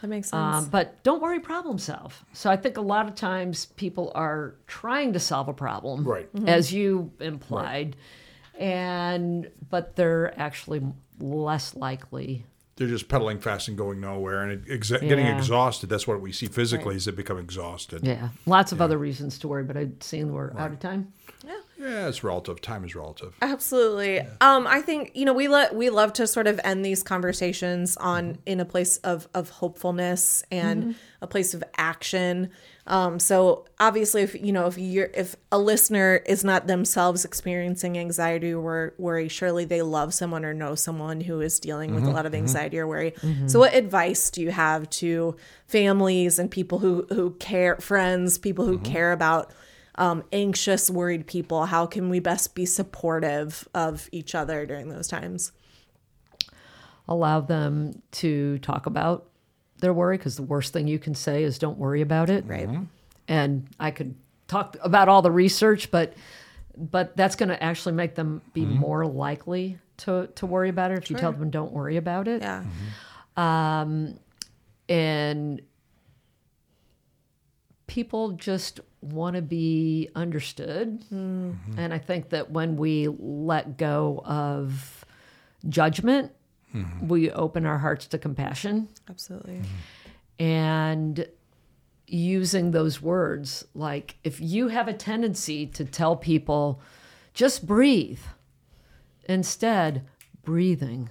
That 0.05 0.09
makes 0.09 0.29
sense. 0.29 0.65
um, 0.65 0.69
but 0.69 1.01
don't 1.01 1.19
worry, 1.19 1.39
problem 1.39 1.79
solve. 1.79 2.23
So 2.33 2.51
I 2.51 2.57
think 2.57 2.77
a 2.77 2.81
lot 2.81 3.07
of 3.07 3.15
times 3.15 3.65
people 3.65 4.11
are 4.13 4.53
trying 4.67 5.13
to 5.13 5.19
solve 5.19 5.47
a 5.47 5.53
problem, 5.53 6.03
Right. 6.03 6.29
As 6.45 6.71
you 6.71 7.11
implied, 7.19 7.95
and 8.59 9.49
but 9.71 9.95
they're 9.95 10.39
actually 10.39 10.83
less 11.19 11.73
likely 11.75 12.45
they're 12.75 12.87
just 12.87 13.07
pedaling 13.07 13.39
fast 13.39 13.67
and 13.67 13.75
going 13.77 13.99
nowhere 13.99 14.43
and 14.43 14.63
exa- 14.67 14.99
getting 14.99 15.25
exhausted. 15.25 15.89
That's 15.89 16.05
what 16.05 16.21
we 16.21 16.31
see 16.33 16.45
physically 16.47 16.97
is 16.97 17.05
they 17.05 17.11
become 17.13 17.39
exhausted. 17.39 18.05
Yeah, 18.05 18.29
lots 18.45 18.71
of 18.73 18.79
other 18.81 18.97
reasons 18.99 19.39
to 19.39 19.47
worry, 19.47 19.63
but 19.63 19.75
I'd 19.77 20.03
seen 20.03 20.33
we're 20.33 20.51
out 20.57 20.71
of 20.71 20.79
time. 20.79 21.13
Yeah, 21.47 21.55
it's 21.85 22.23
relative. 22.23 22.61
Time 22.61 22.83
is 22.83 22.95
relative. 22.95 23.35
Absolutely. 23.41 24.19
Um, 24.41 24.67
I 24.67 24.81
think 24.81 25.11
you 25.13 25.25
know 25.25 25.33
we 25.33 25.47
let 25.47 25.75
we 25.75 25.89
love 25.89 26.13
to 26.13 26.27
sort 26.27 26.47
of 26.47 26.59
end 26.63 26.85
these 26.85 27.03
conversations 27.03 27.97
on 27.97 28.33
mm-hmm. 28.33 28.41
in 28.45 28.59
a 28.59 28.65
place 28.65 28.97
of 28.97 29.27
of 29.33 29.49
hopefulness 29.49 30.43
and 30.51 30.83
mm-hmm. 30.83 30.91
a 31.21 31.27
place 31.27 31.53
of 31.53 31.63
action. 31.77 32.49
Um, 32.87 33.19
so 33.19 33.65
obviously, 33.79 34.21
if 34.21 34.35
you 34.39 34.51
know 34.51 34.67
if 34.67 34.77
you're 34.77 35.09
if 35.13 35.35
a 35.51 35.57
listener 35.57 36.21
is 36.25 36.43
not 36.43 36.67
themselves 36.67 37.25
experiencing 37.25 37.97
anxiety 37.97 38.53
or 38.53 38.93
worry, 38.97 39.27
surely 39.27 39.65
they 39.65 39.81
love 39.81 40.13
someone 40.13 40.45
or 40.45 40.53
know 40.53 40.75
someone 40.75 41.21
who 41.21 41.41
is 41.41 41.59
dealing 41.59 41.95
with 41.95 42.03
a 42.03 42.07
mm-hmm. 42.07 42.15
lot 42.15 42.25
of 42.25 42.35
anxiety 42.35 42.77
or 42.77 42.87
worry. 42.87 43.13
So, 43.47 43.59
what 43.59 43.73
advice 43.73 44.29
do 44.29 44.41
you 44.41 44.51
have 44.51 44.89
to 44.91 45.35
families 45.67 46.37
and 46.37 46.51
people 46.51 46.79
who 46.79 47.07
who 47.09 47.31
care, 47.31 47.77
friends, 47.77 48.37
people 48.37 48.65
who 48.65 48.77
care 48.79 49.11
about? 49.11 49.51
Um, 49.97 50.23
anxious, 50.31 50.89
worried 50.89 51.27
people? 51.27 51.65
How 51.65 51.85
can 51.85 52.09
we 52.09 52.19
best 52.19 52.55
be 52.55 52.65
supportive 52.65 53.67
of 53.73 54.09
each 54.11 54.35
other 54.35 54.65
during 54.65 54.89
those 54.89 55.07
times? 55.07 55.51
Allow 57.07 57.41
them 57.41 58.01
to 58.13 58.57
talk 58.59 58.85
about 58.85 59.27
their 59.79 59.93
worry 59.93 60.17
because 60.17 60.35
the 60.35 60.43
worst 60.43 60.73
thing 60.73 60.87
you 60.87 60.99
can 60.99 61.15
say 61.15 61.43
is 61.43 61.59
don't 61.59 61.77
worry 61.77 62.01
about 62.01 62.29
it. 62.29 62.45
Right. 62.47 62.67
Mm-hmm. 62.67 62.83
And 63.27 63.67
I 63.79 63.91
could 63.91 64.15
talk 64.47 64.77
about 64.81 65.09
all 65.09 65.21
the 65.21 65.31
research, 65.31 65.91
but 65.91 66.13
but 66.77 67.15
that's 67.15 67.35
going 67.35 67.49
to 67.49 67.63
actually 67.63 67.93
make 67.93 68.15
them 68.15 68.41
be 68.53 68.63
mm-hmm. 68.63 68.77
more 68.77 69.05
likely 69.05 69.77
to 69.97 70.27
to 70.35 70.45
worry 70.45 70.69
about 70.69 70.91
it 70.91 70.97
if 70.97 71.09
you 71.09 71.15
tell 71.15 71.31
them 71.31 71.49
don't 71.49 71.71
worry 71.71 71.97
about 71.97 72.27
it. 72.27 72.41
Yeah. 72.41 72.63
Mm-hmm. 72.63 73.41
Um, 73.41 74.19
and 74.87 75.61
people 77.87 78.31
just 78.31 78.79
want 79.13 79.35
to 79.35 79.41
be 79.41 80.09
understood. 80.15 81.01
Mm-hmm. 81.13 81.77
And 81.77 81.93
I 81.93 81.97
think 81.97 82.29
that 82.29 82.51
when 82.51 82.77
we 82.77 83.07
let 83.19 83.77
go 83.77 84.21
of 84.25 85.05
judgment, 85.69 86.31
mm-hmm. 86.73 87.07
we 87.07 87.31
open 87.31 87.65
our 87.65 87.77
hearts 87.77 88.07
to 88.07 88.17
compassion. 88.17 88.89
Absolutely. 89.09 89.55
Mm-hmm. 89.55 90.43
and 90.43 91.27
using 92.07 92.69
those 92.69 93.01
words 93.01 93.65
like 93.73 94.15
if 94.23 94.39
you 94.39 94.67
have 94.67 94.87
a 94.87 94.93
tendency 94.93 95.65
to 95.65 95.83
tell 95.83 96.15
people 96.15 96.79
just 97.33 97.65
breathe 97.65 98.19
instead 99.27 100.05
breathing. 100.43 101.09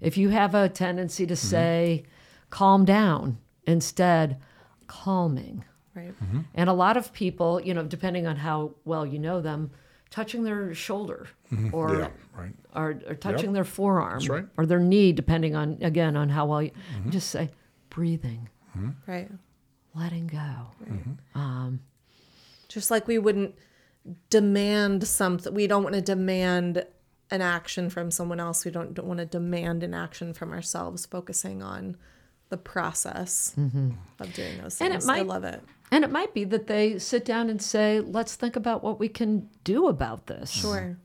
If 0.00 0.16
you 0.16 0.30
have 0.30 0.54
a 0.54 0.68
tendency 0.68 1.26
to 1.26 1.36
say 1.36 2.04
calm 2.50 2.84
down 2.84 3.38
instead 3.64 4.40
calming 4.86 5.64
Right. 5.98 6.20
Mm-hmm. 6.22 6.40
and 6.54 6.70
a 6.70 6.72
lot 6.72 6.96
of 6.96 7.12
people 7.12 7.60
you 7.60 7.74
know 7.74 7.82
depending 7.82 8.26
on 8.26 8.36
how 8.36 8.72
well 8.84 9.04
you 9.04 9.18
know 9.18 9.40
them 9.40 9.70
touching 10.10 10.42
their 10.42 10.74
shoulder 10.74 11.28
mm-hmm. 11.52 11.74
or 11.74 11.98
Yeah, 11.98 12.08
right. 12.36 12.54
or, 12.74 13.00
or 13.06 13.14
touching 13.14 13.52
their 13.52 13.64
forearm 13.64 14.24
right. 14.26 14.46
or 14.56 14.66
their 14.66 14.80
knee, 14.80 15.12
depending 15.12 15.54
on 15.54 15.78
again 15.82 16.16
on 16.16 16.28
how 16.28 16.46
well 16.46 16.62
you 16.62 16.70
mm-hmm. 16.70 17.10
just 17.10 17.30
say 17.30 17.50
breathing, 17.90 18.48
Right. 19.06 19.30
letting 19.94 20.28
go. 20.28 20.54
Um, 21.34 21.80
just 22.68 22.90
like 22.90 23.06
we 23.08 23.18
wouldn't 23.18 23.54
demand 24.30 25.06
something, 25.06 25.52
we 25.52 25.66
don't 25.66 25.82
want 25.82 25.94
to 25.94 26.02
demand 26.02 26.86
an 27.30 27.42
action 27.42 27.90
from 27.90 28.10
someone 28.10 28.40
else. 28.40 28.64
We 28.64 28.70
don't, 28.70 28.94
don't 28.94 29.06
want 29.06 29.18
to 29.18 29.26
demand 29.26 29.82
an 29.82 29.94
action 29.94 30.32
from 30.32 30.52
ourselves, 30.52 31.04
focusing 31.06 31.62
on 31.62 31.96
the 32.48 32.56
process 32.56 33.54
of 33.56 34.32
doing 34.32 34.58
those 34.62 34.76
things. 34.76 34.80
And 34.80 34.94
it 34.94 35.06
I 35.06 35.22
love 35.22 35.44
it. 35.44 35.62
And 35.90 36.04
it 36.04 36.10
might 36.10 36.34
be 36.34 36.44
that 36.44 36.66
they 36.66 36.98
sit 36.98 37.24
down 37.24 37.48
and 37.48 37.60
say, 37.62 38.00
"Let's 38.00 38.36
think 38.36 38.56
about 38.56 38.82
what 38.82 38.98
we 39.00 39.08
can 39.08 39.48
do 39.64 39.88
about 39.88 40.26
this." 40.26 40.50
Sure. 40.50 40.98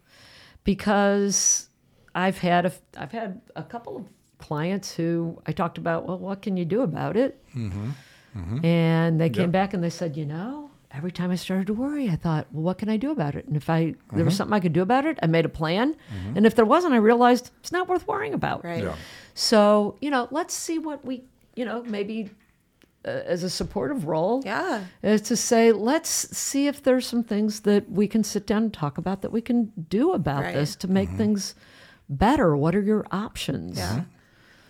because 0.64 1.70
I've 2.16 2.38
had 2.38 2.66
a 2.66 2.74
I've 2.98 3.12
had 3.12 3.42
a 3.56 3.64
couple 3.64 3.98
of 3.98 4.06
clients 4.38 4.94
who 4.94 5.42
I 5.46 5.52
talked 5.52 5.78
about. 5.78 6.06
Well, 6.06 6.20
what 6.20 6.42
can 6.42 6.58
you 6.58 6.66
do 6.66 6.82
about 6.82 7.18
it? 7.18 7.44
Mm-hmm. 7.56 7.92
Mm-hmm. 8.38 8.66
And 8.66 9.22
they 9.22 9.30
came 9.30 9.52
back 9.52 9.74
and 9.74 9.84
they 9.84 9.92
said, 9.92 10.18
you 10.18 10.26
know, 10.26 10.72
every 10.92 11.12
time 11.12 11.30
I 11.30 11.36
started 11.36 11.68
to 11.68 11.74
worry, 11.74 12.10
I 12.10 12.16
thought, 12.16 12.48
well, 12.52 12.64
what 12.64 12.78
can 12.80 12.90
I 12.90 12.98
do 12.98 13.12
about 13.12 13.36
it? 13.36 13.46
And 13.46 13.56
if 13.56 13.70
I 13.70 13.96
there 14.12 14.26
was 14.26 14.34
mm-hmm. 14.34 14.38
something 14.38 14.54
I 14.54 14.60
could 14.60 14.74
do 14.74 14.82
about 14.82 15.06
it, 15.06 15.20
I 15.22 15.28
made 15.28 15.46
a 15.46 15.50
plan. 15.50 15.96
And 16.36 16.46
if 16.46 16.56
there 16.56 16.66
wasn't, 16.66 16.94
I 16.94 16.98
realized 16.98 17.52
it's 17.60 17.72
not 17.72 17.88
worth 17.88 18.08
worrying 18.08 18.34
about. 18.34 18.64
Right. 18.64 18.84
Yeah. 18.84 18.96
So 19.34 19.98
you 20.02 20.10
know, 20.10 20.28
let's 20.32 20.54
see 20.54 20.80
what 20.80 21.06
we 21.06 21.24
you 21.56 21.66
know 21.66 21.84
maybe. 21.84 22.32
Uh, 23.06 23.10
as 23.26 23.44
a 23.44 23.50
supportive 23.50 24.06
role, 24.08 24.42
Yeah. 24.46 24.86
is 25.02 25.22
to 25.24 25.36
say, 25.36 25.74
let's 25.74 26.10
see 26.10 26.68
if 26.68 26.82
there's 26.84 27.06
some 27.06 27.22
things 27.24 27.60
that 27.62 27.92
we 27.92 28.08
can 28.08 28.24
sit 28.24 28.48
down 28.48 28.64
and 28.64 28.74
talk 28.74 28.98
about 28.98 29.22
that 29.24 29.32
we 29.34 29.42
can 29.42 29.74
do 29.90 30.14
about 30.14 30.44
Right. 30.44 30.56
this 30.56 30.76
to 30.78 30.88
make 30.88 31.10
things 31.10 31.54
better. 32.08 32.56
What 32.56 32.76
are 32.76 32.82
your 32.82 33.06
options? 33.12 33.78
Yeah. 33.78 34.04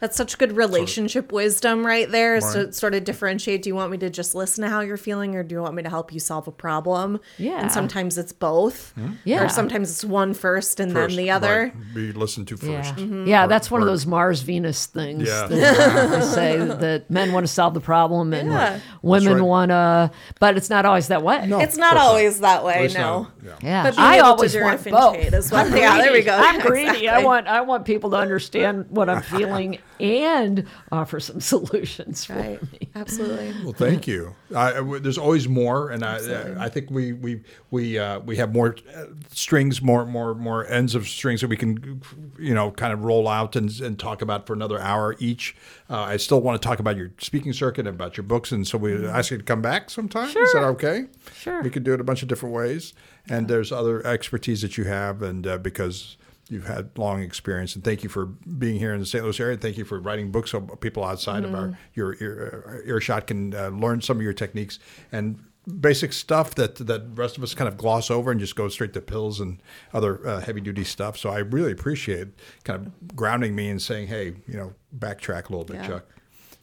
That's 0.03 0.17
such 0.17 0.37
good 0.37 0.57
relationship 0.57 1.31
wisdom 1.31 1.85
right 1.85 2.11
there 2.11 2.35
is 2.35 2.43
to 2.51 2.65
Right. 2.65 2.75
sort 2.75 2.93
of 2.93 3.05
differentiate. 3.05 3.61
Do 3.61 3.69
you 3.69 3.75
want 3.75 3.89
me 3.89 3.97
to 3.99 4.09
just 4.09 4.35
listen 4.35 4.61
to 4.65 4.69
how 4.69 4.81
you're 4.81 4.97
feeling 4.97 5.33
or 5.37 5.43
do 5.43 5.55
you 5.55 5.61
want 5.61 5.75
me 5.75 5.83
to 5.83 5.89
help 5.89 6.11
you 6.11 6.19
solve 6.19 6.45
a 6.45 6.51
problem? 6.51 7.21
Yeah. 7.37 7.61
And 7.61 7.71
sometimes 7.71 8.17
it's 8.17 8.33
both. 8.33 8.93
Yeah. 9.23 9.45
Or 9.45 9.47
sometimes 9.47 9.89
it's 9.89 10.03
one 10.03 10.33
first 10.33 10.81
and 10.81 10.91
First, 10.91 11.15
then 11.15 11.23
the 11.25 11.31
other. 11.31 11.71
right, 11.73 11.93
be 11.95 12.11
listened 12.11 12.49
to 12.49 12.57
Yeah, 12.61 12.81
first. 12.81 12.95
Mm-hmm. 12.97 13.27
yeah, 13.27 13.47
that's 13.47 13.71
one 13.71 13.81
of 13.81 13.87
those 13.87 14.05
Mars 14.05 14.41
Venus 14.41 14.87
things. 14.87 15.25
Yeah. 15.25 15.47
that 15.47 16.09
they 16.19 16.25
say 16.25 16.57
that 16.57 17.09
men 17.09 17.31
want 17.31 17.47
to 17.47 17.53
solve 17.53 17.73
the 17.73 17.79
problem 17.79 18.33
and 18.33 18.51
Yeah. 18.51 18.79
women 19.03 19.35
right. 19.35 19.41
want 19.41 19.69
to, 19.71 20.11
but 20.41 20.57
it's 20.57 20.69
not 20.69 20.85
always 20.85 21.07
that 21.07 21.23
way. 21.23 21.47
No, 21.47 21.61
It's 21.61 21.77
not 21.77 21.91
course 21.91 22.01
not. 22.03 22.09
always 22.09 22.39
that 22.41 22.65
way, 22.65 22.89
no. 22.93 22.99
not- 23.21 23.31
yeah. 23.41 23.51
Yeah, 23.61 23.83
But 23.83 23.95
being 23.95 24.05
I 24.05 24.15
able 24.15 24.23
to 24.23 24.29
always 24.31 24.55
want 24.57 24.83
both. 24.83 25.33
as 25.33 25.49
well. 25.49 25.69
Yeah, 25.77 25.97
there 25.97 26.11
we 26.11 26.23
go. 26.23 26.35
I'm 26.35 26.55
Yeah, 26.59 26.65
greedy. 26.67 27.07
I 27.07 27.19
want 27.23 27.47
I 27.47 27.61
want 27.61 27.85
people 27.85 28.09
to 28.09 28.17
understand 28.17 28.87
what 28.89 29.07
I'm 29.09 29.21
feeling 29.21 29.77
and 29.99 30.65
offer 30.91 31.19
some 31.19 31.39
solutions 31.53 32.25
for 32.25 32.33
Right. 32.33 32.71
me. 32.73 32.89
Absolutely. 32.95 33.53
Well, 33.63 33.73
thank 33.73 34.07
you. 34.07 34.35
I, 34.55 34.69
I 34.69 34.73
w- 34.75 34.99
there's 34.99 35.17
always 35.17 35.47
more, 35.47 35.89
and 35.89 36.03
I, 36.03 36.55
I 36.65 36.69
think 36.69 36.89
we 36.91 37.13
we 37.13 37.41
we 37.71 37.97
uh, 37.97 38.19
we 38.19 38.35
have 38.37 38.53
more 38.53 38.75
uh, 38.95 39.05
strings, 39.31 39.81
more 39.81 40.05
more 40.05 40.33
more 40.35 40.65
ends 40.67 40.95
of 40.95 41.07
strings 41.07 41.41
that 41.41 41.47
we 41.47 41.57
can, 41.57 42.01
you 42.37 42.53
know, 42.53 42.71
kind 42.71 42.93
of 42.93 43.03
roll 43.03 43.27
out 43.27 43.55
and, 43.55 43.69
and 43.81 43.97
talk 43.99 44.21
about 44.21 44.45
for 44.47 44.53
another 44.53 44.79
hour 44.79 45.15
each. 45.19 45.55
Uh, 45.89 45.99
I 46.01 46.17
still 46.17 46.41
want 46.41 46.61
to 46.61 46.67
talk 46.67 46.79
about 46.79 46.97
your 46.97 47.11
speaking 47.19 47.53
circuit 47.53 47.87
and 47.87 47.95
about 47.95 48.17
your 48.17 48.23
books, 48.23 48.51
and 48.51 48.67
so 48.67 48.77
we 48.77 49.05
ask 49.07 49.31
you 49.31 49.37
to 49.37 49.43
come 49.43 49.61
back 49.61 49.89
sometime. 49.89 50.27
Is 50.29 50.53
that 50.53 50.63
okay? 50.63 51.05
Sure. 51.35 51.61
We 51.61 51.69
could 51.69 51.83
do 51.83 51.93
it 51.93 51.99
a 52.01 52.03
bunch 52.03 52.21
of 52.21 52.27
different 52.27 52.53
ways, 52.55 52.93
and 53.29 53.47
there's 53.47 53.71
other 53.71 54.05
expertise 54.05 54.61
that 54.61 54.77
you 54.77 54.83
have, 54.85 55.21
and 55.21 55.45
uh, 55.47 55.57
because. 55.57 56.17
You've 56.49 56.67
had 56.67 56.89
long 56.97 57.21
experience, 57.21 57.73
and 57.75 57.83
thank 57.83 58.03
you 58.03 58.09
for 58.09 58.25
being 58.25 58.77
here 58.77 58.93
in 58.93 58.99
the 58.99 59.05
St. 59.05 59.23
Louis 59.23 59.39
area. 59.39 59.57
Thank 59.57 59.77
you 59.77 59.85
for 59.85 59.99
writing 59.99 60.31
books 60.31 60.51
so 60.51 60.59
people 60.61 61.03
outside 61.03 61.45
of 61.45 61.55
our 61.55 61.77
your 61.93 62.15
ear, 62.21 62.83
earshot 62.85 63.27
can 63.27 63.55
uh, 63.55 63.69
learn 63.69 64.01
some 64.01 64.17
of 64.17 64.23
your 64.23 64.33
techniques 64.33 64.77
and 65.11 65.39
basic 65.79 66.11
stuff 66.11 66.55
that 66.55 66.75
that 66.75 67.15
the 67.15 67.21
rest 67.21 67.37
of 67.37 67.43
us 67.43 67.53
kind 67.53 67.69
of 67.69 67.77
gloss 67.77 68.11
over 68.11 68.29
and 68.29 68.39
just 68.41 68.55
go 68.57 68.67
straight 68.67 68.91
to 68.93 68.99
pills 69.01 69.39
and 69.39 69.63
other 69.93 70.27
uh, 70.27 70.41
heavy 70.41 70.59
duty 70.59 70.83
stuff. 70.83 71.17
So 71.17 71.29
I 71.29 71.39
really 71.39 71.71
appreciate 71.71 72.27
kind 72.65 72.85
of 72.87 73.15
grounding 73.15 73.55
me 73.55 73.69
and 73.69 73.81
saying, 73.81 74.07
"Hey, 74.07 74.33
you 74.45 74.57
know, 74.57 74.73
backtrack 74.97 75.47
a 75.47 75.49
little 75.53 75.63
bit, 75.63 75.77
Yeah. 75.77 75.87
Chuck." 75.87 76.05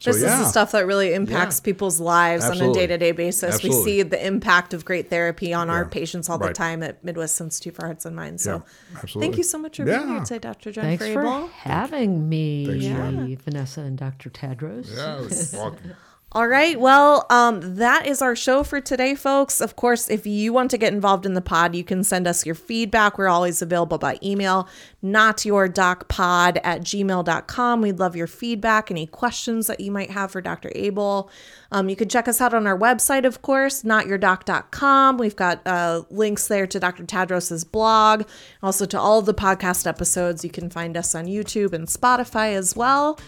So 0.01 0.13
This 0.13 0.23
yeah, 0.23 0.33
is 0.33 0.41
the 0.41 0.49
stuff 0.49 0.73
that 0.73 0.87
really 0.87 1.13
impacts 1.13 1.59
Yeah. 1.61 1.65
people's 1.67 2.01
lives 2.01 2.45
on 2.47 2.59
a 2.59 2.73
day 2.73 2.87
to 2.87 2.97
day 2.97 3.13
basis. 3.13 3.55
Absolutely. 3.57 3.79
We 3.79 3.85
see 3.85 4.03
the 4.03 4.27
impact 4.27 4.73
of 4.73 4.85
great 4.87 5.11
therapy 5.11 5.53
on 5.53 5.69
our 5.69 5.85
patients 5.85 6.31
all 6.31 6.39
the 6.39 6.55
time 6.55 6.83
at 6.83 7.05
Midwest 7.05 7.39
Institute 7.39 7.75
for 7.77 7.85
Hearts 7.85 8.07
and 8.07 8.17
Minds. 8.17 8.43
So 8.43 8.63
Yeah, 8.93 8.99
absolutely. 9.03 9.29
thank 9.29 9.37
you 9.37 9.45
so 9.45 9.59
much 9.59 9.77
for 9.77 9.85
being 9.85 10.09
here 10.09 10.21
today, 10.25 10.39
Dr. 10.39 10.73
Jennifer 10.73 11.05
Thanks 11.05 11.15
for 11.15 11.49
having 11.69 12.29
me, 12.31 12.67
Thanks, 12.67 12.85
Yeah. 12.85 13.37
Vanessa 13.45 13.83
and 13.83 13.99
Dr. 13.99 14.31
Tadros. 14.31 14.97
yeah, 14.97 15.59
welcome. 15.59 15.93
All 16.33 16.47
right. 16.47 16.79
Well, 16.79 17.27
um, 17.29 17.75
that 17.75 18.07
is 18.07 18.23
our 18.23 18.37
show 18.37 18.63
for 18.63 18.81
today, 18.81 19.17
folks. 19.17 19.61
Of 19.61 19.75
course, 19.75 20.09
if 20.09 20.29
you 20.29 20.53
want 20.53 20.71
to 20.71 20.79
get 20.79 20.93
involved 20.93 21.27
in 21.27 21.35
the 21.35 21.41
pod, 21.41 21.75
you 21.75 21.83
can 21.83 22.05
send 22.05 22.29
us 22.29 22.47
your 22.47 22.55
feedback. 22.55 23.19
We're 23.19 23.27
always 23.27 23.61
available 23.61 23.99
by 23.99 24.17
email, 24.23 24.69
notyourdocpod 25.03 26.61
at 26.63 26.83
gmail.com. 26.83 27.83
We'd 27.83 27.99
love 27.99 28.15
your 28.15 28.29
feedback, 28.29 28.93
any 28.93 29.09
questions 29.09 29.67
that 29.67 29.81
you 29.81 29.91
might 29.91 30.13
have 30.13 30.31
for 30.31 30.41
Dr. 30.41 30.71
Abel. 30.77 31.29
Um, 31.73 31.89
you 31.89 31.97
can 31.97 32.09
check 32.09 32.29
us 32.29 32.41
out 32.41 32.55
on 32.55 32.65
our 32.65 32.79
website, 32.79 33.25
of 33.25 33.43
course, 33.43 33.83
notyourdoc.com. 33.83 35.19
We've 35.19 35.35
got 35.35 35.67
uh, 35.67 36.03
links 36.11 36.47
there 36.47 36.69
to 36.69 36.79
Dr. 36.79 37.07
Tadros's 37.07 37.65
blog, 37.65 38.23
also 38.63 38.87
to 38.87 39.01
all 39.01 39.19
of 39.19 39.27
the 39.27 39.35
podcast 39.35 39.85
episodes. 39.85 40.45
You 40.45 40.51
can 40.51 40.71
find 40.71 40.97
us 40.97 41.13
on 41.13 41.27
YouTube 41.27 41.73
and 41.73 41.89
Spotify 41.89 42.55
as 42.55 42.77
well. 42.77 43.19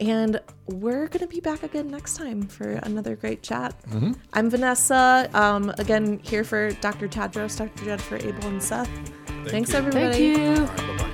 And 0.00 0.40
we're 0.66 1.06
going 1.06 1.20
to 1.20 1.28
be 1.28 1.40
back 1.40 1.62
again 1.62 1.88
next 1.88 2.16
time 2.16 2.42
for 2.42 2.68
another 2.68 3.14
great 3.14 3.42
chat. 3.42 3.80
Mm-hmm. 3.90 4.12
I'm 4.32 4.50
Vanessa, 4.50 5.30
um, 5.34 5.72
again, 5.78 6.18
here 6.22 6.42
for 6.42 6.72
Dr. 6.72 7.06
Tadros, 7.06 7.56
Dr. 7.56 7.84
Jennifer 7.84 8.16
Abel, 8.16 8.48
and 8.48 8.62
Seth. 8.62 8.90
Thank 9.26 9.50
Thanks, 9.50 9.72
you. 9.72 9.78
everybody. 9.78 10.34
Thank 10.34 10.78
you. 10.80 11.04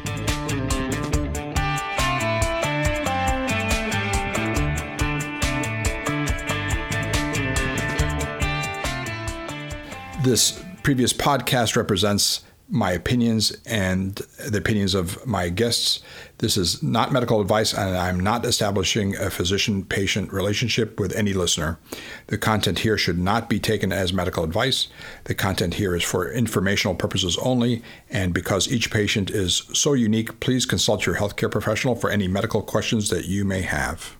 this 10.23 10.63
previous 10.83 11.13
podcast 11.13 11.77
represents 11.77 12.45
my 12.71 12.93
opinions 12.93 13.51
and 13.67 14.15
the 14.49 14.59
opinions 14.59 14.95
of 14.95 15.27
my 15.27 15.49
guests. 15.49 16.01
This 16.39 16.57
is 16.57 16.83
not 16.83 17.13
medical 17.13 17.41
advice, 17.41 17.75
and 17.75 17.97
I'm 17.97 18.21
not 18.21 18.45
establishing 18.47 19.17
a 19.17 19.29
physician 19.29 19.85
patient 19.85 20.33
relationship 20.33 20.99
with 21.01 21.13
any 21.15 21.33
listener. 21.33 21.79
The 22.29 22.39
content 22.39 22.79
here 22.79 22.97
should 22.97 23.19
not 23.19 23.49
be 23.49 23.59
taken 23.59 23.93
as 23.93 24.13
medical 24.13 24.45
advice. 24.45 24.87
The 25.25 25.35
content 25.35 25.75
here 25.75 25.97
is 25.97 26.05
for 26.05 26.31
informational 26.31 26.95
purposes 26.95 27.37
only, 27.43 27.83
and 28.09 28.33
because 28.33 28.71
each 28.71 28.91
patient 28.91 29.31
is 29.31 29.69
so 29.73 29.93
unique, 29.93 30.39
please 30.41 30.65
consult 30.65 31.07
your 31.07 31.17
healthcare 31.17 31.51
professional 31.51 31.97
for 31.97 32.09
any 32.09 32.29
medical 32.29 32.63
questions 32.63 33.11
that 33.11 33.27
you 33.27 33.45
may 33.45 33.63
have. 33.63 34.17